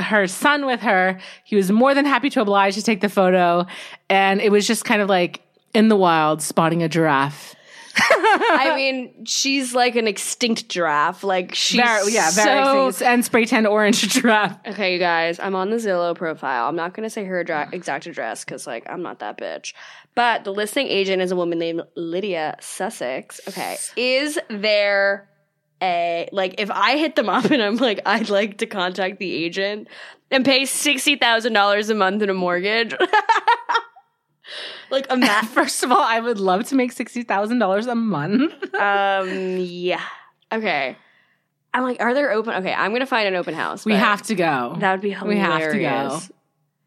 her 0.02 0.26
son 0.26 0.66
with 0.66 0.80
her. 0.80 1.20
He 1.44 1.54
was 1.56 1.70
more 1.70 1.94
than 1.94 2.04
happy 2.06 2.30
to 2.30 2.40
oblige 2.40 2.74
to 2.74 2.82
take 2.82 3.00
the 3.02 3.08
photo. 3.08 3.66
And 4.10 4.40
it 4.40 4.50
was 4.50 4.66
just 4.66 4.84
kind 4.84 5.00
of 5.02 5.08
like 5.08 5.42
in 5.74 5.88
the 5.88 5.96
wild 5.96 6.40
spotting 6.42 6.82
a 6.82 6.88
giraffe. 6.88 7.54
I 8.00 8.72
mean, 8.76 9.26
she's 9.26 9.74
like 9.74 9.96
an 9.96 10.06
extinct 10.06 10.68
giraffe. 10.68 11.22
Like 11.24 11.54
she's 11.54 11.80
Very, 11.80 12.12
yeah, 12.12 12.30
very 12.30 12.64
so. 12.64 12.88
extinct. 12.88 13.10
and 13.12 13.24
spray 13.24 13.44
tan 13.44 13.66
orange 13.66 14.08
giraffe. 14.08 14.56
Okay, 14.68 14.94
you 14.94 14.98
guys, 14.98 15.38
I'm 15.40 15.54
on 15.54 15.70
the 15.70 15.76
Zillow 15.76 16.14
profile. 16.16 16.68
I'm 16.68 16.76
not 16.76 16.94
going 16.94 17.04
to 17.04 17.10
say 17.10 17.24
her 17.24 17.44
adra- 17.44 17.72
exact 17.72 18.06
address 18.06 18.44
because, 18.44 18.66
like, 18.66 18.88
I'm 18.88 19.02
not 19.02 19.18
that 19.18 19.36
bitch. 19.38 19.74
But 20.14 20.44
the 20.44 20.52
listing 20.52 20.86
agent 20.86 21.22
is 21.22 21.30
a 21.32 21.36
woman 21.36 21.58
named 21.58 21.82
Lydia 21.96 22.56
Sussex. 22.60 23.40
Okay, 23.48 23.76
is 23.96 24.38
there 24.48 25.28
a 25.82 26.28
like 26.32 26.56
if 26.58 26.70
I 26.70 26.96
hit 26.98 27.16
them 27.16 27.28
up 27.28 27.44
and 27.50 27.62
I'm 27.62 27.76
like, 27.76 28.00
I'd 28.06 28.28
like 28.30 28.58
to 28.58 28.66
contact 28.66 29.18
the 29.18 29.32
agent 29.32 29.88
and 30.30 30.44
pay 30.44 30.64
sixty 30.64 31.16
thousand 31.16 31.52
dollars 31.52 31.88
a 31.90 31.94
month 31.94 32.22
in 32.22 32.30
a 32.30 32.34
mortgage? 32.34 32.94
like 34.90 35.06
a 35.10 35.16
ma- 35.16 35.42
First 35.52 35.82
of 35.82 35.92
all, 35.92 36.00
I 36.02 36.20
would 36.20 36.40
love 36.40 36.64
to 36.68 36.74
make 36.74 36.92
sixty 36.92 37.22
thousand 37.22 37.58
dollars 37.58 37.86
a 37.86 37.94
month. 37.94 38.52
um, 38.74 39.56
yeah. 39.58 40.02
Okay. 40.52 40.96
I'm 41.74 41.82
like, 41.82 42.00
are 42.00 42.14
there 42.14 42.32
open? 42.32 42.54
Okay, 42.54 42.72
I'm 42.72 42.92
gonna 42.92 43.06
find 43.06 43.28
an 43.28 43.34
open 43.34 43.54
house. 43.54 43.84
we 43.84 43.92
have 43.94 44.22
to 44.22 44.34
go. 44.34 44.76
That 44.80 44.92
would 44.92 45.00
be 45.02 45.10
hilarious. 45.10 45.74
We 45.74 45.84
have 45.84 46.22
to 46.22 46.28
go. 46.28 46.34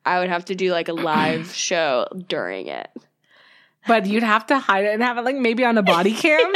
I 0.04 0.20
would 0.20 0.30
have 0.30 0.46
to 0.46 0.56
do 0.56 0.72
like 0.72 0.88
a 0.90 0.94
live 0.94 1.54
show 1.54 2.08
during 2.28 2.66
it. 2.68 2.90
but 3.88 4.08
you'd 4.08 4.24
have 4.24 4.48
to 4.48 4.58
hide 4.58 4.86
it 4.86 4.94
and 4.96 5.04
have 5.04 5.18
it 5.20 5.22
like 5.22 5.36
maybe 5.36 5.64
on 5.64 5.78
a 5.78 5.84
body 5.84 6.14
cam. 6.16 6.52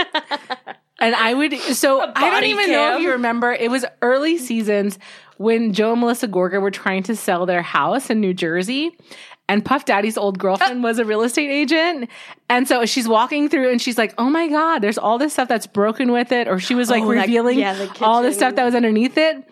And 1.05 1.13
I 1.13 1.35
would 1.35 1.53
so 1.59 2.01
I 2.15 2.31
don't 2.31 2.45
even 2.45 2.71
know 2.71 2.95
if 2.95 3.01
you 3.03 3.11
remember 3.11 3.53
it 3.53 3.69
was 3.69 3.85
early 4.01 4.39
seasons 4.39 4.97
when 5.37 5.71
Joe 5.71 5.91
and 5.91 6.01
Melissa 6.01 6.27
Gorga 6.27 6.59
were 6.59 6.71
trying 6.71 7.03
to 7.03 7.15
sell 7.15 7.45
their 7.45 7.61
house 7.61 8.09
in 8.09 8.19
New 8.19 8.33
Jersey. 8.33 8.91
And 9.47 9.63
Puff 9.63 9.85
Daddy's 9.85 10.17
old 10.17 10.39
girlfriend 10.39 10.81
was 10.81 10.97
a 10.97 11.05
real 11.05 11.21
estate 11.21 11.51
agent. 11.51 12.09
And 12.49 12.67
so 12.67 12.83
she's 12.87 13.07
walking 13.07 13.47
through 13.49 13.69
and 13.69 13.79
she's 13.79 13.99
like, 13.99 14.15
Oh 14.17 14.31
my 14.31 14.47
God, 14.47 14.79
there's 14.79 14.97
all 14.97 15.19
this 15.19 15.33
stuff 15.33 15.47
that's 15.47 15.67
broken 15.67 16.11
with 16.11 16.31
it. 16.31 16.47
Or 16.47 16.57
she 16.59 16.73
was 16.73 16.89
like 16.89 17.03
Oh, 17.03 17.09
revealing 17.09 17.59
yeah, 17.59 17.73
the 17.75 18.03
all 18.03 18.21
kitchen. 18.23 18.33
stuff 18.33 18.55
that 18.55 18.65
was 18.65 18.73
underneath 18.73 19.15
it. 19.15 19.47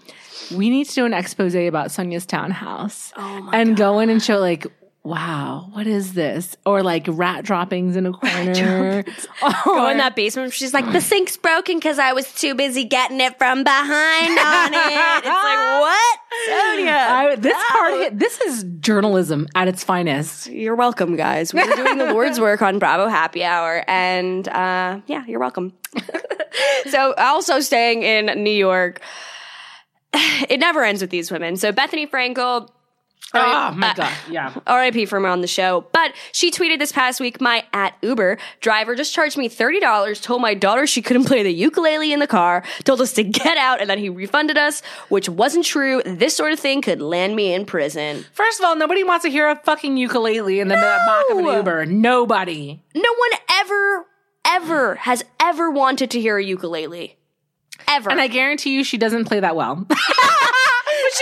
We 0.56 0.72
need 0.72 0.88
to 0.90 0.96
do 0.96 1.06
an 1.06 1.14
expose 1.14 1.54
about 1.54 1.90
Sonja's 1.90 2.26
townhouse 2.26 3.14
and 3.16 3.78
go 3.78 4.00
in 4.00 4.10
and 4.10 4.24
show 4.24 4.40
like, 4.40 4.66
wow, 5.04 5.68
what 5.74 5.86
is 5.86 6.14
this? 6.14 6.56
Or 6.66 6.82
like 6.82 7.06
rat 7.10 7.44
droppings 7.44 7.98
in 7.98 8.06
a 8.06 8.14
corner. 8.14 9.04
Go 9.66 9.90
in 9.90 9.98
that 9.98 10.16
basement. 10.16 10.54
She's 10.54 10.74
like, 10.74 10.90
the 10.94 11.02
sink's 11.02 11.36
broken 11.36 11.78
because 11.78 12.00
I 12.00 12.14
was 12.14 12.32
too 12.34 12.56
busy 12.56 12.86
getting 12.86 13.20
it 13.20 13.38
from 13.38 13.64
behind 13.64 14.40
on 14.40 14.74
it. 14.74 15.18
It's 15.18 15.28
like, 15.28 15.58
what? 15.82 16.20
Sonja. 16.50 16.88
I, 16.88 17.36
this 17.36 17.64
part, 17.70 17.94
hit- 17.94 18.20
this 18.20 18.40
is 18.42 18.64
journalism 18.80 19.48
at 19.56 19.68
its 19.68 19.84
finest. 19.84 20.48
You're 20.48 20.76
welcome, 20.76 21.18
guys. 21.18 21.54
We're 21.54 21.76
doing 21.76 21.98
the 21.98 22.14
Lord's 22.14 22.40
work 22.40 22.62
on 22.62 22.80
Bravo 22.80 23.08
Happy 23.08 23.44
Hour. 23.44 23.84
And 23.88 24.48
uh, 24.48 25.02
yeah, 25.08 25.26
you're 25.28 25.40
welcome. 25.40 25.74
so, 26.90 27.14
also 27.18 27.60
staying 27.60 28.04
in 28.04 28.42
New 28.42 28.50
York, 28.52 29.02
it 30.14 30.62
never 30.62 30.84
ends 30.84 31.02
with 31.02 31.10
these 31.10 31.30
women. 31.30 31.58
So, 31.58 31.74
Bethenny 31.74 32.10
Frankel. 32.10 32.70
Oh 33.36 33.72
my 33.76 33.90
uh, 33.90 33.94
god, 33.96 34.14
yeah. 34.30 34.54
RIP 34.68 35.08
from 35.08 35.24
her 35.24 35.30
on 35.30 35.42
the 35.42 35.48
show. 35.48 35.88
But 35.92 36.14
she 36.32 36.52
tweeted 36.52 36.80
this 36.80 36.92
past 36.92 37.20
week, 37.20 37.42
my 37.42 37.66
at 37.74 37.96
Uber 38.02 38.38
driver 38.62 38.96
just 38.96 39.14
charged 39.14 39.38
me 39.38 39.50
$30, 39.50 40.22
told 40.22 40.42
my 40.42 40.54
daughter 40.54 40.86
she 40.86 41.02
couldn't 41.02 41.26
play 41.26 41.42
the 41.42 41.52
ukulele 41.52 42.14
in 42.14 42.20
the 42.20 42.28
car, 42.28 42.64
told 42.84 43.02
us 43.02 43.14
to 43.14 43.24
get 43.24 43.58
out, 43.58 43.82
and 43.82 43.90
then 43.90 43.98
he 43.98 44.10
refunded 44.10 44.58
us, 44.58 44.82
which 45.10 45.28
wasn't 45.28 45.66
true. 45.66 46.02
This 46.06 46.36
sort 46.36 46.54
of 46.54 46.60
thing 46.60 46.82
could 46.82 47.02
land 47.02 47.36
me 47.36 47.54
in 47.54 47.66
prison. 47.66 48.24
First 48.34 48.60
of 48.60 48.66
all, 48.66 48.76
nobody 48.76 49.04
wants 49.04 49.24
to 49.24 49.32
hear 49.32 49.50
a 49.50 49.56
fucking 49.56 49.98
ukulele 49.98 50.60
in 50.60 50.68
the 50.68 50.76
back 50.76 51.26
of 51.32 51.38
an 51.38 51.46
Uber. 51.46 51.86
Nobody. 51.88 52.84
No 52.94 53.14
one 53.14 53.32
ever, 53.52 54.06
ever 54.46 54.96
has 54.96 55.24
ever 55.40 55.72
wanted 55.72 56.12
to 56.12 56.22
hear 56.22 56.38
a 56.38 56.44
ukulele. 56.44 57.18
Ever. 57.88 58.12
And 58.12 58.22
I 58.22 58.28
guarantee 58.28 58.76
you, 58.76 58.84
she 58.84 58.98
doesn't 58.98 59.26
play 59.26 59.40
that 59.40 59.56
well. 59.56 59.88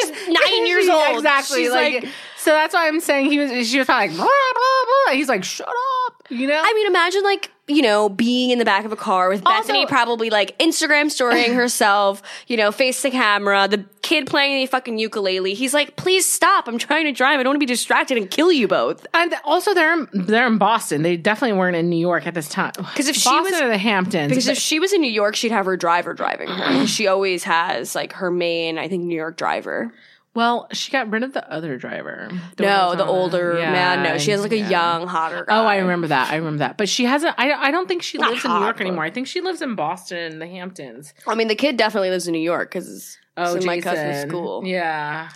She's 0.01 0.27
nine 0.27 0.67
years 0.67 0.87
old. 0.89 1.17
Exactly. 1.17 1.63
She's 1.63 1.71
like, 1.71 2.05
so 2.43 2.51
that's 2.51 2.73
why 2.73 2.87
I'm 2.87 2.99
saying 2.99 3.31
he 3.31 3.37
was. 3.39 3.67
She 3.69 3.77
was 3.77 3.85
probably 3.85 4.07
like, 4.09 4.17
blah, 4.17 4.25
blah, 4.25 4.93
blah. 5.05 5.13
He's 5.13 5.29
like, 5.29 5.43
shut 5.43 5.67
up. 5.67 6.23
You 6.29 6.47
know. 6.47 6.61
I 6.63 6.73
mean, 6.73 6.87
imagine 6.87 7.23
like, 7.23 7.51
you 7.67 7.81
know, 7.81 8.07
being 8.07 8.51
in 8.51 8.57
the 8.59 8.63
back 8.65 8.85
of 8.85 8.91
a 8.91 8.95
car 8.95 9.27
with 9.29 9.41
Also- 9.45 9.73
Bethenny 9.73 9.87
probably 9.87 10.29
like 10.29 10.57
Instagram 10.59 11.11
storying 11.11 11.53
herself, 11.61 12.21
you 12.47 12.55
know, 12.57 12.71
face 12.71 13.01
the 13.01 13.11
camera, 13.11 13.67
the 13.67 13.83
kid 14.01 14.27
playing 14.27 14.61
the 14.63 14.65
fucking 14.65 14.97
ukulele. 14.97 15.53
He's 15.53 15.73
like, 15.73 15.97
please 15.97 16.25
stop. 16.25 16.67
I'm 16.69 16.77
trying 16.77 17.03
to 17.05 17.11
drive. 17.11 17.39
I 17.39 17.43
don't 17.43 17.51
want 17.51 17.55
to 17.57 17.59
be 17.59 17.65
distracted 17.65 18.17
and 18.17 18.31
kill 18.31 18.51
you 18.51 18.67
both. 18.67 19.05
And 19.13 19.33
also, 19.43 19.73
they're 19.73 19.93
in, 19.93 20.07
they're 20.13 20.47
in 20.47 20.57
Boston. 20.57 21.01
They 21.01 21.17
definitely 21.17 21.57
weren't 21.57 21.75
in 21.75 21.89
New 21.89 21.99
York 21.99 22.25
at 22.27 22.33
this 22.33 22.47
time. 22.47 22.71
Because 22.77 23.07
if 23.09 23.15
she 23.17 23.29
was- 23.29 23.51
in 23.59 23.67
the 23.69 23.77
Hamptons, 23.77 24.29
Because 24.29 24.47
if 24.47 24.57
she 24.57 24.79
was 24.79 24.93
in 24.93 25.01
New 25.01 25.11
York, 25.11 25.35
she'd 25.35 25.51
have 25.51 25.65
her 25.65 25.75
driver 25.77 26.13
driving 26.13 26.47
her. 26.47 26.87
she 26.87 27.07
always 27.07 27.43
has 27.43 27.93
like 27.93 28.13
her 28.13 28.31
main, 28.31 28.77
I 28.77 28.87
think, 28.87 29.03
New 29.03 29.15
York 29.17 29.35
driver. 29.37 29.91
Well, 30.33 30.67
she 30.71 30.91
got 30.91 31.09
rid 31.09 31.23
of 31.23 31.33
the 31.33 31.49
other 31.51 31.77
driver. 31.77 32.29
no, 32.59 32.95
the 32.95 33.05
older 33.05 33.57
Yeah, 33.59 33.71
man. 33.71 34.03
No, 34.03 34.17
she 34.17 34.31
has 34.31 34.41
like 34.41 34.53
a 34.53 34.57
yeah. 34.57 34.69
young, 34.69 35.07
hotter 35.07 35.43
guy. 35.45 35.59
Oh, 35.59 35.65
I 35.65 35.77
remember 35.77 36.07
that. 36.07 36.31
I 36.31 36.37
remember 36.37 36.59
that. 36.59 36.77
But 36.77 36.87
she 36.89 37.03
hasn't. 37.05 37.35
I, 37.37 37.51
I 37.51 37.71
don't 37.71 37.87
think 37.87 38.01
she 38.01 38.17
Not 38.17 38.31
lives 38.31 38.45
in 38.45 38.51
New 38.51 38.59
York 38.61 38.79
anymore. 38.79 39.03
I 39.03 39.09
think 39.11 39.27
she 39.27 39.41
lives 39.41 39.61
in 39.61 39.75
Boston, 39.75 40.39
the 40.39 40.47
Hamptons. 40.47 41.13
I 41.27 41.35
mean, 41.35 41.47
the 41.49 41.55
kid 41.55 41.75
definitely 41.77 42.09
lives 42.11 42.27
in 42.27 42.33
New 42.33 42.39
York 42.39 42.71
because 42.71 43.17
Oh, 43.37 43.55
it's 43.55 43.63
in 43.63 43.67
my 43.67 43.79
cousin's 43.81 44.29
school. 44.29 44.63
Yeah, 44.65 45.29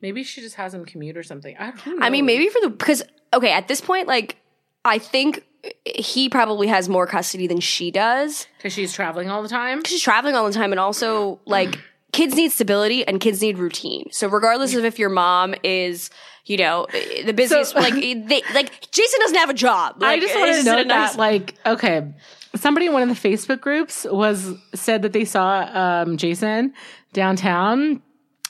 maybe 0.00 0.22
she 0.22 0.40
just 0.40 0.54
has 0.56 0.72
him 0.74 0.84
commute 0.84 1.16
or 1.16 1.22
something. 1.22 1.56
I 1.58 1.70
don't. 1.70 2.02
I 2.02 2.10
mean, 2.10 2.26
maybe 2.26 2.48
for 2.48 2.60
the 2.60 2.70
because 2.70 3.02
okay, 3.32 3.52
at 3.52 3.68
this 3.68 3.80
point, 3.80 4.06
like 4.08 4.36
I 4.84 4.98
think 4.98 5.44
he 5.86 6.28
probably 6.28 6.66
has 6.68 6.88
more 6.88 7.06
custody 7.06 7.46
than 7.46 7.58
she 7.60 7.90
does. 7.90 8.46
because 8.58 8.72
she's 8.72 8.92
traveling 8.92 9.30
all 9.30 9.42
the 9.42 9.48
time. 9.48 9.82
She's 9.84 10.02
traveling 10.02 10.34
all 10.34 10.46
the 10.46 10.52
time, 10.52 10.72
and 10.72 10.78
also 10.80 11.40
like 11.46 11.78
kids 12.14 12.34
need 12.36 12.52
stability 12.52 13.06
and 13.06 13.20
kids 13.20 13.42
need 13.42 13.58
routine. 13.58 14.08
So 14.12 14.28
regardless 14.28 14.74
of 14.74 14.84
if 14.84 14.98
your 14.98 15.10
mom 15.10 15.54
is, 15.64 16.10
you 16.46 16.56
know, 16.56 16.86
the 16.92 17.32
busiest, 17.32 17.72
So- 17.72 17.80
like 17.80 17.94
they 17.94 18.42
like 18.54 18.90
Jason 18.90 19.20
doesn't 19.20 19.36
have 19.36 19.50
a 19.50 19.54
job. 19.54 20.02
I 20.02 20.20
just 20.20 20.34
want 20.38 20.54
to 20.54 20.84
nice- 20.84 21.12
that, 21.12 21.18
like, 21.18 21.54
okay, 21.66 22.06
somebody 22.54 22.86
in 22.86 22.92
one 22.92 23.02
of 23.02 23.08
the 23.20 23.28
Facebook 23.28 23.60
groups 23.60 24.06
was 24.08 24.54
said 24.74 25.02
that 25.02 25.12
they 25.12 25.24
saw 25.24 26.02
um, 26.04 26.16
Jason 26.16 26.72
downtown 27.12 28.00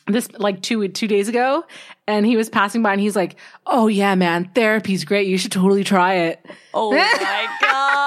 this 0.06 0.30
like 0.32 0.60
two 0.60 0.86
two 0.88 1.08
days 1.08 1.28
ago, 1.28 1.64
and 2.06 2.26
he 2.26 2.36
was 2.36 2.50
passing 2.50 2.82
by, 2.82 2.92
and 2.92 3.00
he's 3.00 3.16
like, 3.16 3.36
"Oh 3.66 3.86
yeah, 3.86 4.14
man, 4.14 4.50
therapy's 4.54 5.04
great. 5.04 5.26
You 5.26 5.38
should 5.38 5.52
totally 5.52 5.84
try 5.84 6.14
it." 6.16 6.44
Oh 6.74 6.90
my 6.92 7.48
god! 7.62 8.00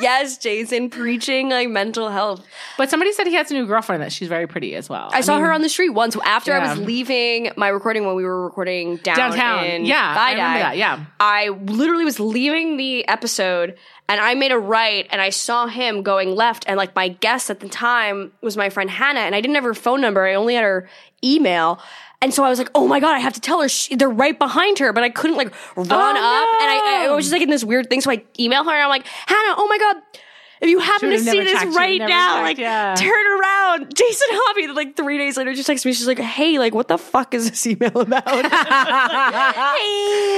yes, 0.00 0.38
Jason 0.38 0.90
preaching 0.90 1.50
like 1.50 1.68
mental 1.68 2.10
health. 2.10 2.44
But 2.76 2.90
somebody 2.90 3.12
said 3.12 3.26
he 3.26 3.34
has 3.34 3.50
a 3.50 3.54
new 3.54 3.66
girlfriend 3.66 4.02
that 4.02 4.12
she's 4.12 4.28
very 4.28 4.46
pretty 4.46 4.74
as 4.74 4.88
well. 4.88 5.10
I, 5.12 5.20
saw 5.20 5.38
her 5.38 5.52
on 5.52 5.62
the 5.62 5.68
street 5.68 5.90
once 5.90 6.16
after 6.24 6.52
I 6.52 6.68
was 6.68 6.78
leaving 6.78 7.50
my 7.56 7.68
recording 7.68 8.06
when 8.06 8.14
we 8.14 8.24
were 8.24 8.44
recording 8.44 8.96
down 8.96 9.16
downtown. 9.16 9.64
In 9.64 9.84
yeah, 9.84 10.14
I 10.18 10.32
remember 10.32 10.58
that. 10.58 10.76
Yeah. 10.76 11.04
I 11.20 11.48
literally 11.48 12.04
was 12.04 12.18
leaving 12.20 12.76
the 12.76 13.06
episode 13.08 13.76
and 14.08 14.20
I 14.20 14.34
made 14.34 14.52
a 14.52 14.58
right 14.58 15.06
and 15.10 15.20
I 15.20 15.30
saw 15.30 15.66
him 15.66 16.02
going 16.02 16.34
left 16.34 16.64
and 16.66 16.76
like 16.76 16.94
my 16.94 17.08
guest 17.08 17.50
at 17.50 17.60
the 17.60 17.68
time 17.68 18.32
was 18.40 18.56
my 18.56 18.70
friend 18.70 18.90
Hannah 18.90 19.20
and 19.20 19.34
I 19.34 19.40
didn't 19.40 19.56
have 19.56 19.64
her 19.64 19.74
phone 19.74 20.00
number. 20.00 20.26
I 20.26 20.34
only 20.34 20.54
had 20.54 20.64
her 20.64 20.88
email. 21.22 21.80
And 22.20 22.34
so 22.34 22.42
I 22.42 22.48
was 22.48 22.58
like, 22.58 22.70
oh 22.74 22.88
my 22.88 22.98
God, 22.98 23.14
I 23.14 23.20
have 23.20 23.34
to 23.34 23.40
tell 23.40 23.62
her 23.62 23.68
she, 23.68 23.94
they're 23.94 24.10
right 24.10 24.36
behind 24.36 24.80
her, 24.80 24.92
but 24.92 25.04
I 25.04 25.08
couldn't 25.08 25.36
like 25.36 25.54
run 25.76 25.86
oh, 25.88 25.94
up. 25.94 26.62
And 26.62 26.70
I, 26.70 27.06
I 27.08 27.14
was 27.14 27.26
just 27.26 27.32
like 27.32 27.42
in 27.42 27.50
this 27.50 27.62
weird 27.62 27.88
thing. 27.88 28.00
So 28.00 28.10
I 28.10 28.24
email 28.40 28.64
her 28.64 28.70
and 28.70 28.82
I'm 28.82 28.88
like, 28.88 29.06
Hannah, 29.06 29.54
oh 29.56 29.68
my 29.68 29.78
God, 29.78 30.02
if 30.60 30.68
you 30.68 30.80
happen 30.80 31.10
to 31.10 31.18
see 31.18 31.40
this 31.40 31.76
right 31.76 32.00
now, 32.00 32.34
checked, 32.34 32.44
like 32.44 32.58
yeah. 32.58 32.94
turn 32.96 33.26
around. 33.26 33.94
Jason 33.96 34.26
Hobby, 34.30 34.66
like 34.68 34.96
three 34.96 35.16
days 35.16 35.36
later, 35.36 35.54
just 35.54 35.68
texts 35.68 35.86
me. 35.86 35.92
She's 35.92 36.08
like, 36.08 36.18
hey, 36.18 36.58
like 36.58 36.74
what 36.74 36.88
the 36.88 36.98
fuck 36.98 37.32
is 37.34 37.48
this 37.48 37.64
email 37.66 38.00
about? 38.00 38.26
hey, 38.26 38.42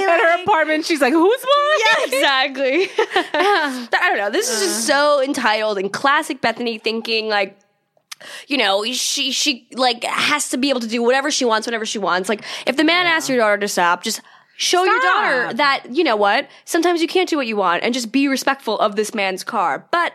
At 0.05 0.21
her 0.21 0.43
apartment, 0.43 0.85
she's 0.85 1.01
like, 1.01 1.15
"Who's 1.15 1.41
mine?" 1.41 1.79
yeah, 1.87 2.05
exactly. 2.07 2.91
I 3.35 4.09
don't 4.09 4.19
know. 4.19 4.31
This 4.31 4.51
is 4.51 4.61
just 4.61 4.91
uh. 4.91 4.93
so 4.93 5.23
entitled 5.23 5.79
and 5.79 5.91
classic 5.93 6.43
Bethenny 6.43 6.83
thinking 6.83 7.29
like 7.29 7.59
you 8.49 8.57
know, 8.57 8.85
she 8.85 9.33
she 9.33 9.67
like 9.73 10.05
has 10.05 10.49
to 10.51 10.57
be 10.59 10.71
able 10.71 10.81
to 10.81 10.89
do 10.89 11.03
whatever 11.03 11.31
she 11.31 11.45
wants 11.45 11.67
whenever 11.67 11.87
she 11.87 11.99
wants. 11.99 12.29
Like 12.29 12.43
if 12.67 12.77
the 12.77 12.85
man 12.85 13.07
asks 13.07 13.29
your 13.29 13.39
daughter 13.39 13.59
to 13.59 13.69
stop, 13.69 14.03
just 14.03 14.21
show 14.57 14.85
your 14.85 15.01
daughter 15.01 15.55
that, 15.55 15.85
you 15.91 16.05
know 16.05 16.17
what? 16.17 16.49
Sometimes 16.65 17.01
you 17.01 17.09
can't 17.09 17.29
do 17.29 17.37
what 17.37 17.47
you 17.47 17.57
want 17.57 17.83
and 17.83 17.95
just 17.95 18.13
be 18.13 18.29
respectful 18.29 18.79
of 18.79 18.97
this 18.97 19.15
man's 19.15 19.43
car. 19.45 19.87
But 19.91 20.13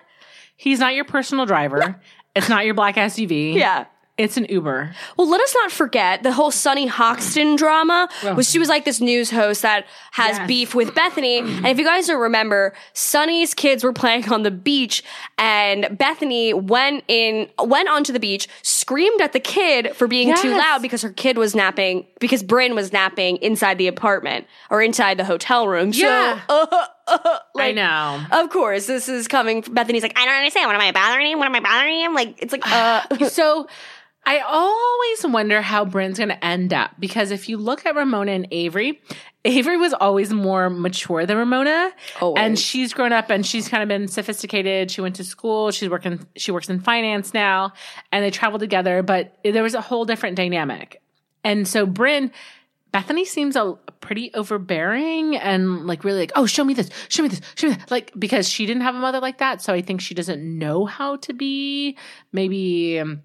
He's 0.57 0.79
not 0.79 0.93
your 0.95 1.05
personal 1.05 1.45
driver. 1.45 1.99
It's 2.35 2.49
not 2.49 2.65
your 2.65 2.73
black 2.73 2.95
SUV. 2.95 3.55
yeah. 3.55 3.85
It's 4.17 4.37
an 4.37 4.45
Uber. 4.45 4.95
Well, 5.17 5.29
let 5.29 5.41
us 5.41 5.53
not 5.55 5.71
forget 5.73 6.23
the 6.23 6.31
whole 6.31 6.49
Sunny 6.49 6.87
Hostin 6.87 7.57
drama, 7.57 8.07
was 8.35 8.49
she 8.49 8.59
was 8.59 8.69
like 8.69 8.85
this 8.85 9.01
news 9.01 9.29
host 9.29 9.61
that 9.63 9.85
has 10.11 10.37
Yes. 10.37 10.47
beef 10.47 10.73
with 10.73 10.93
Bethenny. 10.95 11.39
And 11.39 11.67
if 11.67 11.77
you 11.77 11.83
guys 11.83 12.07
don't 12.07 12.21
remember, 12.21 12.73
Sunny's 12.93 13.53
kids 13.53 13.83
were 13.83 13.91
playing 13.91 14.29
on 14.31 14.43
the 14.43 14.51
beach, 14.51 15.03
and 15.37 15.83
Bethenny 15.85 16.53
went 16.53 17.03
in, 17.09 17.49
went 17.61 17.89
onto 17.89 18.13
the 18.13 18.19
beach, 18.21 18.47
screamed 18.61 19.19
at 19.19 19.33
the 19.33 19.39
kid 19.41 19.93
for 19.97 20.07
being 20.07 20.33
too 20.37 20.47
Yes. 20.49 20.59
loud 20.59 20.81
because 20.81 21.01
her 21.01 21.09
kid 21.11 21.37
was 21.37 21.53
napping, 21.53 22.05
because 22.21 22.41
Bryn 22.41 22.73
was 22.73 22.93
napping 22.93 23.35
inside 23.37 23.77
the 23.77 23.87
apartment 23.87 24.47
or 24.69 24.81
inside 24.81 25.17
the 25.17 25.25
hotel 25.25 25.67
room. 25.67 25.91
Yeah. 25.93 26.39
So, 26.47 26.55
uh, 26.71 26.85
uh, 27.07 27.39
I 27.57 27.73
know. 27.73 28.21
Of 28.31 28.49
course, 28.49 28.87
this 28.87 29.09
is 29.09 29.27
coming. 29.27 29.61
Bethenny's 29.61 30.03
like, 30.03 30.17
I 30.17 30.25
don't 30.25 30.35
understand. 30.35 30.67
What 30.67 30.75
am 30.75 30.81
I 30.81 30.91
bothering 30.93 31.31
him? 31.33 31.39
What 31.39 31.45
am 31.47 31.55
I 31.55 31.59
bothering 31.59 31.99
him? 32.01 32.13
Like, 32.13 32.35
it's 32.41 32.53
like, 32.53 32.65
uh, 32.65 33.01
so 33.29 33.67
I 34.25 34.39
always 34.39 35.33
wonder 35.33 35.61
how 35.61 35.85
Bryn's 35.85 36.17
going 36.17 36.29
to 36.29 36.43
end 36.43 36.73
up 36.73 36.91
because 36.99 37.31
if 37.31 37.47
you 37.47 37.57
look 37.57 37.85
at 37.85 37.95
Ramona 37.95 38.31
and 38.31 38.47
Avery, 38.51 39.01
Avery 39.43 39.77
was 39.77 39.93
always 39.93 40.33
more 40.33 40.69
mature 40.71 41.27
than 41.27 41.37
Ramona, 41.37 41.91
Always. 42.19 42.41
and 42.41 42.57
she's 42.57 42.93
grown 42.93 43.13
up 43.13 43.29
and 43.29 43.45
she's 43.45 43.69
kind 43.69 43.83
of 43.83 43.89
been 43.89 44.07
sophisticated. 44.07 44.89
She 44.89 45.01
went 45.01 45.15
to 45.17 45.23
school. 45.23 45.69
She's 45.69 45.89
working. 45.89 46.25
She 46.35 46.51
works 46.51 46.69
in 46.69 46.79
finance 46.79 47.33
now, 47.33 47.73
and 48.11 48.23
they 48.23 48.31
travel 48.31 48.57
together. 48.57 49.03
But 49.03 49.37
there 49.43 49.61
was 49.61 49.75
a 49.75 49.81
whole 49.81 50.05
different 50.05 50.35
dynamic, 50.35 51.01
and 51.43 51.67
so 51.67 51.85
Bryn. 51.85 52.31
Bethenny 52.93 53.25
seems 53.25 53.57
a 53.57 53.73
pretty 53.99 54.33
overbearing 54.33 55.35
and 55.35 55.85
like 55.85 56.05
really 56.05 56.19
like, 56.19 56.31
oh, 56.37 56.45
show 56.45 56.63
me 56.63 56.73
this, 56.73 56.89
show 57.09 57.23
me 57.23 57.27
this, 57.27 57.41
show 57.55 57.67
me 57.67 57.73
that. 57.73 57.91
Like, 57.91 58.13
because 58.17 58.47
she 58.47 58.65
didn't 58.65 58.83
have 58.83 58.95
a 58.95 58.99
mother 58.99 59.19
like 59.19 59.39
that. 59.39 59.61
So 59.61 59.73
I 59.73 59.81
think 59.81 59.99
she 59.99 60.13
doesn't 60.13 60.41
know 60.41 60.85
how 60.85 61.17
to 61.17 61.33
be 61.33 61.97
maybe 62.31 63.01
um, 63.01 63.21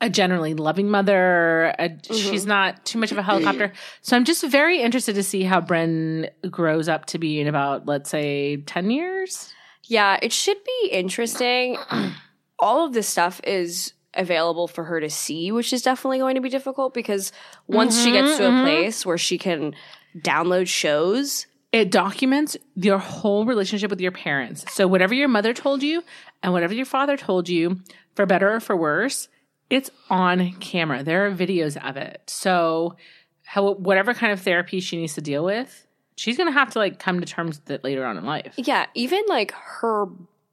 a 0.00 0.08
generally 0.08 0.54
loving 0.54 0.88
mother. 0.90 1.74
A, 1.78 1.88
mm-hmm. 1.88 2.14
She's 2.14 2.46
not 2.46 2.84
too 2.84 2.98
much 2.98 3.12
of 3.12 3.18
a 3.18 3.22
helicopter. 3.22 3.72
So 4.02 4.16
I'm 4.16 4.24
just 4.24 4.44
very 4.44 4.80
interested 4.80 5.14
to 5.16 5.22
see 5.22 5.42
how 5.42 5.60
Bryn 5.60 6.30
grows 6.50 6.88
up 6.88 7.06
to 7.06 7.18
be 7.18 7.40
in 7.40 7.46
about, 7.46 7.86
let's 7.86 8.10
say, 8.10 8.58
10 8.58 8.90
years. 8.90 9.52
yeah, 9.84 10.18
it 10.22 10.32
should 10.32 10.56
be 10.64 10.88
interesting. 10.90 11.76
All 12.58 12.86
of 12.86 12.92
this 12.92 13.08
stuff 13.08 13.40
is 13.44 13.92
available 14.14 14.66
for 14.66 14.84
her 14.84 15.00
to 15.00 15.10
see, 15.10 15.52
which 15.52 15.72
is 15.72 15.82
definitely 15.82 16.18
going 16.18 16.34
to 16.34 16.40
be 16.40 16.48
difficult 16.48 16.94
because 16.94 17.32
once 17.66 18.02
she 18.02 18.12
gets 18.12 18.38
to 18.38 18.44
a 18.44 18.48
mm-hmm, 18.48 18.56
mm-hmm. 18.56 18.66
place 18.66 19.06
where 19.06 19.18
she 19.18 19.38
can 19.38 19.74
download 20.18 20.66
shows, 20.66 21.46
It 21.70 21.90
documents 21.90 22.56
your 22.74 22.98
whole 22.98 23.44
relationship 23.44 23.90
with 23.90 24.00
your 24.00 24.12
parents. 24.12 24.64
So 24.72 24.88
whatever 24.88 25.14
your 25.14 25.28
mother 25.28 25.52
told 25.52 25.82
you 25.82 26.02
and 26.42 26.52
whatever 26.52 26.74
your 26.74 26.86
father 26.86 27.16
told 27.16 27.48
you, 27.48 27.80
for 28.14 28.26
better 28.26 28.52
or 28.52 28.60
for 28.60 28.76
worse, 28.76 29.28
it's 29.70 29.90
on 30.10 30.52
camera. 30.60 31.02
There 31.02 31.26
are 31.26 31.30
videos 31.32 31.76
of 31.88 31.96
it. 31.96 32.22
So 32.26 32.96
how 33.44 33.72
whatever 33.74 34.14
kind 34.14 34.32
of 34.32 34.40
therapy 34.40 34.80
she 34.80 34.96
needs 34.96 35.14
to 35.14 35.20
deal 35.20 35.44
with, 35.44 35.86
she's 36.16 36.36
going 36.36 36.48
to 36.48 36.52
have 36.52 36.70
to 36.70 36.78
like 36.78 36.98
come 36.98 37.20
to 37.20 37.26
terms 37.26 37.58
with 37.60 37.70
it 37.70 37.84
later 37.84 38.04
on 38.04 38.16
in 38.18 38.24
life. 38.24 38.54
yeah, 38.56 38.86
even 38.94 39.22
like 39.28 39.52
her 39.52 40.06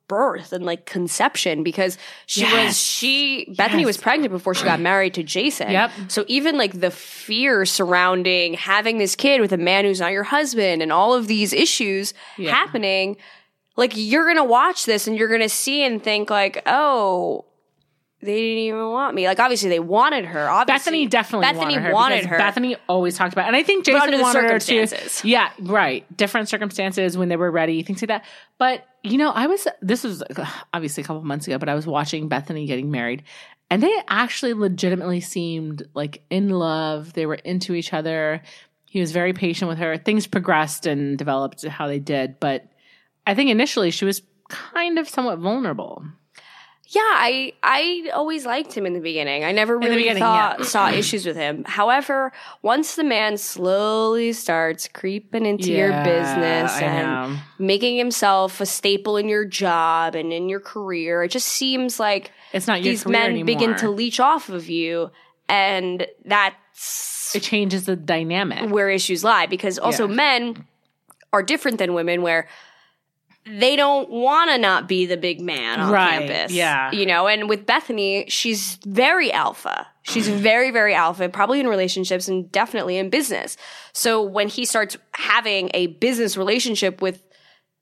birth 0.08 0.54
and 0.54 0.64
like 0.64 0.86
conception 0.86 1.64
because 1.64 1.98
she 2.28 2.44
was 2.44 2.80
she 2.80 3.48
Bethenny 3.58 3.80
Yes. 3.80 3.86
was 3.88 3.98
pregnant 3.98 4.32
before 4.32 4.54
she 4.54 4.64
got 4.64 4.80
married 4.80 5.16
to 5.16 5.24
Jason. 5.24 5.72
Yep. 5.72 5.92
So 6.10 6.26
even 6.28 6.58
like 6.60 6.80
the 6.80 6.92
fear 6.92 7.66
surrounding 7.66 8.54
having 8.54 9.00
this 9.00 9.16
kid 9.16 9.42
with 9.42 9.52
a 9.52 9.58
man 9.58 9.84
who's 9.84 10.00
not 10.00 10.12
your 10.12 10.24
husband 10.24 10.84
and 10.84 10.92
all 10.92 11.16
of 11.16 11.26
these 11.26 11.54
issues 11.54 12.14
Yeah. 12.38 12.52
happening, 12.52 13.18
like 13.78 13.94
you're 13.96 14.28
gonna 14.28 14.44
watch 14.46 14.86
this 14.86 15.08
and 15.08 15.18
you're 15.18 15.28
gonna 15.28 15.50
see 15.50 15.82
and 15.84 16.04
think 16.04 16.30
like, 16.30 16.62
oh, 16.68 17.46
they 18.26 18.42
didn't 18.42 18.58
even 18.58 18.90
want 18.90 19.16
me. 19.16 19.28
Like 19.28 19.40
obviously 19.40 19.70
they 19.70 19.80
wanted 19.80 20.26
her. 20.26 20.50
Obviously, 20.50 21.06
Bethenny 21.06 21.10
definitely 21.10 21.48
Bethenny 21.48 21.58
wanted 21.58 21.82
her. 21.82 21.94
wanted 21.94 22.26
her. 22.26 22.38
Bethenny 22.38 22.76
always 22.90 23.16
talked 23.16 23.34
about, 23.34 23.46
it. 23.46 23.48
and 23.48 23.56
I 23.56 23.64
think 23.64 23.86
Jason 23.86 24.20
wanted 24.20 24.20
her 24.20 24.60
circumstances. 24.60 25.22
too. 25.22 25.30
Yeah, 25.30 25.52
right. 25.62 26.06
Different 26.18 26.50
circumstances 26.50 27.18
when 27.18 27.30
they 27.30 27.38
were 27.38 27.52
ready, 27.52 27.84
things 27.84 28.02
like 28.02 28.10
that. 28.10 28.26
But 28.58 28.86
you 29.04 29.18
know, 29.18 29.32
I 29.32 29.48
was 29.48 29.68
this 29.82 30.04
was 30.04 30.24
obviously 30.74 31.04
a 31.04 31.06
couple 31.06 31.24
months 31.24 31.48
ago, 31.48 31.58
but 31.58 31.70
I 31.70 31.76
was 31.76 31.88
watching 31.88 32.30
Bethenny 32.30 32.68
getting 32.68 32.92
married, 32.92 33.24
and 33.70 33.82
they 33.82 33.94
actually 34.08 34.54
legitimately 34.54 35.22
seemed 35.22 35.84
like 35.94 36.24
in 36.30 36.50
love. 36.50 37.14
They 37.14 37.26
were 37.26 37.36
into 37.36 37.74
each 37.74 37.94
other. 37.94 38.42
He 38.90 39.00
was 39.00 39.12
very 39.12 39.34
patient 39.34 39.70
with 39.70 39.78
her. 39.78 39.98
Things 39.98 40.26
progressed 40.26 40.86
and 40.86 41.18
developed 41.18 41.66
how 41.66 41.88
they 41.88 42.00
did, 42.00 42.40
but 42.40 42.66
I 43.28 43.36
think 43.36 43.50
initially 43.50 43.92
she 43.92 44.06
was 44.06 44.22
kind 44.48 45.00
of 45.00 45.10
somewhat 45.10 45.40
vulnerable. 45.40 46.04
Yeah, 46.88 47.02
I 47.02 47.54
I 47.64 48.12
always 48.14 48.46
liked 48.46 48.74
him 48.74 48.86
in 48.86 48.94
the 48.94 49.00
beginning. 49.00 49.44
I 49.44 49.52
never 49.52 49.78
really 49.78 50.08
thought 50.20 50.60
yeah. 50.60 50.66
saw 50.66 50.90
issues 50.90 51.26
with 51.26 51.36
him. 51.36 51.64
However, 51.66 52.32
once 52.62 52.96
the 52.96 53.04
man 53.04 53.38
slowly 53.38 54.34
starts 54.34 54.88
creeping 54.88 55.46
into 55.48 55.72
your 55.72 55.92
business 56.04 56.72
I 56.74 56.82
and 56.82 57.08
know. 57.34 57.40
making 57.58 57.98
himself 57.98 58.62
a 58.62 58.66
staple 58.68 59.18
in 59.18 59.28
your 59.28 59.46
job 59.46 60.14
and 60.16 60.32
in 60.32 60.48
your 60.48 60.60
career, 60.60 61.24
it 61.24 61.30
just 61.32 61.48
seems 61.48 62.00
like 62.00 62.32
It's 62.54 62.68
not 62.68 62.84
these 62.84 63.06
men 63.08 63.46
begin 63.46 63.76
to 63.78 63.90
leech 63.90 64.20
off 64.20 64.50
of 64.50 64.70
you, 64.70 65.10
and 65.50 66.06
that's 66.24 67.36
It 67.36 67.42
changes 67.42 67.86
the 67.86 67.96
dynamic. 67.96 68.70
where 68.70 68.90
issues 68.92 69.24
lie 69.24 69.48
because 69.48 69.80
also 69.80 70.08
Yeah. 70.08 70.14
men 70.16 70.66
are 71.34 71.42
different 71.42 71.80
than 71.80 71.94
women 71.96 72.22
where 72.22 72.48
they 73.46 73.76
don't 73.76 74.10
want 74.10 74.50
to 74.50 74.58
not 74.58 74.88
be 74.88 75.06
the 75.06 75.18
big 75.18 75.40
man 75.40 75.80
on 75.80 75.92
Right, 75.92 76.28
campus. 76.28 76.52
yeah. 76.52 76.92
You 76.92 77.06
know, 77.06 77.28
and 77.28 77.48
with 77.48 77.66
Bethenny, 77.66 78.26
she's 78.30 78.76
very 78.86 79.32
alpha. 79.32 79.88
She's 80.04 80.28
very, 80.50 80.72
very 80.72 80.94
alpha, 80.94 81.30
probably 81.30 81.60
in 81.60 81.68
relationships 81.68 82.28
and 82.28 82.52
definitely 82.52 82.98
in 82.98 83.10
business. 83.10 83.56
So 83.94 84.22
when 84.24 84.48
he 84.48 84.66
starts 84.66 84.98
having 85.14 85.70
a 85.74 85.88
business 85.88 86.38
relationship 86.38 87.02
with 87.02 87.22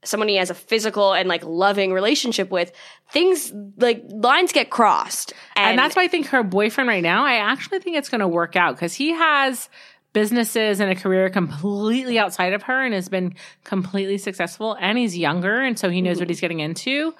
someone 0.06 0.28
he 0.28 0.36
has 0.36 0.50
a 0.50 0.54
physical 0.54 1.14
and 1.14 1.30
like 1.30 1.46
loving 1.46 1.94
relationship 1.94 2.52
with, 2.52 2.74
things 3.12 3.54
like 3.78 4.04
lines 4.10 4.52
get 4.52 4.70
crossed. 4.70 5.34
And, 5.56 5.80
that's 5.80 5.96
why 5.96 6.04
I 6.04 6.08
think 6.10 6.28
her 6.28 6.44
boyfriend 6.44 6.90
right 6.90 7.02
now, 7.04 7.24
I 7.26 7.36
actually 7.36 7.80
think 7.80 7.96
it's 7.96 8.10
going 8.10 8.20
to 8.20 8.28
work 8.28 8.58
out 8.58 8.76
because 8.76 8.94
he 8.94 9.12
has 9.14 9.70
businesses 10.14 10.80
and 10.80 10.92
a 10.92 10.96
career 10.96 11.30
completely 11.30 12.18
outside 12.20 12.54
of 12.54 12.64
her 12.64 12.84
and 12.84 12.94
has 12.94 13.10
been 13.10 13.36
completely 13.64 14.18
successful. 14.18 14.78
And 14.80 14.98
he's 14.98 15.18
younger, 15.18 15.62
and 15.62 15.78
so 15.78 15.90
he 15.90 16.02
knows 16.02 16.20
what 16.20 16.30
he's 16.30 16.40
getting 16.40 16.60
into. 16.60 17.14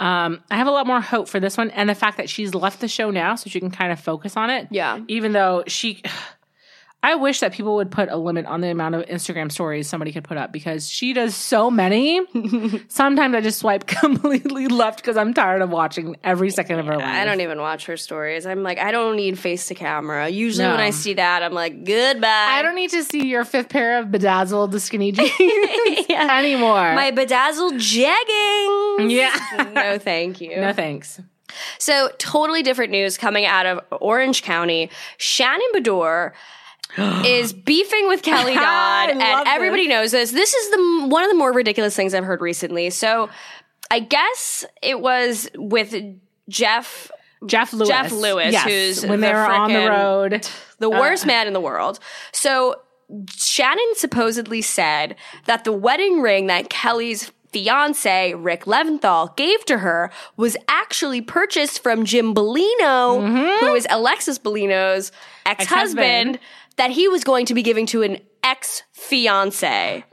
Um, 0.00 0.42
I 0.50 0.56
have 0.56 0.66
a 0.66 0.70
lot 0.70 0.86
more 0.86 1.00
hope 1.00 1.28
for 1.28 1.40
this 1.40 1.56
one, 1.56 1.70
and 1.70 1.88
the 1.88 1.94
fact 1.94 2.16
that 2.16 2.28
she's 2.28 2.54
left 2.54 2.80
the 2.80 2.88
show 2.88 3.10
now, 3.10 3.34
so 3.34 3.48
she 3.50 3.60
can 3.60 3.70
kind 3.70 3.92
of 3.92 4.00
focus 4.00 4.36
on 4.36 4.50
it. 4.50 4.68
Yeah. 4.70 5.00
even 5.08 5.32
though 5.32 5.64
she. 5.66 6.02
I 7.02 7.14
wish 7.14 7.40
that 7.40 7.52
people 7.52 7.76
would 7.76 7.90
put 7.90 8.10
a 8.10 8.16
limit 8.16 8.44
on 8.44 8.60
the 8.60 8.68
amount 8.68 8.94
of 8.94 9.06
Instagram 9.06 9.50
stories 9.50 9.88
somebody 9.88 10.12
could 10.12 10.24
put 10.24 10.36
up 10.36 10.52
because 10.52 10.86
she 10.86 11.14
does 11.14 11.34
so 11.34 11.70
many. 11.70 12.20
Sometimes 12.88 13.34
I 13.34 13.40
just 13.40 13.58
swipe 13.58 13.86
completely 13.86 14.68
left 14.68 15.00
because 15.00 15.16
I'm 15.16 15.32
tired 15.32 15.62
of 15.62 15.70
watching 15.70 16.16
every 16.22 16.50
second 16.50 16.78
of 16.78 16.86
her 16.86 16.96
life. 16.96 17.06
I 17.06 17.24
don't 17.24 17.40
even 17.40 17.58
watch 17.58 17.86
her 17.86 17.96
stories. 17.96 18.44
I'm 18.44 18.62
like, 18.62 18.78
I 18.78 18.90
don't 18.90 19.16
need 19.16 19.38
face 19.38 19.68
to 19.68 19.74
camera. 19.74 20.28
Usually 20.28 20.68
when 20.68 20.78
I 20.80 20.90
see 20.90 21.14
that, 21.14 21.42
I'm 21.42 21.54
like, 21.54 21.84
goodbye. 21.84 22.28
I 22.28 22.60
don't 22.60 22.74
need 22.74 22.90
to 22.90 23.02
see 23.02 23.26
your 23.26 23.46
fifth 23.46 23.70
pair 23.70 23.98
of 23.98 24.10
bedazzled 24.10 24.78
skinny 24.82 25.12
jeans 25.12 26.10
anymore. 26.10 26.94
My 26.94 27.12
bedazzled 27.12 27.74
jeggings. 27.74 29.10
Yeah. 29.10 29.70
no, 29.74 29.98
thank 29.98 30.42
you. 30.42 30.60
no 30.60 30.74
thanks. 30.74 31.18
So, 31.78 32.10
totally 32.18 32.62
different 32.62 32.92
news 32.92 33.18
coming 33.18 33.44
out 33.44 33.66
of 33.66 33.80
Orange 33.90 34.42
County. 34.42 34.90
Shannon 35.16 35.66
Beador 35.74 36.32
is 36.98 37.52
beefing 37.70 38.08
with 38.08 38.22
Kelly 38.22 38.54
Dodd, 38.56 39.10
and 39.10 39.22
everybody 39.48 39.86
this. 39.86 39.90
knows 39.90 40.10
this. 40.12 40.30
This 40.32 40.54
is 40.54 40.70
the 40.70 41.06
one 41.08 41.22
of 41.24 41.30
the 41.30 41.36
more 41.36 41.52
ridiculous 41.52 41.94
things 41.96 42.14
I've 42.14 42.24
heard 42.24 42.40
recently. 42.40 42.90
So, 42.90 43.28
I 43.90 44.00
guess 44.00 44.64
it 44.82 45.00
was 45.00 45.48
with 45.54 45.94
Jeff 46.48 47.10
Jeff 47.46 47.72
Lewis. 47.72 47.88
Jeff 47.88 48.12
Lewis, 48.12 48.52
yes, 48.52 48.64
who's 48.64 49.06
when 49.08 49.20
they 49.20 49.28
the 49.28 49.32
were 49.34 49.46
on 49.50 49.72
the 49.72 49.88
road. 49.88 50.48
the 50.78 50.90
Uh. 50.90 51.00
worst 51.00 51.26
man 51.26 51.46
in 51.46 51.52
the 51.52 51.60
world. 51.60 51.98
So 52.32 52.76
Shannon 53.34 53.92
supposedly 53.94 54.62
said 54.62 55.16
that 55.46 55.64
the 55.64 55.72
wedding 55.72 56.20
ring 56.20 56.46
that 56.48 56.68
Kelly's 56.70 57.32
fiance 57.52 58.34
Rick 58.34 58.64
Leventhal 58.64 59.34
gave 59.36 59.64
to 59.66 59.78
her 59.78 60.10
was 60.36 60.56
actually 60.68 61.20
purchased 61.20 61.82
from 61.82 62.04
Jim 62.04 62.34
Bellino, 62.34 63.58
who 63.60 63.74
is 63.74 63.86
Alexis 63.90 64.38
Bellino's 64.38 65.12
ex-husband, 65.46 65.98
Ex-husband. 66.00 66.38
that 66.76 66.90
he 66.90 67.08
was 67.08 67.24
going 67.24 67.46
to 67.46 67.54
be 67.54 67.62
giving 67.62 67.86
to 67.86 68.02
an 68.02 68.18
ex-fiance. 68.42 70.04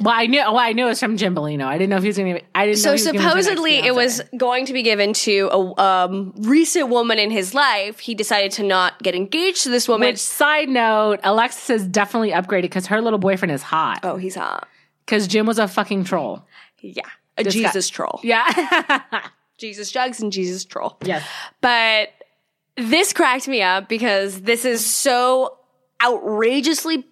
Well, 0.00 0.14
I 0.14 0.26
knew. 0.26 0.38
Well, 0.40 0.58
I 0.58 0.72
knew 0.72 0.84
it 0.86 0.90
was 0.90 1.00
from 1.00 1.16
Jim 1.16 1.34
Bellino. 1.34 1.64
I 1.64 1.78
didn't 1.78 1.90
know 1.90 1.96
if 1.96 2.02
he 2.02 2.08
was 2.08 2.18
going 2.18 2.34
to. 2.34 2.42
I 2.54 2.66
didn't. 2.66 2.78
know 2.78 2.82
So 2.82 2.88
he 2.90 2.92
was 2.92 3.04
gonna 3.06 3.18
do 3.18 3.24
an 3.24 3.30
supposedly 3.30 3.76
it 3.78 3.94
was 3.94 4.20
going 4.36 4.66
to 4.66 4.72
be 4.74 4.82
given 4.82 5.12
to 5.14 5.48
a 5.52 5.80
um, 5.82 6.34
recent 6.36 6.88
woman 6.88 7.18
in 7.18 7.30
his 7.30 7.54
life. 7.54 7.98
He 7.98 8.14
decided 8.14 8.52
to 8.52 8.62
not 8.62 9.02
get 9.02 9.14
engaged 9.14 9.62
to 9.62 9.70
this 9.70 9.88
woman. 9.88 10.08
Which 10.08 10.18
side 10.18 10.68
note, 10.68 11.20
Alexis 11.24 11.68
has 11.68 11.86
definitely 11.86 12.30
upgraded 12.32 12.62
because 12.62 12.86
her 12.88 13.00
little 13.00 13.18
boyfriend 13.18 13.52
is 13.52 13.62
hot. 13.62 14.00
oh, 14.02 14.16
he's 14.16 14.34
hot. 14.34 14.68
Because 15.10 15.26
Jim 15.26 15.44
was 15.44 15.58
a 15.58 15.66
fucking 15.66 16.04
troll. 16.04 16.46
Yeah. 16.80 17.02
A 17.36 17.42
Just 17.42 17.56
Jesus 17.56 17.88
troll. 17.88 18.20
Yeah. 18.22 19.02
Jesus 19.58 19.90
jugs 19.90 20.20
and 20.20 20.30
Jesus 20.30 20.64
troll. 20.64 20.98
yes. 21.04 21.26
But 21.60 22.10
this 22.76 23.12
cracked 23.12 23.48
me 23.48 23.60
up 23.60 23.88
because 23.88 24.42
this 24.42 24.64
is 24.64 24.86
so 24.86 25.58
outrageously, 26.00 27.04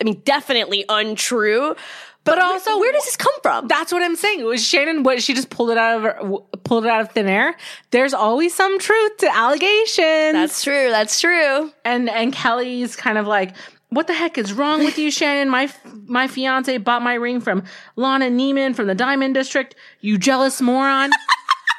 I 0.00 0.04
mean, 0.04 0.22
definitely 0.24 0.86
untrue. 0.88 1.76
But, 2.24 2.40
also, 2.40 2.78
where 2.78 2.90
does 2.90 3.04
this 3.04 3.16
come 3.16 3.34
from? 3.40 3.68
That's 3.68 3.92
what 3.92 4.02
I'm 4.02 4.16
saying. 4.16 4.40
It 4.40 4.44
was 4.44 4.66
Shannon. 4.66 5.04
What 5.04 5.22
she 5.22 5.32
just 5.32 5.48
pulled 5.48 5.70
it 5.70 5.78
out 5.78 5.98
of 5.98 6.02
her, 6.02 6.38
pulled 6.64 6.84
it 6.84 6.90
out 6.90 7.02
of 7.02 7.12
thin 7.12 7.28
air. 7.28 7.54
There's 7.92 8.14
always 8.14 8.52
some 8.52 8.80
truth 8.80 9.18
to 9.18 9.32
allegations. 9.32 10.32
That's 10.32 10.64
true. 10.64 10.88
That's 10.90 11.20
true. 11.20 11.70
and 11.84 12.10
and 12.10 12.32
Kelly's 12.32 12.96
kind 12.96 13.16
of 13.18 13.28
like 13.28 13.54
what 13.90 14.06
the 14.06 14.14
heck 14.14 14.36
is 14.38 14.52
wrong 14.52 14.84
with 14.84 14.98
you, 14.98 15.10
Shannon? 15.10 15.48
My 15.48 15.70
my 16.06 16.26
fiance 16.28 16.76
bought 16.78 17.02
my 17.02 17.14
ring 17.14 17.40
from 17.40 17.64
Lana 17.96 18.26
Neiman 18.26 18.74
from 18.74 18.86
the 18.86 18.94
Diamond 18.94 19.34
District. 19.34 19.74
You 20.00 20.18
jealous 20.18 20.60
moron. 20.60 21.10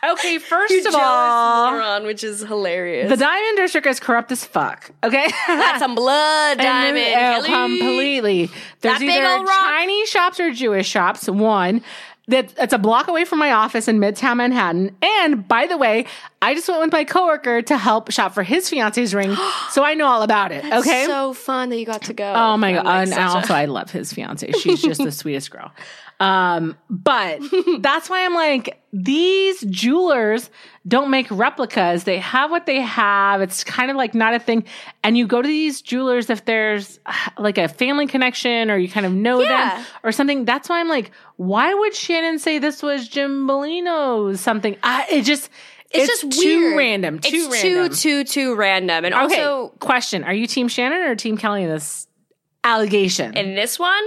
Okay, 0.07 0.37
first 0.37 0.71
You 0.71 0.87
of 0.87 0.93
all, 0.93 1.71
moron, 1.71 2.05
which 2.05 2.23
is 2.23 2.41
hilarious. 2.41 3.09
the 3.09 3.17
Diamond 3.17 3.57
District 3.57 3.87
is 3.87 3.99
corrupt 3.99 4.31
as 4.31 4.45
fuck. 4.45 4.91
Okay, 5.03 5.27
That's 5.47 5.79
some 5.79 5.95
blood 5.95 6.59
And 6.59 6.95
diamond. 6.95 7.45
oh, 7.47 7.65
completely. 7.67 8.45
There's 8.81 8.99
That 8.99 9.01
either. 9.01 9.45
Chinese 9.47 10.07
shops 10.07 10.39
or 10.39 10.51
Jewish 10.53 10.87
shops. 10.87 11.27
One 11.27 11.81
that 12.27 12.53
it's 12.57 12.73
a 12.73 12.77
block 12.77 13.07
away 13.07 13.23
from 13.23 13.39
my 13.39 13.51
office 13.51 13.87
in 13.87 13.99
Midtown 13.99 14.37
Manhattan. 14.37 14.95
And 15.01 15.47
by 15.47 15.65
the 15.65 15.77
way, 15.77 16.05
I 16.41 16.53
just 16.53 16.67
went 16.67 16.81
with 16.81 16.91
my 16.91 17.05
coworker 17.05 17.61
to 17.61 17.77
help 17.77 18.11
shop 18.11 18.33
for 18.33 18.43
his 18.43 18.69
fiance's 18.69 19.15
ring, 19.15 19.35
so 19.71 19.83
I 19.83 19.93
know 19.93 20.07
all 20.07 20.21
about 20.21 20.51
it. 20.51 20.65
Okay. 20.65 21.05
So 21.05 21.33
fun 21.33 21.69
that 21.69 21.79
you 21.79 21.85
got 21.85 22.03
to 22.03 22.13
go. 22.13 22.33
Oh 22.33 22.57
my 22.57 22.73
god! 22.73 22.85
like 22.85 23.07
and 23.07 23.13
also, 23.13 23.53
I 23.53 23.65
love 23.65 23.91
his 23.91 24.11
fiance. 24.11 24.51
She's 24.53 24.81
just 24.81 25.03
the 25.03 25.11
sweetest 25.11 25.51
girl. 25.51 25.71
Um, 26.19 26.75
but 26.89 27.39
that's 27.79 28.09
why 28.09 28.25
I'm 28.25 28.33
like, 28.33 28.81
these 28.91 29.61
jewelers 29.61 30.49
don't 30.87 31.11
make 31.11 31.27
replicas. 31.29 32.05
They 32.05 32.17
have 32.17 32.49
what 32.49 32.65
they 32.65 32.81
have. 32.81 33.41
It's 33.41 33.63
kind 33.63 33.91
of 33.91 33.97
like 33.97 34.15
not 34.15 34.33
a 34.33 34.39
thing. 34.39 34.63
And 35.03 35.15
you 35.17 35.27
go 35.27 35.41
to 35.41 35.47
these 35.47 35.81
jewelers 35.81 36.29
if 36.31 36.45
there's 36.45 36.99
uh, 37.05 37.13
like 37.37 37.57
a 37.59 37.67
family 37.67 38.07
connection 38.07 38.71
or 38.71 38.77
you 38.77 38.89
kind 38.89 39.05
of 39.05 39.13
know 39.13 39.41
Yeah. 39.41 39.75
them 39.77 39.85
or 40.03 40.11
something. 40.11 40.43
That's 40.45 40.69
why 40.69 40.79
I'm 40.79 40.89
like, 40.89 41.11
why 41.35 41.73
would 41.73 41.93
Shannon 41.93 42.39
say 42.39 42.57
this 42.57 42.81
was 42.81 43.07
Jim 43.07 43.45
Bellino's 43.47 44.39
something? 44.41 44.75
I, 44.81 45.05
it 45.11 45.21
just. 45.23 45.49
It's, 45.89 46.21
just 46.21 46.41
too 46.41 46.59
weird. 46.61 46.77
random. 46.77 47.19
Too 47.19 47.29
it's 47.33 47.63
random. 47.63 47.89
too 47.89 47.95
too 47.95 48.23
too 48.25 48.55
random. 48.55 49.05
And 49.05 49.13
okay. 49.15 49.41
also 49.41 49.69
question: 49.79 50.25
Are 50.25 50.33
you 50.33 50.45
Team 50.45 50.67
Shannon 50.67 50.99
or 50.99 51.15
Team 51.15 51.37
Kelly 51.37 51.63
in 51.63 51.69
this 51.69 52.07
allegation? 52.65 53.37
in 53.37 53.55
this 53.55 53.79
one, 53.79 54.03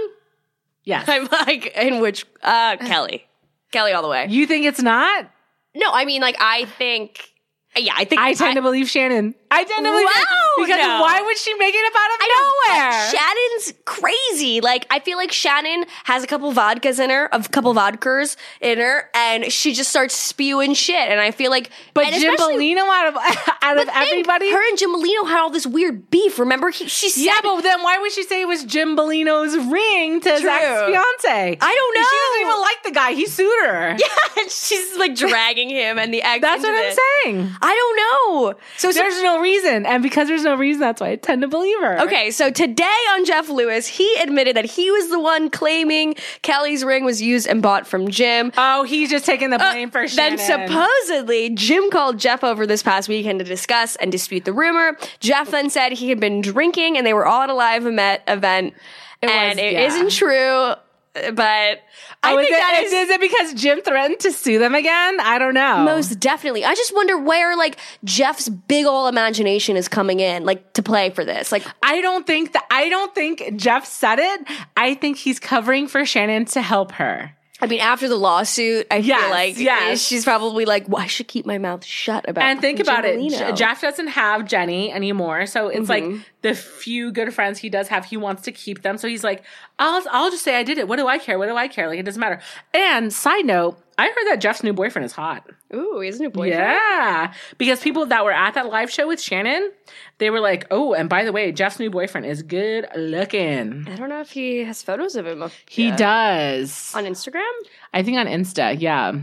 yes. 0.83 1.05
I'm 1.07 1.27
like 1.47 1.67
in 1.77 1.99
which 2.01 2.25
uh 2.43 2.77
Kelly. 2.77 3.25
Kelly 3.71 3.93
all 3.93 4.01
the 4.01 4.09
way. 4.09 4.27
You 4.29 4.45
think 4.47 4.65
it's 4.65 4.81
not? 4.81 5.29
No, 5.75 5.89
I 5.91 6.05
mean 6.05 6.21
like 6.21 6.35
I 6.39 6.65
think 6.65 7.29
yeah, 7.77 7.93
I 7.95 8.03
think 8.03 8.19
I 8.21 8.33
tend 8.33 8.55
to 8.55 8.61
believe 8.61 8.89
Shannon. 8.89 9.33
I 9.49 9.63
tend 9.63 9.85
to 9.85 9.91
believe 9.91 10.05
Wow, 10.05 10.50
because 10.59 10.77
no. 10.77 11.01
why 11.01 11.21
would 11.21 11.37
she 11.37 11.53
make 11.55 11.73
it 11.75 11.85
up 11.85 11.93
out 11.95 12.11
of 12.11 12.17
I 12.21 12.27
nowhere? 12.35 13.11
Shannon's 13.11 13.73
crazy. 13.85 14.61
Like, 14.61 14.85
I 14.89 14.99
feel 14.99 15.17
like 15.17 15.31
Shannon 15.31 15.85
has 16.05 16.23
a 16.23 16.27
couple 16.27 16.51
vodkas 16.53 16.99
in 16.99 17.09
her, 17.09 17.29
a 17.31 17.41
couple 17.43 17.73
vodkas 17.73 18.35
in 18.59 18.79
her, 18.79 19.09
and 19.13 19.51
she 19.51 19.73
just 19.73 19.89
starts 19.89 20.15
spewing 20.15 20.73
shit. 20.73 21.09
And 21.09 21.19
I 21.19 21.31
feel 21.31 21.51
like, 21.51 21.69
but 21.93 22.11
Jim 22.13 22.35
Bellino 22.35 22.87
out 22.87 23.07
of 23.07 23.15
out 23.61 23.77
of 23.77 23.85
think, 23.85 23.95
everybody. 23.95 24.51
her 24.51 24.69
and 24.69 24.77
Jim 24.77 24.89
Bellino 24.91 25.27
had 25.27 25.39
all 25.39 25.49
this 25.49 25.67
weird 25.67 26.09
beef. 26.09 26.39
Remember, 26.39 26.69
he, 26.69 26.87
she 26.87 27.09
said, 27.09 27.21
yeah, 27.23 27.39
but 27.41 27.61
then 27.61 27.81
why 27.81 27.97
would 27.99 28.11
she 28.11 28.23
say 28.23 28.41
it 28.41 28.47
was 28.47 28.63
Jim 28.63 28.95
Bellino's 28.95 29.55
ring 29.57 30.19
to 30.21 30.29
Zach's 30.29 30.89
fiance? 30.89 31.57
I 31.61 31.75
don't 31.75 31.95
know. 31.95 32.01
She 32.01 32.17
doesn't 32.17 32.41
even 32.41 32.61
like 32.61 32.83
the 32.83 32.91
guy. 32.91 33.13
He 33.13 33.27
sued 33.27 33.51
her. 33.65 33.91
yeah, 33.99 34.43
she's 34.49 34.97
like 34.97 35.15
dragging 35.15 35.69
him 35.69 35.97
and 35.97 36.13
the 36.13 36.21
ex. 36.21 36.41
That's 36.41 36.63
what 36.63 36.73
I'm 36.73 36.97
saying. 37.23 37.51
I 37.61 37.75
don't 37.75 37.95
know. 37.97 38.59
So, 38.77 38.91
so 38.91 38.99
There's 38.99 39.21
no 39.21 39.39
reason, 39.39 39.85
and 39.85 40.03
because 40.03 40.27
there's 40.27 40.40
no 40.43 40.55
reason, 40.55 40.81
that's 40.81 41.01
why 41.01 41.09
I 41.09 41.15
tend 41.15 41.41
to 41.41 41.47
believe 41.47 41.79
her. 41.79 42.01
Okay, 42.01 42.31
so 42.31 42.49
today 42.49 42.83
on 43.13 43.25
Jeff 43.25 43.49
Lewis, 43.49 43.87
he 43.87 44.15
admitted 44.21 44.55
that 44.55 44.65
he 44.65 44.91
was 44.91 45.09
the 45.09 45.19
one 45.19 45.49
claiming 45.49 46.15
Kelly's 46.41 46.83
ring 46.83 47.05
was 47.05 47.21
used 47.21 47.47
and 47.47 47.61
bought 47.61 47.87
from 47.87 48.09
Jim. 48.09 48.51
Oh, 48.57 48.83
he's 48.83 49.09
just 49.09 49.25
taking 49.25 49.49
the 49.49 49.61
uh, 49.61 49.71
blame 49.71 49.91
for 49.91 50.07
Then 50.07 50.37
supposedly 50.37 51.49
Jim 51.51 51.89
called 51.91 52.19
Jeff 52.19 52.43
over 52.43 52.65
this 52.65 52.83
past 52.83 53.09
weekend 53.09 53.39
to 53.39 53.45
discuss 53.45 53.95
and 53.97 54.11
dispute 54.11 54.45
the 54.45 54.53
rumor. 54.53 54.97
Jeff 55.19 55.51
then 55.51 55.69
said 55.69 55.91
he 55.93 56.09
had 56.09 56.19
been 56.19 56.41
drinking 56.41 56.97
and 56.97 57.05
they 57.05 57.13
were 57.13 57.25
all 57.25 57.41
at 57.41 57.49
a 57.49 57.53
live 57.53 57.85
event, 57.85 58.21
event 58.27 58.73
and 59.21 59.49
was- 59.49 59.57
it 59.57 59.73
yeah. 59.73 59.87
not 59.87 60.11
true. 60.11 60.73
But 61.13 61.81
I 62.23 62.33
oh, 62.33 62.37
is 62.37 62.47
think 62.47 62.55
it, 62.55 62.59
that 62.59 62.81
is, 62.83 62.93
is 62.93 62.99
is 63.03 63.09
it 63.09 63.19
because 63.19 63.53
Jim 63.53 63.81
threatened 63.81 64.21
to 64.21 64.31
sue 64.31 64.59
them 64.59 64.73
again? 64.73 65.19
I 65.19 65.39
don't 65.39 65.53
know. 65.53 65.83
most 65.83 66.19
definitely. 66.21 66.63
I 66.63 66.73
just 66.73 66.95
wonder 66.95 67.17
where 67.17 67.57
like 67.57 67.77
Jeff's 68.05 68.47
big 68.47 68.85
ol' 68.85 69.07
imagination 69.07 69.75
is 69.75 69.89
coming 69.89 70.21
in, 70.21 70.45
like 70.45 70.71
to 70.73 70.83
play 70.83 71.09
for 71.09 71.25
this. 71.25 71.51
Like 71.51 71.65
I 71.83 71.99
don't 71.99 72.25
think 72.25 72.53
that 72.53 72.65
I 72.71 72.87
don't 72.87 73.13
think 73.13 73.57
Jeff 73.57 73.85
said 73.85 74.19
it. 74.19 74.47
I 74.77 74.95
think 74.95 75.17
he's 75.17 75.39
covering 75.39 75.87
for 75.87 76.05
Shannon 76.05 76.45
to 76.45 76.61
help 76.61 76.93
her. 76.93 77.35
I 77.61 77.67
mean, 77.67 77.79
after 77.79 78.07
the 78.07 78.15
lawsuit, 78.15 78.87
I 78.89 78.97
Yes, 78.97 79.21
feel 79.21 79.29
like 79.29 79.57
yes. 79.59 80.01
she's 80.01 80.23
probably 80.23 80.65
like, 80.65 80.89
well, 80.89 81.01
I 81.01 81.07
should 81.07 81.27
keep 81.27 81.45
my 81.45 81.57
mouth 81.59 81.85
shut 81.85 82.27
about 82.27 82.43
it. 82.43 82.47
And 82.49 82.59
think 82.61 82.79
about 82.79 83.05
it. 83.05 83.19
Jimolino." 83.19 83.37
J- 83.37 83.51
Jeff 83.53 83.81
doesn't 83.81 84.07
have 84.07 84.41
Jenni 84.43 84.91
anymore, 84.91 85.45
so 85.45 85.67
it's 85.67 85.87
Mm-hmm. 85.87 86.11
like 86.15 86.25
the 86.41 86.55
few 86.55 87.11
good 87.11 87.33
friends 87.33 87.59
he 87.59 87.69
does 87.69 87.87
have, 87.89 88.05
he 88.05 88.17
wants 88.17 88.41
to 88.43 88.51
keep 88.51 88.81
them. 88.81 88.97
So 88.97 89.07
he's 89.07 89.23
like, 89.23 89.43
"I'll 89.77 90.03
I'll 90.11 90.31
just 90.31 90.43
say 90.43 90.55
I 90.57 90.63
did 90.63 90.77
it. 90.79 90.87
What 90.87 90.97
do 90.97 91.07
I 91.07 91.19
care? 91.19 91.37
What 91.37 91.47
do 91.47 91.55
I 91.55 91.67
care? 91.67 91.87
Like 91.87 91.99
it 91.99 92.03
doesn't 92.03 92.19
matter." 92.19 92.41
And 92.73 93.13
side 93.13 93.45
note, 93.45 93.77
I 94.01 94.07
heard 94.07 94.25
that 94.31 94.41
Jeff's 94.41 94.63
new 94.63 94.73
boyfriend 94.73 95.05
is 95.05 95.11
hot. 95.13 95.47
Ooh, 95.73 95.99
he 95.99 96.07
has 96.07 96.19
a 96.19 96.23
new 96.23 96.29
boyfriend. 96.29 96.59
Yeah, 96.59 97.33
because 97.57 97.79
people 97.81 98.05
that 98.07 98.25
were 98.25 98.31
at 98.31 98.55
that 98.55 98.67
live 98.67 98.89
show 98.91 99.07
with 99.07 99.21
Shannon, 99.21 99.71
they 100.17 100.29
were 100.29 100.39
like, 100.39 100.65
"Oh, 100.71 100.93
and 100.93 101.07
by 101.09 101.23
the 101.23 101.31
way, 101.31 101.51
Jeff's 101.51 101.79
new 101.79 101.89
boyfriend 101.89 102.25
is 102.25 102.41
good 102.41 102.87
looking. 102.95 103.87
I 103.89 103.95
don't 103.95 104.09
know 104.09 104.21
if 104.21 104.31
he 104.31 104.63
has 104.63 104.81
photos 104.83 105.15
of 105.15 105.25
him 105.27 105.43
He 105.69 105.87
yet. 105.89 105.97
does. 105.97 106.91
on 106.95 107.05
Instagram. 107.05 107.51
I 107.93 108.03
think 108.03 108.17
on 108.17 108.27
Insta, 108.27 108.75
yeah." 108.79 109.13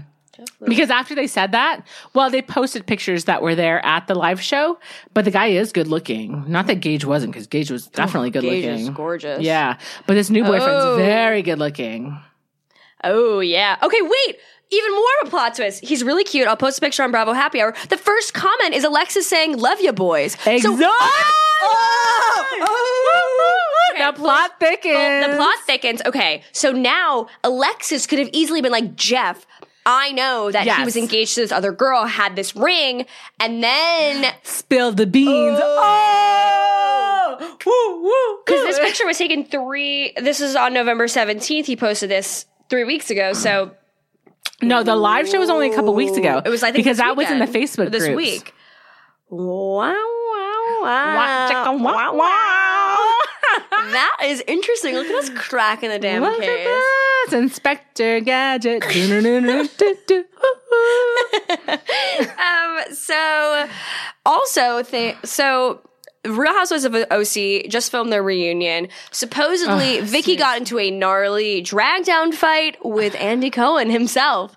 Because 0.65 0.89
after 0.89 1.17
they 1.17 1.27
said 1.27 1.51
that, 1.51 1.85
well, 2.15 2.31
they 2.31 2.43
posted 2.43 2.87
pictures 2.87 3.25
that 3.25 3.43
were 3.43 3.57
there 3.57 3.85
at 3.85 4.07
the 4.07 4.15
live 4.15 4.41
show, 4.41 4.79
but 5.13 5.25
the 5.25 5.33
guy 5.33 5.49
is 5.49 5.73
good 5.73 5.89
looking. 5.89 6.45
Not 6.47 6.69
that 6.69 6.77
Gage 6.77 7.05
wasn't, 7.05 7.33
because 7.33 7.49
Gage 7.49 7.73
was 7.73 7.89
definitely 7.89 8.31
good 8.31 8.43
Gage 8.43 8.65
looking. 8.65 8.81
is 8.87 8.91
gorgeous. 8.91 9.41
Yeah, 9.43 9.79
but 10.07 10.15
this 10.15 10.31
new 10.31 10.45
boyfriend's 10.45 10.85
Oh. 10.85 10.97
very 10.97 11.43
good 11.43 11.59
looking. 11.59 12.17
Oh 13.03 13.41
yeah. 13.41 13.77
Okay, 13.83 14.01
wait. 14.01 14.37
Even 14.71 14.93
more 14.93 15.05
of 15.23 15.29
a 15.29 15.31
plot 15.31 15.55
twist. 15.55 15.83
He's 15.85 16.05
really 16.05 16.25
cute. 16.25 16.47
I'll 16.47 16.57
post 16.57 16.79
a 16.79 16.81
picture 16.83 17.03
on 17.03 17.11
Bravo 17.11 17.33
Happy 17.33 17.61
Hour. 17.61 17.75
The 17.89 17.97
first 17.97 18.35
comment 18.35 18.75
is 18.75 18.85
Alexis 18.85 19.27
saying, 19.29 19.57
"Love 19.57 19.81
you, 19.81 19.93
boys." 19.93 20.37
So- 20.43 20.51
Exactly. 20.51 20.85
Oh! 20.87 22.45
Oh! 22.61 23.91
Okay, 23.95 24.05
the 24.07 24.13
plot 24.13 24.53
thickens. 24.61 24.95
Well, 24.95 25.31
the 25.31 25.37
plot 25.37 25.57
thickens. 25.67 26.03
Okay, 26.07 26.43
so 26.53 26.71
now 26.73 27.27
Alexis 27.43 28.07
could 28.07 28.19
have 28.19 28.29
easily 28.33 28.61
been 28.61 28.71
like, 28.73 28.95
Jeff, 28.95 29.47
I 29.87 30.13
know 30.13 30.51
that 30.53 30.67
he 30.67 30.85
was 30.85 30.97
engaged 30.97 31.35
to 31.37 31.41
this 31.41 31.51
other 31.53 31.73
girl, 31.73 32.05
had 32.05 32.37
this 32.37 32.55
ring, 32.55 33.07
and 33.41 33.63
then 33.65 34.33
spilled 34.45 34.99
the 34.99 35.07
beans. 35.07 35.59
Oh, 35.63 37.37
woo, 37.67 38.03
woo. 38.03 38.43
because 38.45 38.67
this 38.67 38.79
picture 38.79 39.07
was 39.07 39.17
taken 39.19 39.45
three. 39.45 40.13
This 40.17 40.41
is 40.41 40.55
on 40.57 40.75
November 40.75 41.09
seventeenth. 41.09 41.67
He 41.67 41.75
posted 41.77 42.11
this 42.11 42.45
three 42.69 42.85
weeks 42.85 43.11
ago. 43.11 43.33
So 43.33 43.73
No, 44.61 44.83
the 44.83 44.97
live 44.97 45.29
show 45.29 45.39
was 45.39 45.51
only 45.51 45.71
a 45.71 45.75
couple 45.75 45.95
weeks 45.95 46.17
ago. 46.17 46.43
it 46.45 46.49
was, 46.49 46.63
I 46.63 46.73
think, 46.73 46.85
because 46.85 46.99
that 46.99 47.17
was 47.17 47.31
in 47.31 47.39
the 47.39 47.47
Facebook 47.47 47.91
this 47.93 48.05
groups. 48.05 48.17
week. 48.17 48.55
Wow! 49.31 49.93
Wow! 49.93 50.79
Wow! 50.83 51.49
chicka, 51.51 51.81
wah, 51.83 52.13
wow. 52.13 53.15
That 53.91 54.19
is 54.25 54.43
interesting. 54.47 54.95
Look 54.95 55.07
at 55.07 55.15
us 55.15 55.31
cracking 55.31 55.91
the 55.91 55.99
damn 55.99 56.23
Look 56.23 56.41
case. 56.41 56.49
at 56.49 57.31
this, 57.31 57.33
Inspector 57.33 58.21
Gadget. 58.21 58.83
Um, 62.39 62.95
so 62.95 63.69
also 64.25 64.83
th- 64.83 65.17
so 65.25 65.81
Real 66.25 66.53
Housewives 66.53 66.85
of 66.85 66.95
OC 66.95 67.69
just 67.69 67.91
filmed 67.91 68.13
their 68.13 68.23
reunion. 68.23 68.89
Supposedly, 69.13 70.01
ah, 70.01 70.05
Vicki 70.05 70.37
got 70.37 70.59
into 70.59 70.79
a 70.79 70.91
gnarly 70.91 71.61
drag 71.61 72.05
down 72.05 72.33
fight 72.33 72.77
with 72.85 73.15
Andy 73.17 73.51
Cohen 73.51 73.91
himself. 73.91 74.57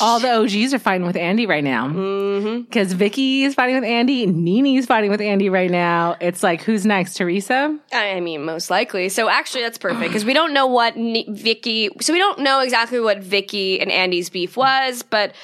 All 0.00 0.20
the 0.20 0.32
OGs 0.32 0.72
are 0.72 0.78
fighting 0.78 1.06
with 1.06 1.16
Andy 1.16 1.44
right 1.44 1.62
now. 1.62 1.88
Mm-hmm. 1.88 2.62
Because 2.62 2.92
Vicki 2.92 3.44
is 3.44 3.54
fighting 3.54 3.74
with 3.74 3.84
Andy, 3.84 4.26
Nene's 4.26 4.86
fighting 4.86 5.10
with 5.10 5.20
Andy 5.20 5.50
right 5.50 5.70
now. 5.70 6.16
It's 6.20 6.42
like, 6.42 6.62
who's 6.62 6.86
next? 6.86 7.14
Teresa? 7.14 7.78
I 7.92 8.20
mean, 8.20 8.44
most 8.44 8.70
likely. 8.70 9.08
So 9.10 9.28
actually, 9.28 9.62
that's 9.62 9.78
perfect 9.78 10.08
because 10.08 10.24
we 10.24 10.32
don't 10.32 10.54
know 10.54 10.66
what 10.66 10.96
Ni- 10.96 11.26
Vicki. 11.28 11.90
So 12.00 12.12
we 12.12 12.18
don't 12.18 12.38
know 12.38 12.60
exactly 12.60 13.00
what 13.00 13.18
Vicki 13.18 13.80
and 13.80 13.90
Andy's 13.92 14.30
beef 14.30 14.56
was, 14.56 15.02
but 15.02 15.34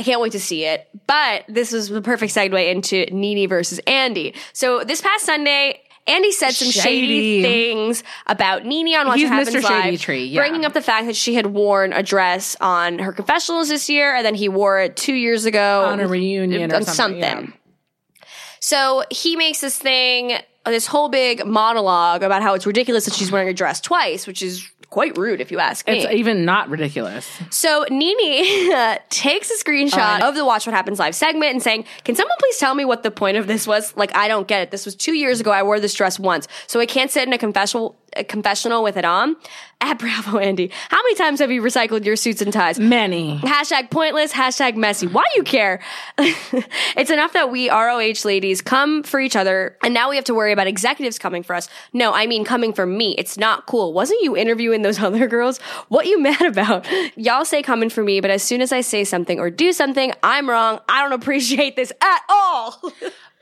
I 0.00 0.02
can't 0.02 0.22
wait 0.22 0.32
to 0.32 0.40
see 0.40 0.64
it. 0.64 0.88
But 1.06 1.44
this 1.46 1.74
is 1.74 1.90
the 1.90 2.00
perfect 2.00 2.34
segue 2.34 2.70
into 2.70 3.04
Nene 3.12 3.46
versus 3.46 3.80
Andy. 3.86 4.34
So 4.54 4.82
this 4.82 5.00
past 5.02 5.26
Sunday. 5.26 5.82
Andy 6.06 6.32
said 6.32 6.52
some 6.52 6.70
shady, 6.70 7.42
Shady. 7.42 7.42
things 7.42 8.02
about 8.26 8.64
Nene 8.64 8.96
on 8.96 9.06
What 9.06 9.18
He's 9.18 9.28
Happens 9.28 9.54
Mr. 9.54 9.60
Shady 9.60 9.90
Live, 9.92 10.00
Tree, 10.00 10.24
yeah. 10.24 10.40
bringing 10.40 10.64
up 10.64 10.72
the 10.72 10.80
fact 10.80 11.06
that 11.06 11.14
she 11.14 11.34
had 11.34 11.46
worn 11.48 11.92
a 11.92 12.02
dress 12.02 12.56
on 12.58 12.98
her 12.98 13.12
confessionals 13.12 13.68
this 13.68 13.88
year, 13.90 14.16
and 14.16 14.24
then 14.24 14.34
he 14.34 14.48
wore 14.48 14.80
it 14.80 14.96
two 14.96 15.12
years 15.12 15.44
ago 15.44 15.84
On 15.84 16.00
a 16.00 16.08
reunion 16.08 16.72
or 16.72 16.76
on 16.76 16.84
something, 16.84 17.20
yeah. 17.22 18.24
so 18.60 19.04
he 19.10 19.36
makes 19.36 19.60
this 19.60 19.78
thing, 19.78 20.38
this 20.64 20.86
whole 20.86 21.10
big 21.10 21.46
monologue 21.46 22.22
about 22.22 22.42
how 22.42 22.54
it's 22.54 22.66
ridiculous 22.66 23.04
that 23.04 23.14
she's 23.14 23.30
wearing 23.30 23.50
a 23.50 23.54
dress 23.54 23.80
twice, 23.80 24.26
which 24.26 24.42
is 24.42 24.68
quite 24.90 25.16
rude 25.16 25.40
if 25.40 25.50
you 25.50 25.58
ask 25.58 25.86
me. 25.86 26.02
It's 26.02 26.12
even 26.12 26.44
not 26.44 26.68
ridiculous. 26.68 27.26
So 27.50 27.86
Nene 27.90 28.72
uh, 28.72 28.96
takes 29.08 29.50
a 29.50 29.64
screenshot 29.64 29.98
I- 29.98 30.28
of 30.28 30.34
the 30.34 30.44
Watch 30.44 30.66
What 30.66 30.74
Happens 30.74 30.98
live 30.98 31.14
segment 31.14 31.52
and 31.52 31.62
saying, 31.62 31.84
"Can 32.04 32.16
someone 32.16 32.36
please 32.40 32.58
tell 32.58 32.74
me 32.74 32.84
what 32.84 33.02
the 33.02 33.10
point 33.10 33.36
of 33.36 33.46
this 33.46 33.66
was? 33.66 33.96
Like, 33.96 34.14
I 34.16 34.28
don't 34.28 34.46
get 34.48 34.62
it. 34.62 34.70
This 34.70 34.84
was 34.84 34.94
two 34.94 35.14
years 35.14 35.40
ago. 35.40 35.50
I 35.52 35.62
wore 35.62 35.80
this 35.80 35.94
dress 35.94 36.18
once, 36.18 36.48
so 36.66 36.80
I 36.80 36.86
can't 36.86 37.10
sit 37.10 37.26
in 37.26 37.32
a 37.32 37.38
confessional 37.38 37.96
a 38.16 38.24
confessional 38.24 38.82
with 38.82 38.96
it 38.96 39.04
on." 39.04 39.36
At 39.82 39.98
Bravo 39.98 40.38
Andy, 40.38 40.70
how 40.90 40.98
many 40.98 41.14
times 41.14 41.40
have 41.40 41.50
you 41.50 41.62
recycled 41.62 42.04
your 42.04 42.16
suits 42.16 42.42
and 42.42 42.52
ties? 42.52 42.78
Many. 42.78 43.38
Hashtag 43.38 43.90
pointless, 43.90 44.30
hashtag 44.32 44.76
messy. 44.76 45.06
Why 45.06 45.24
do 45.32 45.38
you 45.38 45.42
care? 45.42 45.80
it's 46.18 47.10
enough 47.10 47.32
that 47.32 47.50
we 47.50 47.70
ROH 47.70 48.26
ladies 48.26 48.60
come 48.60 49.02
for 49.02 49.20
each 49.20 49.36
other, 49.36 49.78
and 49.82 49.94
now 49.94 50.10
we 50.10 50.16
have 50.16 50.26
to 50.26 50.34
worry 50.34 50.52
about 50.52 50.66
executives 50.66 51.18
coming 51.18 51.42
for 51.42 51.54
us. 51.54 51.68
No, 51.94 52.12
I 52.12 52.26
mean 52.26 52.44
coming 52.44 52.74
for 52.74 52.84
me. 52.84 53.14
It's 53.16 53.38
not 53.38 53.66
cool. 53.66 53.94
Wasn't 53.94 54.20
you 54.22 54.36
interviewing 54.36 54.82
those 54.82 54.98
other 55.02 55.26
girls? 55.26 55.58
What 55.88 56.06
you 56.06 56.20
mad 56.20 56.42
about? 56.42 56.86
Y'all 57.16 57.44
say 57.44 57.62
coming 57.62 57.88
for 57.88 58.02
me, 58.02 58.20
but 58.20 58.30
as 58.30 58.42
soon 58.42 58.60
as 58.60 58.72
I 58.72 58.82
say 58.82 59.04
something 59.04 59.40
or 59.40 59.48
do 59.48 59.72
something, 59.72 60.12
I'm 60.22 60.48
wrong. 60.48 60.80
I 60.88 61.02
don't 61.02 61.12
appreciate 61.12 61.76
this 61.76 61.92
at 62.02 62.22
all. 62.28 62.92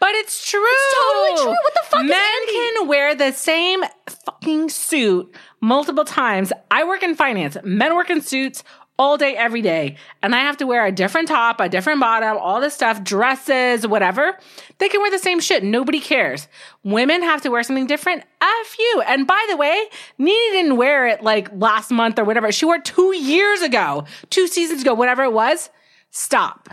But 0.00 0.10
it's 0.14 0.48
true. 0.48 0.64
totally 0.94 1.42
true. 1.42 1.50
What 1.50 1.74
the 1.74 1.88
fuck 1.88 2.04
is 2.04 2.10
Men 2.10 2.46
can 2.46 2.88
wear 2.88 3.14
the 3.14 3.32
same 3.32 3.82
fucking 4.24 4.70
suit 4.70 5.34
multiple 5.60 6.04
times. 6.04 6.52
I 6.70 6.84
work 6.84 7.02
in 7.02 7.14
finance. 7.16 7.56
Men 7.64 7.94
work 7.96 8.10
in 8.10 8.20
suits 8.20 8.62
all 8.98 9.16
day, 9.16 9.36
every 9.36 9.62
day. 9.62 9.96
And 10.22 10.34
I 10.34 10.40
have 10.40 10.56
to 10.56 10.66
wear 10.66 10.84
a 10.84 10.90
different 10.90 11.28
top, 11.28 11.60
a 11.60 11.68
different 11.68 12.00
bottom, 12.00 12.36
all 12.36 12.60
this 12.60 12.74
stuff, 12.74 13.04
dresses, 13.04 13.86
whatever. 13.86 14.36
They 14.78 14.88
can 14.88 15.00
wear 15.00 15.10
the 15.10 15.20
same 15.20 15.38
shit. 15.38 15.62
Nobody 15.62 16.00
cares. 16.00 16.48
Women 16.82 17.22
have 17.22 17.40
to 17.42 17.48
wear 17.50 17.62
something 17.62 17.86
different. 17.86 18.24
F 18.40 18.78
you. 18.78 19.02
And 19.06 19.26
by 19.26 19.44
the 19.48 19.56
way, 19.56 19.84
Nene 20.18 20.52
didn't 20.52 20.76
wear 20.76 21.06
it 21.06 21.22
like 21.22 21.48
last 21.52 21.90
month 21.90 22.18
or 22.18 22.24
whatever. 22.24 22.50
She 22.50 22.64
wore 22.64 22.76
it 22.76 22.84
two 22.84 23.16
years 23.16 23.62
ago, 23.62 24.04
two 24.30 24.48
seasons 24.48 24.82
ago, 24.82 24.94
whatever 24.94 25.22
it 25.22 25.32
was. 25.32 25.70
Stop. 26.10 26.68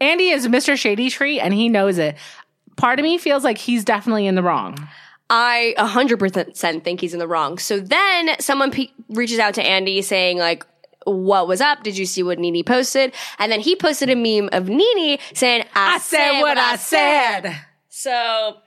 Andy 0.00 0.30
is 0.30 0.48
Mr. 0.48 0.76
Shady 0.76 1.08
Tree 1.08 1.38
and 1.38 1.54
he 1.54 1.68
knows 1.68 1.98
it. 1.98 2.16
Part 2.84 2.98
of 2.98 3.04
me 3.04 3.16
feels 3.16 3.44
like 3.44 3.56
he's 3.56 3.82
definitely 3.82 4.26
in 4.26 4.34
the 4.34 4.42
wrong. 4.42 4.76
I 5.30 5.74
100% 5.78 6.84
think 6.84 7.00
he's 7.00 7.14
in 7.14 7.18
the 7.18 7.26
wrong. 7.26 7.56
So 7.56 7.80
then 7.80 8.38
someone 8.40 8.70
pe- 8.70 8.90
reaches 9.08 9.38
out 9.38 9.54
to 9.54 9.62
Andy 9.62 10.02
saying 10.02 10.36
like, 10.36 10.66
what 11.04 11.48
was 11.48 11.62
up? 11.62 11.82
Did 11.82 11.96
you 11.96 12.04
see 12.04 12.22
what 12.22 12.38
Nene 12.38 12.62
posted? 12.62 13.14
And 13.38 13.50
then 13.50 13.60
he 13.60 13.74
posted 13.74 14.10
a 14.10 14.14
meme 14.14 14.50
of 14.52 14.68
Nene 14.68 15.18
saying, 15.32 15.64
I, 15.74 15.94
I 15.94 15.98
said 15.98 16.42
what 16.42 16.58
I 16.58 16.76
said. 16.76 17.56
So 17.88 18.58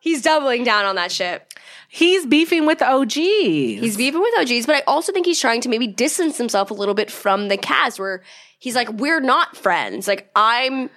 he's 0.00 0.20
doubling 0.20 0.62
down 0.62 0.84
on 0.84 0.96
that 0.96 1.10
shit. 1.10 1.42
He's 1.88 2.26
beefing 2.26 2.66
with 2.66 2.82
OGs. 2.82 3.14
He's 3.14 3.96
beefing 3.96 4.20
with 4.20 4.38
OGs, 4.38 4.66
but 4.66 4.76
I 4.76 4.82
also 4.86 5.12
think 5.12 5.24
he's 5.24 5.40
trying 5.40 5.62
to 5.62 5.70
maybe 5.70 5.86
distance 5.86 6.36
himself 6.36 6.70
a 6.70 6.74
little 6.74 6.94
bit 6.94 7.10
from 7.10 7.48
the 7.48 7.56
cast 7.56 7.98
where 7.98 8.22
he's 8.60 8.76
like, 8.76 8.88
we're 8.90 9.20
not 9.20 9.56
friends. 9.56 10.06
Like, 10.06 10.30
I'm 10.36 10.88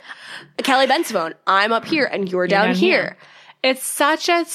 Kelly 0.57 0.85
Bensimon. 0.85 1.33
I'm 1.47 1.71
up 1.71 1.85
here 1.85 2.05
and 2.05 2.31
you're 2.31 2.45
down, 2.45 2.67
down 2.67 2.75
here. 2.75 3.01
here. 3.01 3.17
It's 3.63 3.83
such 3.83 4.29
a 4.29 4.45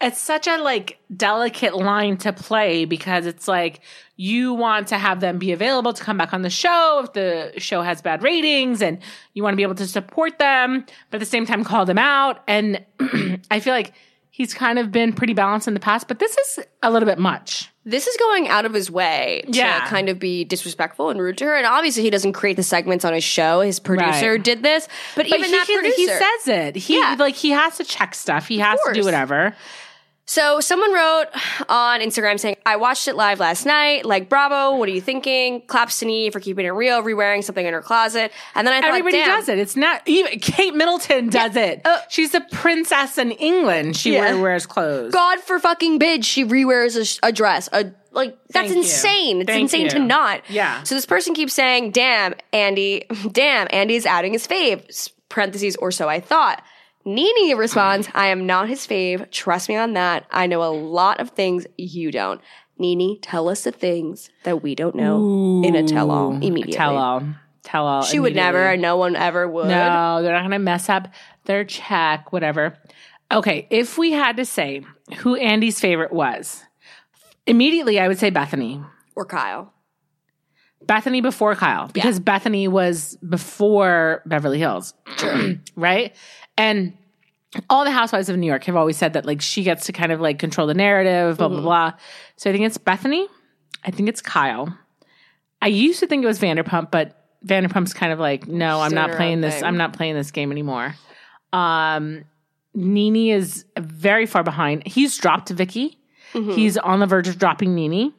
it's 0.00 0.20
such 0.20 0.46
a 0.46 0.56
like 0.58 0.98
delicate 1.16 1.74
line 1.74 2.16
to 2.18 2.32
play 2.32 2.84
because 2.84 3.26
it's 3.26 3.46
like 3.46 3.80
you 4.16 4.52
want 4.52 4.88
to 4.88 4.98
have 4.98 5.20
them 5.20 5.38
be 5.38 5.52
available 5.52 5.92
to 5.92 6.02
come 6.02 6.16
back 6.16 6.32
on 6.32 6.42
the 6.42 6.50
show 6.50 7.02
if 7.04 7.12
the 7.12 7.52
show 7.58 7.80
has 7.82 8.02
bad 8.02 8.22
ratings 8.22 8.82
and 8.82 8.98
you 9.34 9.42
want 9.42 9.52
to 9.52 9.56
be 9.56 9.62
able 9.62 9.74
to 9.74 9.86
support 9.86 10.38
them 10.38 10.84
but 11.10 11.16
at 11.16 11.20
the 11.20 11.26
same 11.26 11.46
time 11.46 11.64
call 11.64 11.84
them 11.84 11.98
out 11.98 12.42
and 12.46 12.84
I 13.50 13.60
feel 13.60 13.72
like 13.72 13.92
he's 14.30 14.52
kind 14.52 14.78
of 14.78 14.90
been 14.92 15.12
pretty 15.12 15.32
balanced 15.32 15.68
in 15.68 15.74
the 15.74 15.80
past 15.80 16.08
but 16.08 16.18
this 16.18 16.36
is 16.36 16.64
a 16.82 16.90
little 16.90 17.08
bit 17.08 17.18
much. 17.18 17.70
This 17.86 18.06
is 18.06 18.16
going 18.16 18.48
out 18.48 18.64
of 18.64 18.72
his 18.72 18.90
way 18.90 19.42
to 19.46 19.50
Yeah. 19.58 19.86
kind 19.88 20.08
of 20.08 20.18
be 20.18 20.44
disrespectful 20.44 21.10
and 21.10 21.20
rude 21.20 21.36
to 21.38 21.44
her. 21.44 21.54
And 21.54 21.66
obviously, 21.66 22.02
he 22.02 22.08
doesn't 22.10 22.32
create 22.32 22.56
the 22.56 22.62
segments 22.62 23.04
on 23.04 23.12
his 23.12 23.24
show. 23.24 23.60
His 23.60 23.78
producer 23.78 24.32
Right. 24.32 24.42
did 24.42 24.62
this, 24.62 24.88
but, 25.14 25.26
But 25.28 25.38
even 25.38 25.44
he, 25.44 25.50
that 25.50 25.66
can- 25.66 25.78
producer, 25.80 25.96
he 25.96 26.06
says 26.06 26.48
it. 26.48 26.76
He 26.76 26.98
Yeah. 26.98 27.16
like 27.18 27.34
he 27.34 27.50
has 27.50 27.76
to 27.76 27.84
check 27.84 28.14
stuff. 28.14 28.48
He 28.48 28.58
has 28.58 28.78
to 28.86 28.92
do 28.94 29.04
whatever. 29.04 29.54
So 30.26 30.60
someone 30.60 30.92
wrote 30.94 31.26
on 31.68 32.00
Instagram 32.00 32.40
saying, 32.40 32.56
I 32.64 32.76
watched 32.76 33.08
it 33.08 33.14
live 33.14 33.40
last 33.40 33.66
night. 33.66 34.06
Like, 34.06 34.30
bravo. 34.30 34.76
What 34.78 34.88
are 34.88 34.92
you 34.92 35.02
thinking? 35.02 35.60
Claps 35.66 35.98
to 35.98 36.06
Nene 36.06 36.32
for 36.32 36.40
keeping 36.40 36.64
it 36.64 36.70
real, 36.70 37.02
re-wearing 37.02 37.42
something 37.42 37.64
in 37.66 37.74
her 37.74 37.82
closet. 37.82 38.32
And 38.54 38.66
then 38.66 38.72
I 38.72 38.80
thought, 38.80 38.88
Everybody 38.98 39.18
damn, 39.18 39.38
does 39.38 39.50
it. 39.50 39.58
It's 39.58 39.76
not 39.76 40.00
even 40.06 40.38
Kate 40.38 40.74
Middleton 40.74 41.28
does 41.28 41.56
it. 41.56 41.82
uh, 41.84 41.98
She's 42.08 42.34
a 42.34 42.40
princess 42.40 43.18
in 43.18 43.32
England. 43.32 43.96
She 43.98 44.14
Yeah. 44.14 44.40
wears 44.40 44.64
clothes. 44.64 45.12
God 45.12 45.40
for 45.40 45.58
fucking 45.58 45.98
bid, 45.98 46.24
she 46.24 46.42
re-wears 46.44 47.20
a, 47.22 47.26
a 47.28 47.30
dress. 47.32 47.68
A, 47.72 47.92
like, 48.12 48.38
that's 48.48 48.68
Thank 48.68 48.70
you. 48.70 48.76
insane. 48.82 49.40
It's 49.42 49.46
Thank 49.50 49.62
insane 49.64 49.88
to 49.90 49.98
not. 49.98 50.40
Yeah. 50.48 50.84
So 50.84 50.94
this 50.94 51.04
person 51.04 51.34
keeps 51.34 51.52
saying, 51.52 51.90
damn, 51.90 52.34
Andy, 52.52 53.04
damn, 53.32 53.66
Andy 53.70 53.96
is 53.96 54.06
outing 54.06 54.32
his 54.32 54.46
fave. 54.46 55.10
Parentheses, 55.28 55.74
or 55.76 55.90
so 55.90 56.08
I 56.08 56.20
thought. 56.20 56.62
Nene 57.04 57.56
responds, 57.56 58.08
I 58.14 58.28
am 58.28 58.46
not 58.46 58.68
his 58.68 58.86
fave. 58.86 59.30
Trust 59.30 59.68
me 59.68 59.76
on 59.76 59.92
that. 59.92 60.24
I 60.30 60.46
know 60.46 60.62
a 60.62 60.72
lot 60.72 61.20
of 61.20 61.30
things 61.30 61.66
you 61.76 62.10
don't. 62.10 62.40
Nene, 62.78 63.20
tell 63.20 63.48
us 63.48 63.64
the 63.64 63.72
things 63.72 64.30
that 64.44 64.62
we 64.62 64.74
don't 64.74 64.96
know 64.96 65.62
in 65.64 65.76
a 65.76 65.86
tell-all 65.86 66.32
immediately. 66.32 66.72
Tell 66.72 66.96
all. 66.96 67.22
Tell 67.62 67.86
all. 67.86 68.02
She 68.02 68.18
would 68.18 68.34
never, 68.34 68.70
and 68.70 68.82
no 68.82 68.96
one 68.96 69.16
ever 69.16 69.46
would. 69.48 69.68
No, 69.68 70.22
they're 70.22 70.32
not 70.32 70.40
going 70.40 70.50
to 70.50 70.58
mess 70.58 70.88
up 70.88 71.08
their 71.44 71.64
check, 71.64 72.32
whatever. 72.32 72.76
Okay, 73.30 73.66
if 73.70 73.96
we 73.96 74.12
had 74.12 74.36
to 74.36 74.44
say 74.44 74.84
who 75.18 75.34
Andy's 75.36 75.80
favorite 75.80 76.12
was, 76.12 76.62
immediately 77.46 78.00
I 78.00 78.08
would 78.08 78.18
say 78.18 78.30
Bethenny. 78.30 78.84
Or 79.14 79.24
Kyle. 79.24 79.72
Bethenny 80.84 81.22
before 81.22 81.54
Kyle, 81.54 81.88
because 81.88 82.20
Bethenny 82.20 82.68
was 82.68 83.16
before 83.26 84.22
Beverly 84.26 84.58
Hills. 84.58 84.92
right? 85.76 86.14
And 86.56 86.92
all 87.70 87.84
the 87.84 87.90
housewives 87.90 88.28
of 88.28 88.36
New 88.36 88.46
York 88.46 88.64
have 88.64 88.76
always 88.76 88.96
said 88.96 89.12
that 89.12 89.24
like 89.24 89.40
she 89.40 89.62
gets 89.62 89.86
to 89.86 89.92
kind 89.92 90.12
of 90.12 90.20
like 90.20 90.38
control 90.38 90.66
the 90.66 90.74
narrative, 90.74 91.38
blah, 91.38 91.48
blah, 91.48 91.60
blah. 91.60 91.92
So 92.36 92.50
I 92.50 92.52
think 92.52 92.64
it's 92.64 92.78
Bethenny. 92.78 93.26
I 93.84 93.90
think 93.90 94.08
it's 94.08 94.20
Kyle. 94.20 94.76
I 95.62 95.68
used 95.68 96.00
to 96.00 96.06
think 96.06 96.24
it 96.24 96.26
was 96.26 96.40
Vanderpump, 96.40 96.90
but 96.90 97.20
Vanderpump's 97.46 97.94
kind 97.94 98.12
of 98.12 98.18
like, 98.18 98.48
no, 98.48 98.80
I'm 98.80 98.92
not 98.94 99.12
playing 99.12 99.40
this. 99.40 99.54
thing. 99.56 99.64
I'm 99.64 99.76
not 99.76 99.92
playing 99.92 100.14
this 100.14 100.30
game 100.30 100.50
anymore. 100.50 100.94
Um, 101.52 102.24
Nene 102.74 103.30
is 103.30 103.64
very 103.78 104.26
far 104.26 104.42
behind. 104.42 104.86
He's 104.86 105.16
dropped 105.16 105.50
Vicki. 105.50 105.98
Mm-hmm. 106.32 106.52
He's 106.52 106.76
on 106.78 107.00
the 107.00 107.06
verge 107.06 107.28
of 107.28 107.38
dropping 107.38 107.74
Nene. 107.74 108.12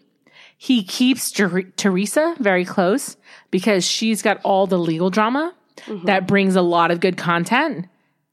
He 0.58 0.84
keeps 0.84 1.32
Ter- 1.32 1.64
Teresa 1.76 2.36
very 2.40 2.64
close 2.64 3.18
because 3.52 3.86
she's 3.86 4.22
got 4.22 4.40
all 4.44 4.68
the 4.68 4.80
legal 4.80 5.10
drama 5.10 5.54
Mm-hmm. 5.88 6.06
that 6.06 6.26
brings 6.26 6.56
a 6.56 6.62
lot 6.62 6.90
of 6.90 7.02
good 7.02 7.18
content. 7.18 7.86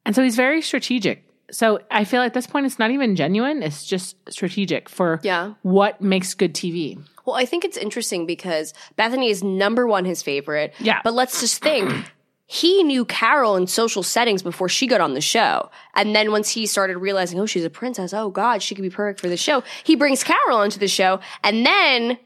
And 0.04 0.14
so 0.14 0.22
he's 0.22 0.36
very 0.36 0.62
strategic. 0.62 1.24
So 1.50 1.80
I 1.90 2.04
feel 2.04 2.22
at 2.22 2.32
this 2.34 2.46
point 2.46 2.66
it's 2.66 2.78
not 2.78 2.90
even 2.90 3.14
genuine, 3.14 3.62
it's 3.62 3.84
just 3.84 4.16
strategic 4.30 4.88
for 4.88 5.20
Yeah. 5.22 5.54
what 5.62 6.00
makes 6.00 6.34
good 6.34 6.54
TV. 6.54 6.98
Well, 7.26 7.36
I 7.36 7.44
think 7.44 7.64
it's 7.64 7.76
interesting 7.76 8.26
because 8.26 8.72
Bethenny 8.98 9.30
is 9.30 9.42
number 9.44 9.86
one 9.86 10.04
his 10.04 10.22
favorite. 10.22 10.74
Yeah. 10.80 11.00
But 11.04 11.14
let's 11.14 11.40
just 11.40 11.62
think. 11.62 11.92
He 12.46 12.82
knew 12.82 13.06
Carol 13.06 13.56
in 13.56 13.66
social 13.66 14.02
settings 14.02 14.42
before 14.42 14.68
she 14.68 14.86
got 14.86 15.00
on 15.00 15.14
the 15.14 15.22
show. 15.22 15.70
And 15.94 16.14
then 16.14 16.30
once 16.32 16.50
he 16.50 16.66
started 16.66 16.98
realizing, 16.98 17.40
oh, 17.40 17.46
she's 17.46 17.64
a 17.64 17.70
princess. 17.70 18.12
Oh, 18.12 18.28
God, 18.28 18.62
she 18.62 18.74
could 18.74 18.82
be 18.82 18.90
perfect 18.90 19.20
for 19.20 19.28
the 19.30 19.38
show. 19.38 19.62
He 19.84 19.96
brings 19.96 20.22
Carol 20.22 20.58
onto 20.58 20.78
the 20.78 20.86
show 20.88 21.20
and 21.42 21.64
then 21.64 22.18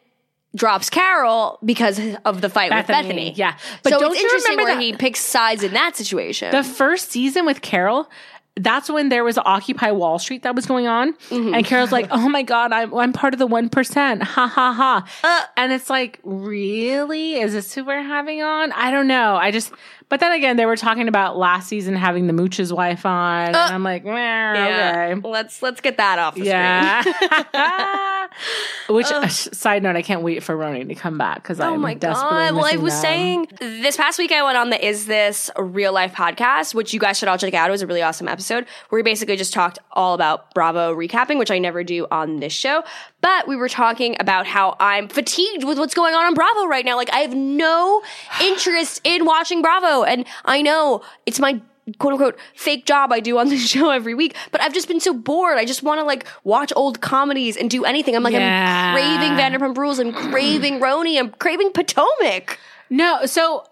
drops 0.56 0.90
Carol 0.90 1.58
because 1.64 2.00
of 2.24 2.40
the 2.40 2.48
fight 2.50 2.72
with 2.72 2.86
Bethenny, 2.86 3.32
Bethenny. 3.32 3.36
yeah. 3.36 3.56
But 3.84 3.92
so 3.92 4.00
don't 4.00 4.12
it's 4.12 4.20
you 4.20 4.26
interesting 4.26 4.52
remember 4.52 4.70
where 4.70 4.74
that- 4.74 4.82
he 4.82 4.92
picks 4.94 5.20
sides 5.20 5.62
in 5.62 5.72
that 5.74 5.94
situation. 5.96 6.50
The 6.50 6.64
first 6.64 7.12
season 7.12 7.46
with 7.46 7.60
Carol, 7.62 8.10
that's 8.58 8.88
when 8.88 9.10
there 9.10 9.22
was 9.22 9.36
Occupy 9.36 9.90
Wall 9.90 10.18
Street 10.18 10.42
that 10.44 10.54
was 10.54 10.64
going 10.64 10.86
on. 10.86 11.12
Mm-hmm. 11.28 11.54
And 11.54 11.66
Carol's 11.66 11.92
like, 11.92 12.08
oh 12.10 12.26
my 12.30 12.42
God, 12.42 12.72
I'm, 12.72 12.94
I'm 12.94 13.12
part 13.12 13.34
of 13.34 13.38
the 13.38 13.46
1%. 13.46 14.22
Ha 14.22 14.46
ha 14.46 14.72
ha. 14.72 15.06
Uh. 15.22 15.46
and 15.58 15.72
it's 15.72 15.90
like, 15.90 16.20
really? 16.24 17.34
Is 17.34 17.52
this 17.52 17.74
who 17.74 17.84
we're 17.84 18.00
having 18.02 18.42
on? 18.42 18.72
I 18.72 18.90
don't 18.90 19.06
know. 19.06 19.36
I 19.36 19.50
just, 19.50 19.72
but 20.08 20.20
then 20.20 20.32
again, 20.32 20.56
they 20.56 20.66
were 20.66 20.76
talking 20.76 21.08
about 21.08 21.36
last 21.36 21.68
season 21.68 21.94
having 21.96 22.26
the 22.26 22.32
Mooch's 22.32 22.72
wife 22.72 23.04
on. 23.04 23.48
and 23.48 23.56
I'm 23.56 23.82
like, 23.82 24.04
yeah. 24.04 25.12
okay. 25.14 25.28
Let's 25.28 25.62
let's 25.62 25.80
get 25.80 25.96
that 25.96 26.18
off 26.18 26.34
the 26.34 26.40
screen. 26.42 26.52
Yeah. 26.52 27.02
Which, 28.88 29.06
uh, 29.06 29.26
side 29.28 29.82
note, 29.82 29.96
I 29.96 30.02
can't 30.02 30.22
wait 30.22 30.42
for 30.42 30.54
RHONY 30.56 30.88
to 30.88 30.94
come 30.94 31.16
back 31.18 31.42
because 31.42 31.58
Oh 31.60 31.74
I'm 31.74 31.80
my 31.80 31.94
desperately 31.94 32.38
god! 32.38 32.54
Well, 32.54 32.64
I 32.66 32.76
was 32.76 32.92
them. 32.94 33.02
saying 33.02 33.48
this 33.60 33.96
past 33.96 34.18
week 34.18 34.30
I 34.30 34.42
went 34.42 34.58
on 34.58 34.70
the 34.70 34.84
Is 34.84 35.06
This 35.06 35.50
Real 35.58 35.92
Life 35.92 36.12
podcast, 36.12 36.74
which 36.74 36.92
you 36.92 37.00
guys 37.00 37.18
should 37.18 37.28
all 37.28 37.38
check 37.38 37.54
out. 37.54 37.68
It 37.68 37.72
was 37.72 37.82
a 37.82 37.86
really 37.86 38.02
awesome 38.02 38.28
episode 38.28 38.66
where 38.88 38.98
we 38.98 39.02
basically 39.02 39.36
just 39.36 39.52
talked 39.52 39.78
all 39.92 40.14
about 40.14 40.52
Bravo 40.54 40.94
recapping, 40.94 41.38
which 41.38 41.50
I 41.50 41.58
never 41.58 41.82
do 41.82 42.06
on 42.10 42.38
this 42.40 42.52
show. 42.52 42.82
But 43.22 43.48
we 43.48 43.56
were 43.56 43.68
talking 43.68 44.16
about 44.20 44.46
how 44.46 44.76
I'm 44.78 45.08
fatigued 45.08 45.64
with 45.64 45.78
what's 45.78 45.94
going 45.94 46.14
on 46.14 46.26
on 46.26 46.34
Bravo 46.34 46.66
right 46.66 46.84
now. 46.84 46.96
Like 46.96 47.12
I 47.12 47.20
have 47.20 47.34
no 47.34 48.02
interest 48.42 49.00
in 49.02 49.24
watching 49.24 49.62
Bravo, 49.62 49.95
and 50.04 50.24
I 50.44 50.62
know 50.62 51.02
it's 51.26 51.40
my 51.40 51.60
quote 51.98 52.14
unquote 52.14 52.36
fake 52.56 52.84
job 52.84 53.12
I 53.12 53.20
do 53.20 53.38
on 53.38 53.48
the 53.48 53.56
show 53.72 53.90
every 53.90 54.14
week, 54.14 54.34
but 54.50 54.60
I've 54.60 54.72
just 54.74 54.88
been 54.88 55.00
so 55.00 55.14
bored. 55.14 55.56
I 55.58 55.64
just 55.64 55.82
want 55.82 56.00
to 56.00 56.04
like 56.04 56.26
watch 56.44 56.72
old 56.74 57.00
comedies 57.00 57.56
and 57.56 57.70
do 57.70 57.84
anything. 57.84 58.16
I'm 58.16 58.22
like, 58.22 58.32
Yeah. 58.32 58.94
I'm 58.96 58.96
craving 58.96 59.60
Vanderpump 59.60 59.76
Rules. 59.76 59.98
I'm 59.98 60.12
craving 60.12 60.80
RHONY. 60.80 61.18
I'm 61.18 61.30
craving 61.30 61.70
Potomac. 61.72 62.58
No, 62.90 63.26
so 63.26 63.64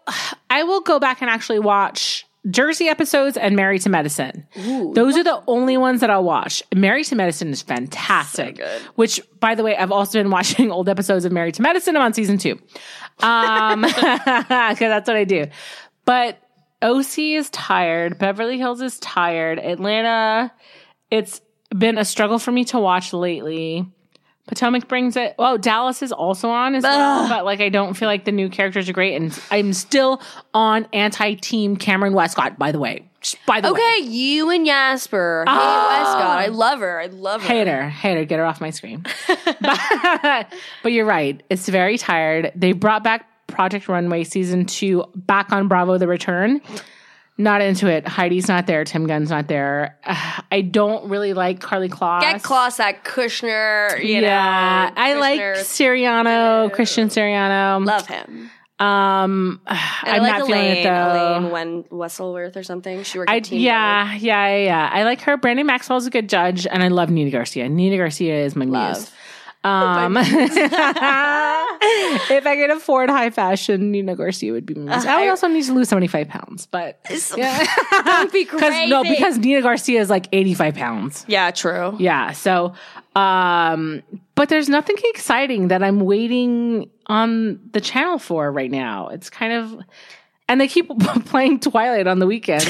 I 0.51 0.63
will 0.65 0.81
go 0.81 0.99
back 0.99 1.21
and 1.23 1.31
actually 1.31 1.61
watch 1.61 2.27
Jersey 2.51 2.89
episodes 2.89 3.37
and 3.37 3.57
Married 3.57 3.81
to 3.83 3.89
Medicine. 3.89 4.47
Those 4.93 5.17
are 5.17 5.25
the 5.25 5.43
only 5.47 5.77
ones 5.79 6.01
that 6.01 6.11
I'll 6.11 6.25
watch. 6.25 6.63
Married 6.75 7.05
to 7.05 7.15
Medicine 7.17 7.49
is 7.49 7.63
fantastic. 7.63 8.61
Which, 8.97 9.21
by 9.41 9.55
the 9.55 9.63
way, 9.63 9.77
I've 9.77 9.93
also 9.93 10.19
been 10.21 10.31
watching 10.39 10.71
old 10.71 10.89
episodes 10.89 11.25
of 11.25 11.33
Married 11.33 11.55
to 11.55 11.63
Medicine. 11.63 11.97
I'm 11.97 12.03
on 12.03 12.13
season 12.13 12.39
two. 12.39 12.61
Um, 13.21 13.83
because 13.83 14.79
that's 14.79 15.07
what 15.09 15.17
I 15.17 15.25
do. 15.25 15.47
But 16.05 16.39
OC 16.83 17.19
is 17.19 17.51
tired. 17.51 18.19
Beverly 18.19 18.59
Hills 18.59 18.81
is 18.81 18.99
tired. 19.01 19.59
Atlanta, 19.59 20.53
it's 21.11 21.41
been 21.77 21.99
a 21.99 22.05
struggle 22.05 22.39
for 22.39 22.53
me 22.53 22.65
to 22.67 22.79
watch 22.79 23.13
lately. 23.13 23.87
Potomac 24.47 24.89
brings 24.89 25.17
it. 25.17 25.35
Oh, 25.39 25.57
Dallas 25.57 26.03
is 26.03 26.13
also 26.13 26.51
on 26.51 26.75
as 26.75 26.83
well, 26.83 27.29
but 27.31 27.47
like 27.47 27.61
I 27.63 27.71
don't 27.71 27.95
feel 27.95 28.09
like 28.09 28.27
the 28.27 28.33
new 28.33 28.51
characters 28.51 28.91
are 28.91 28.93
great, 28.93 29.17
and 29.17 29.39
I'm 29.51 29.73
still 29.73 30.21
on 30.53 30.87
anti-team 30.93 31.79
Kameron 31.79 32.13
Westcott. 32.13 32.59
By 32.59 32.71
the 32.71 32.79
way, 32.79 33.09
Just 33.23 33.39
by 33.47 33.63
the 33.63 33.73
way, 33.73 33.81
Okay, 33.81 34.05
you 34.07 34.51
and 34.51 34.67
Jasper. 34.67 35.45
Hey, 35.47 35.55
ah. 35.57 35.89
Westcott. 35.89 36.39
I 36.41 36.47
love 36.49 36.81
her. 36.81 37.01
I 37.01 37.07
love 37.07 37.41
her. 37.41 37.49
hate 37.49 37.67
her, 37.69 37.89
hate 37.89 38.19
her, 38.19 38.25
get 38.27 38.39
her 38.39 38.45
off 38.45 38.61
my 38.61 38.69
screen. 38.69 39.07
but, 39.63 40.53
but 40.83 40.93
you're 40.93 41.07
right; 41.07 41.43
it's 41.49 41.67
very 41.67 41.97
tired. 41.97 42.53
They 42.55 42.73
brought 42.73 43.03
back 43.03 43.27
Project 43.47 43.89
Runway 43.89 44.25
season 44.25 44.65
two 44.67 45.05
back 45.15 45.53
on 45.53 45.69
Bravo: 45.69 45.99
The 45.99 46.09
Return. 46.09 46.61
Not 47.37 47.63
into 47.63 47.89
it. 47.89 48.07
Heidi's 48.07 48.47
not 48.47 48.69
there. 48.69 48.85
Tim 48.85 49.09
Gunn's 49.09 49.31
not 49.31 49.49
there. 49.49 49.99
Uh, 50.05 50.41
I 50.53 50.61
don't 50.61 51.09
really 51.11 51.35
like 51.35 51.61
Karlie 51.61 51.89
Kloss. 51.89 52.21
Get 52.21 52.43
Kloss 52.43 52.79
at 52.79 53.05
Kushner. 53.05 53.99
You 53.99 54.21
yeah, 54.21 54.91
know, 54.95 55.03
I 55.03 55.15
like. 55.15 55.41
Siriano, 55.41 56.73
Christian 56.73 57.09
Siriano. 57.09 57.85
Love 57.85 58.07
him. 58.07 58.51
Um, 58.79 59.61
And 59.67 59.79
I'm 60.05 60.15
I 60.15 60.19
like 60.19 60.33
not 60.39 60.47
feeling 60.47 60.61
Elaine, 60.61 60.77
it 60.77 60.83
though. 60.85 61.39
Elaine 61.39 61.51
Wen- 61.51 61.85
Welteroth 61.85 62.57
or 62.57 62.63
something. 62.63 63.03
She 63.03 63.19
worked 63.19 63.31
I, 63.31 63.37
at 63.37 63.45
Team 63.45 63.61
yeah, 63.61 64.15
yeah, 64.15 64.49
yeah, 64.49 64.65
yeah. 64.65 64.91
I 64.93 65.03
like 65.05 65.21
her. 65.23 65.37
Brandon 65.37 65.67
Maxwell's 65.67 66.07
a 66.07 66.11
good 66.11 66.29
judge, 66.29 66.67
and 66.67 66.83
I 66.83 66.89
love 66.89 67.11
Nina 67.11 67.31
Garcia. 67.31 67.69
Nina 67.69 67.97
Garcia 67.97 68.45
is 68.45 68.55
my 68.55 68.65
Love. 68.65 68.97
muse. 68.97 69.11
Um, 69.65 70.17
if 70.19 70.57
I 72.47 72.57
could 72.57 72.71
afford 72.71 73.11
high 73.11 73.31
fashion, 73.31 73.91
Nina 73.91 74.15
Garcia 74.15 74.53
would 74.53 74.67
be 74.67 74.75
my 74.75 74.93
muse. 74.95 75.07
I 75.07 75.29
also 75.29 75.49
need 75.49 75.65
to 75.65 75.73
lose 75.73 75.89
seventy 75.89 76.07
five 76.07 76.29
pounds, 76.29 76.67
but 76.67 77.01
yeah, 77.37 77.65
Don't 78.05 78.33
be 78.33 78.45
crazy. 78.45 78.91
no, 78.91 79.03
because 79.03 79.39
Nina 79.39 79.63
Garcia 79.63 80.01
is 80.01 80.11
like 80.11 80.29
eighty 80.33 80.53
five 80.55 80.75
pounds. 80.75 81.25
yeah, 81.29 81.51
true. 81.51 81.97
Yeah. 81.99 82.33
So, 82.33 82.75
um, 83.17 84.03
but 84.35 84.49
there's 84.51 84.69
nothing 84.69 84.97
exciting 85.05 85.69
that 85.69 85.83
I'm 85.83 86.01
waiting 86.01 86.91
on 87.07 87.61
the 87.73 87.81
channel 87.81 88.19
for 88.19 88.53
right 88.53 88.71
now. 88.71 89.09
It's 89.09 89.31
kind 89.31 89.53
of, 89.53 89.79
and 90.49 90.61
they 90.61 90.69
keep 90.69 90.91
playing 91.27 91.61
Twilight 91.61 92.07
on 92.07 92.19
the 92.19 92.27
weekend. 92.27 92.67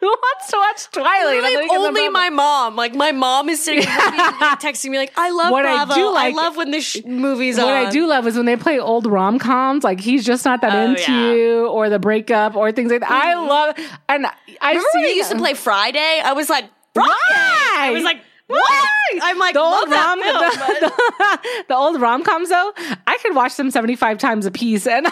Who 0.00 0.06
wants 0.06 0.50
to 0.50 0.56
watch 0.56 0.90
Twilight? 0.90 1.42
Like 1.42 1.70
only 1.70 2.08
my 2.08 2.28
mom. 2.30 2.74
Like 2.74 2.94
my 2.94 3.12
mom 3.12 3.48
is 3.48 3.62
sitting 3.62 3.84
there 3.84 3.96
with 3.96 4.14
me, 4.14 4.18
texting 4.56 4.90
me 4.90 4.98
like, 4.98 5.12
"I 5.16 5.30
love 5.30 5.50
What 5.52 5.64
I 5.64 5.84
do 5.94 6.10
like- 6.12 6.34
love 6.34 6.56
when 6.56 6.70
this 6.70 6.84
sh- 6.84 7.04
movie's 7.06 7.56
What 7.56 7.66
on." 7.68 7.72
What 7.74 7.86
I 7.86 7.90
do 7.90 8.06
love 8.06 8.26
is 8.26 8.36
when 8.36 8.46
they 8.46 8.56
play 8.56 8.80
old 8.80 9.06
rom 9.06 9.38
coms, 9.38 9.84
like 9.84 10.00
he's 10.00 10.24
just 10.24 10.44
not 10.44 10.60
that 10.62 10.74
Oh, 10.74 10.90
into 10.90 11.12
yeah. 11.12 11.32
you, 11.32 11.66
or 11.68 11.88
the 11.88 11.98
breakup, 11.98 12.56
or 12.56 12.72
things 12.72 12.90
like 12.90 13.00
that. 13.00 13.10
I 13.10 13.34
mm-hmm. 13.34 13.48
love, 13.48 13.76
and 14.08 14.26
I 14.60 14.68
Remember 14.70 14.88
see 14.92 14.98
when 14.98 15.04
they 15.04 15.14
used 15.14 15.30
to 15.30 15.38
play 15.38 15.54
Friday? 15.54 16.20
I 16.24 16.32
was 16.32 16.48
like, 16.50 16.64
Friday. 16.94 17.08
Why? 17.10 17.76
I 17.78 17.90
was 17.92 18.02
like, 18.02 18.20
what? 18.48 19.22
I'm 19.22 19.38
like, 19.38 19.54
the 19.54 19.60
old 19.60 19.88
rom, 19.88 20.18
but- 20.24 20.80
the, 20.80 21.64
the 21.68 21.76
old 21.76 22.00
rom 22.00 22.24
coms 22.24 22.48
though, 22.48 22.72
I 23.06 23.18
could 23.22 23.36
watch 23.36 23.56
them 23.56 23.70
seventy 23.70 23.94
five 23.94 24.18
times 24.18 24.46
a 24.46 24.50
piece, 24.50 24.86
and 24.88 25.06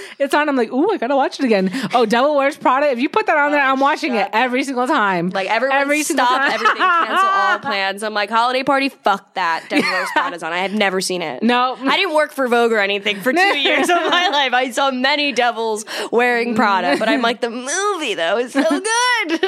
it's 0.18 0.34
on. 0.34 0.48
I'm 0.48 0.56
like, 0.56 0.72
ooh, 0.72 0.90
I 0.90 0.96
gotta 0.96 1.16
watch 1.16 1.38
it 1.38 1.44
again. 1.44 1.70
Oh, 1.94 2.06
Devil 2.06 2.36
Wears 2.36 2.56
Prada. 2.56 2.90
If 2.90 2.98
you 2.98 3.08
put 3.08 3.26
that 3.26 3.36
on 3.36 3.52
there, 3.52 3.62
I'm 3.62 3.78
oh, 3.78 3.82
watching 3.82 4.14
it 4.14 4.28
every 4.32 4.64
single 4.64 4.86
time. 4.86 5.30
Like 5.30 5.48
everyone 5.48 5.78
every 5.78 6.02
stop 6.02 6.28
time. 6.28 6.52
everything, 6.52 6.76
cancel 6.76 7.28
all 7.28 7.58
plans. 7.60 8.02
I'm 8.02 8.14
like, 8.14 8.30
holiday 8.30 8.62
party, 8.62 8.88
fuck 8.88 9.34
that. 9.34 9.66
Devil 9.68 9.90
Wears 9.90 10.08
Prada's 10.12 10.42
on. 10.42 10.52
I 10.52 10.58
have 10.58 10.72
never 10.72 11.00
seen 11.00 11.22
it. 11.22 11.42
No. 11.42 11.76
I 11.80 11.96
didn't 11.96 12.14
work 12.14 12.32
for 12.32 12.48
Vogue 12.48 12.72
or 12.72 12.78
anything 12.78 13.20
for 13.20 13.32
two 13.32 13.40
years 13.58 13.88
of 13.88 13.96
my 13.96 14.28
life. 14.28 14.52
I 14.52 14.70
saw 14.70 14.90
many 14.90 15.32
devils 15.32 15.84
wearing 16.10 16.54
Prada, 16.54 16.96
but 16.98 17.08
I'm 17.08 17.22
like, 17.22 17.40
the 17.40 17.50
movie 17.50 18.14
though 18.14 18.38
is 18.38 18.52
so 18.52 18.62
good. 18.62 19.42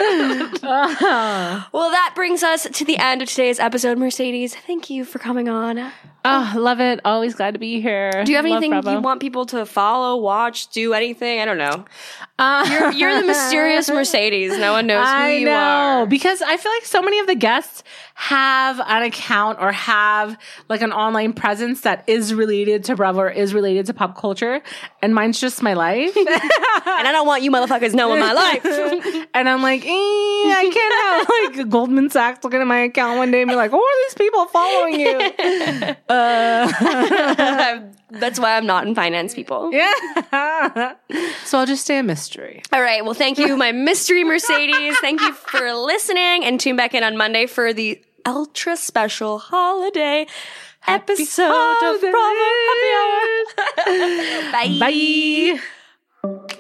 Uh-huh. 0.63 1.65
well, 1.73 1.91
that 1.91 2.13
brings 2.15 2.43
us 2.43 2.67
to 2.71 2.85
the 2.85 2.97
end 2.99 3.23
of 3.23 3.29
today's 3.29 3.59
episode, 3.59 3.99
Mercedes. 3.99 4.55
Thank 4.55 4.91
you 4.91 5.05
for 5.05 5.19
coming 5.19 5.49
on. 5.49 5.93
Oh, 6.31 6.53
love 6.59 6.81
it. 6.81 7.01
Always 7.05 7.35
glad 7.35 7.55
to 7.55 7.59
be 7.59 7.81
here. 7.81 8.11
Do 8.25 8.31
you 8.31 8.37
have 8.37 8.45
Love 8.45 8.57
anything 8.59 8.71
Bravo. 8.71 8.93
you 8.93 9.01
want 9.01 9.21
people 9.21 9.47
to 9.47 9.65
follow, 9.65 10.17
watch, 10.21 10.69
do 10.69 10.93
anything? 10.93 11.41
I 11.41 11.45
don't 11.47 11.59
know. 11.59 11.87
Uh, 12.39 12.65
You're, 12.71 12.93
you're 12.93 13.21
the 13.21 13.27
mysterious 13.27 13.91
Mercedes. 13.91 14.57
No 14.59 14.73
one 14.73 14.87
knows 14.87 15.05
who 15.05 15.13
I 15.13 15.31
you 15.33 15.47
know 15.47 15.53
are. 15.53 16.07
because 16.07 16.41
I 16.41 16.57
feel 16.57 16.71
like 16.71 16.85
so 16.85 17.03
many 17.03 17.19
of 17.19 17.27
the 17.27 17.35
guests 17.35 17.83
have 18.15 18.79
an 18.81 19.03
account 19.03 19.59
or 19.61 19.73
have 19.73 20.39
like 20.69 20.81
an 20.83 20.93
online 20.93 21.33
presence 21.33 21.81
that 21.81 22.05
is 22.07 22.33
related 22.33 22.85
to 22.85 22.95
Bravo 22.95 23.23
or 23.23 23.31
is 23.31 23.55
related 23.55 23.87
to 23.87 23.95
pop 23.95 24.17
culture, 24.17 24.63
and 25.03 25.15
mine's 25.17 25.41
just 25.41 25.63
my 25.65 25.75
life. 25.75 26.17
and 26.17 26.29
I 26.29 27.11
don't 27.11 27.27
want 27.27 27.43
you 27.43 27.51
motherfuckers 27.51 27.93
knowing 27.93 28.21
my 28.21 28.33
life. 28.33 28.65
and 29.35 29.49
I'm 29.49 29.61
like, 29.63 29.85
eh, 29.85 29.89
I 29.91 30.71
can't 30.73 31.57
have 31.59 31.59
like 31.59 31.71
Goldman 31.71 32.09
Sachs 32.11 32.45
looking 32.45 32.61
at 32.61 32.67
my 32.69 32.81
account 32.83 33.19
one 33.19 33.33
day 33.33 33.43
and 33.43 33.49
be 33.49 33.57
like, 33.57 33.73
who 33.73 33.83
are 33.83 34.05
these 34.07 34.15
people 34.15 34.47
following 34.47 35.01
you? 35.01 35.19
That's 38.11 38.39
why 38.41 38.57
I'm 38.57 38.67
not 38.67 38.87
in 38.87 38.95
finance, 38.95 39.35
people. 39.35 39.71
yeah. 39.73 39.93
so 41.45 41.59
I'll 41.59 41.67
just 41.67 41.85
stay 41.85 41.99
a 41.99 42.03
mystery. 42.03 42.63
All 42.73 42.81
right. 42.81 43.05
Well, 43.05 43.15
thank 43.15 43.39
you, 43.39 43.57
my 43.57 43.73
mystery 43.73 44.25
Mercedes. 44.25 44.97
Thank 45.01 45.21
you 45.21 45.33
for 45.33 45.73
listening 45.75 46.45
and 46.45 46.59
tune 46.59 46.77
back 46.77 46.95
in 46.95 47.05
on 47.05 47.17
Monday 47.17 47.47
for 47.47 47.73
the 47.73 48.03
ultra 48.27 48.77
special 48.77 49.39
holiday 49.39 50.27
episode 50.87 51.77
of 51.83 52.01
Bravo 52.01 52.49
Happy 52.69 52.91
Hour. 52.97 54.53
Bye. 54.53 55.61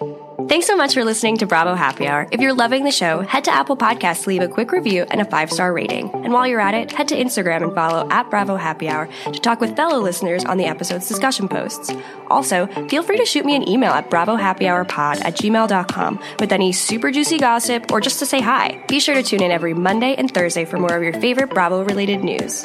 Bye. 0.00 0.14
Thanks 0.48 0.66
so 0.66 0.78
much 0.78 0.94
for 0.94 1.04
listening 1.04 1.36
to 1.38 1.46
Bravo 1.46 1.74
Happy 1.74 2.06
Hour. 2.06 2.26
If 2.30 2.40
you're 2.40 2.54
loving 2.54 2.82
the 2.82 2.90
show, 2.90 3.20
head 3.20 3.44
to 3.44 3.52
Apple 3.52 3.76
Podcasts 3.76 4.26
leave 4.26 4.40
a 4.40 4.48
quick 4.48 4.72
review 4.72 5.04
and 5.10 5.20
a 5.20 5.26
five 5.26 5.52
star 5.52 5.74
rating. 5.74 6.10
And 6.14 6.32
while 6.32 6.46
you're 6.46 6.58
at 6.58 6.72
it, 6.72 6.90
head 6.90 7.08
to 7.08 7.14
Instagram 7.14 7.64
and 7.64 7.74
follow 7.74 8.08
at 8.08 8.30
Bravo 8.30 8.56
Happy 8.56 8.88
Hour 8.88 9.10
to 9.30 9.38
talk 9.40 9.60
with 9.60 9.76
fellow 9.76 10.00
listeners 10.00 10.46
on 10.46 10.56
the 10.56 10.64
episode's 10.64 11.06
discussion 11.06 11.48
posts. 11.48 11.92
Also, 12.28 12.66
feel 12.88 13.02
free 13.02 13.18
to 13.18 13.26
shoot 13.26 13.44
me 13.44 13.56
an 13.56 13.68
email 13.68 13.92
at 13.92 14.08
bravohappyhourpod 14.08 15.22
at 15.22 15.34
gmail.com 15.34 16.18
with 16.40 16.50
any 16.50 16.72
super 16.72 17.10
juicy 17.10 17.36
gossip 17.36 17.92
or 17.92 18.00
just 18.00 18.18
to 18.20 18.24
say 18.24 18.40
hi. 18.40 18.82
Be 18.88 19.00
sure 19.00 19.16
to 19.16 19.22
tune 19.22 19.42
in 19.42 19.50
every 19.50 19.74
Monday 19.74 20.14
and 20.14 20.32
Thursday 20.32 20.64
for 20.64 20.78
more 20.78 20.96
of 20.96 21.02
your 21.02 21.12
favorite 21.12 21.50
Bravo 21.50 21.84
related 21.84 22.24
news. 22.24 22.64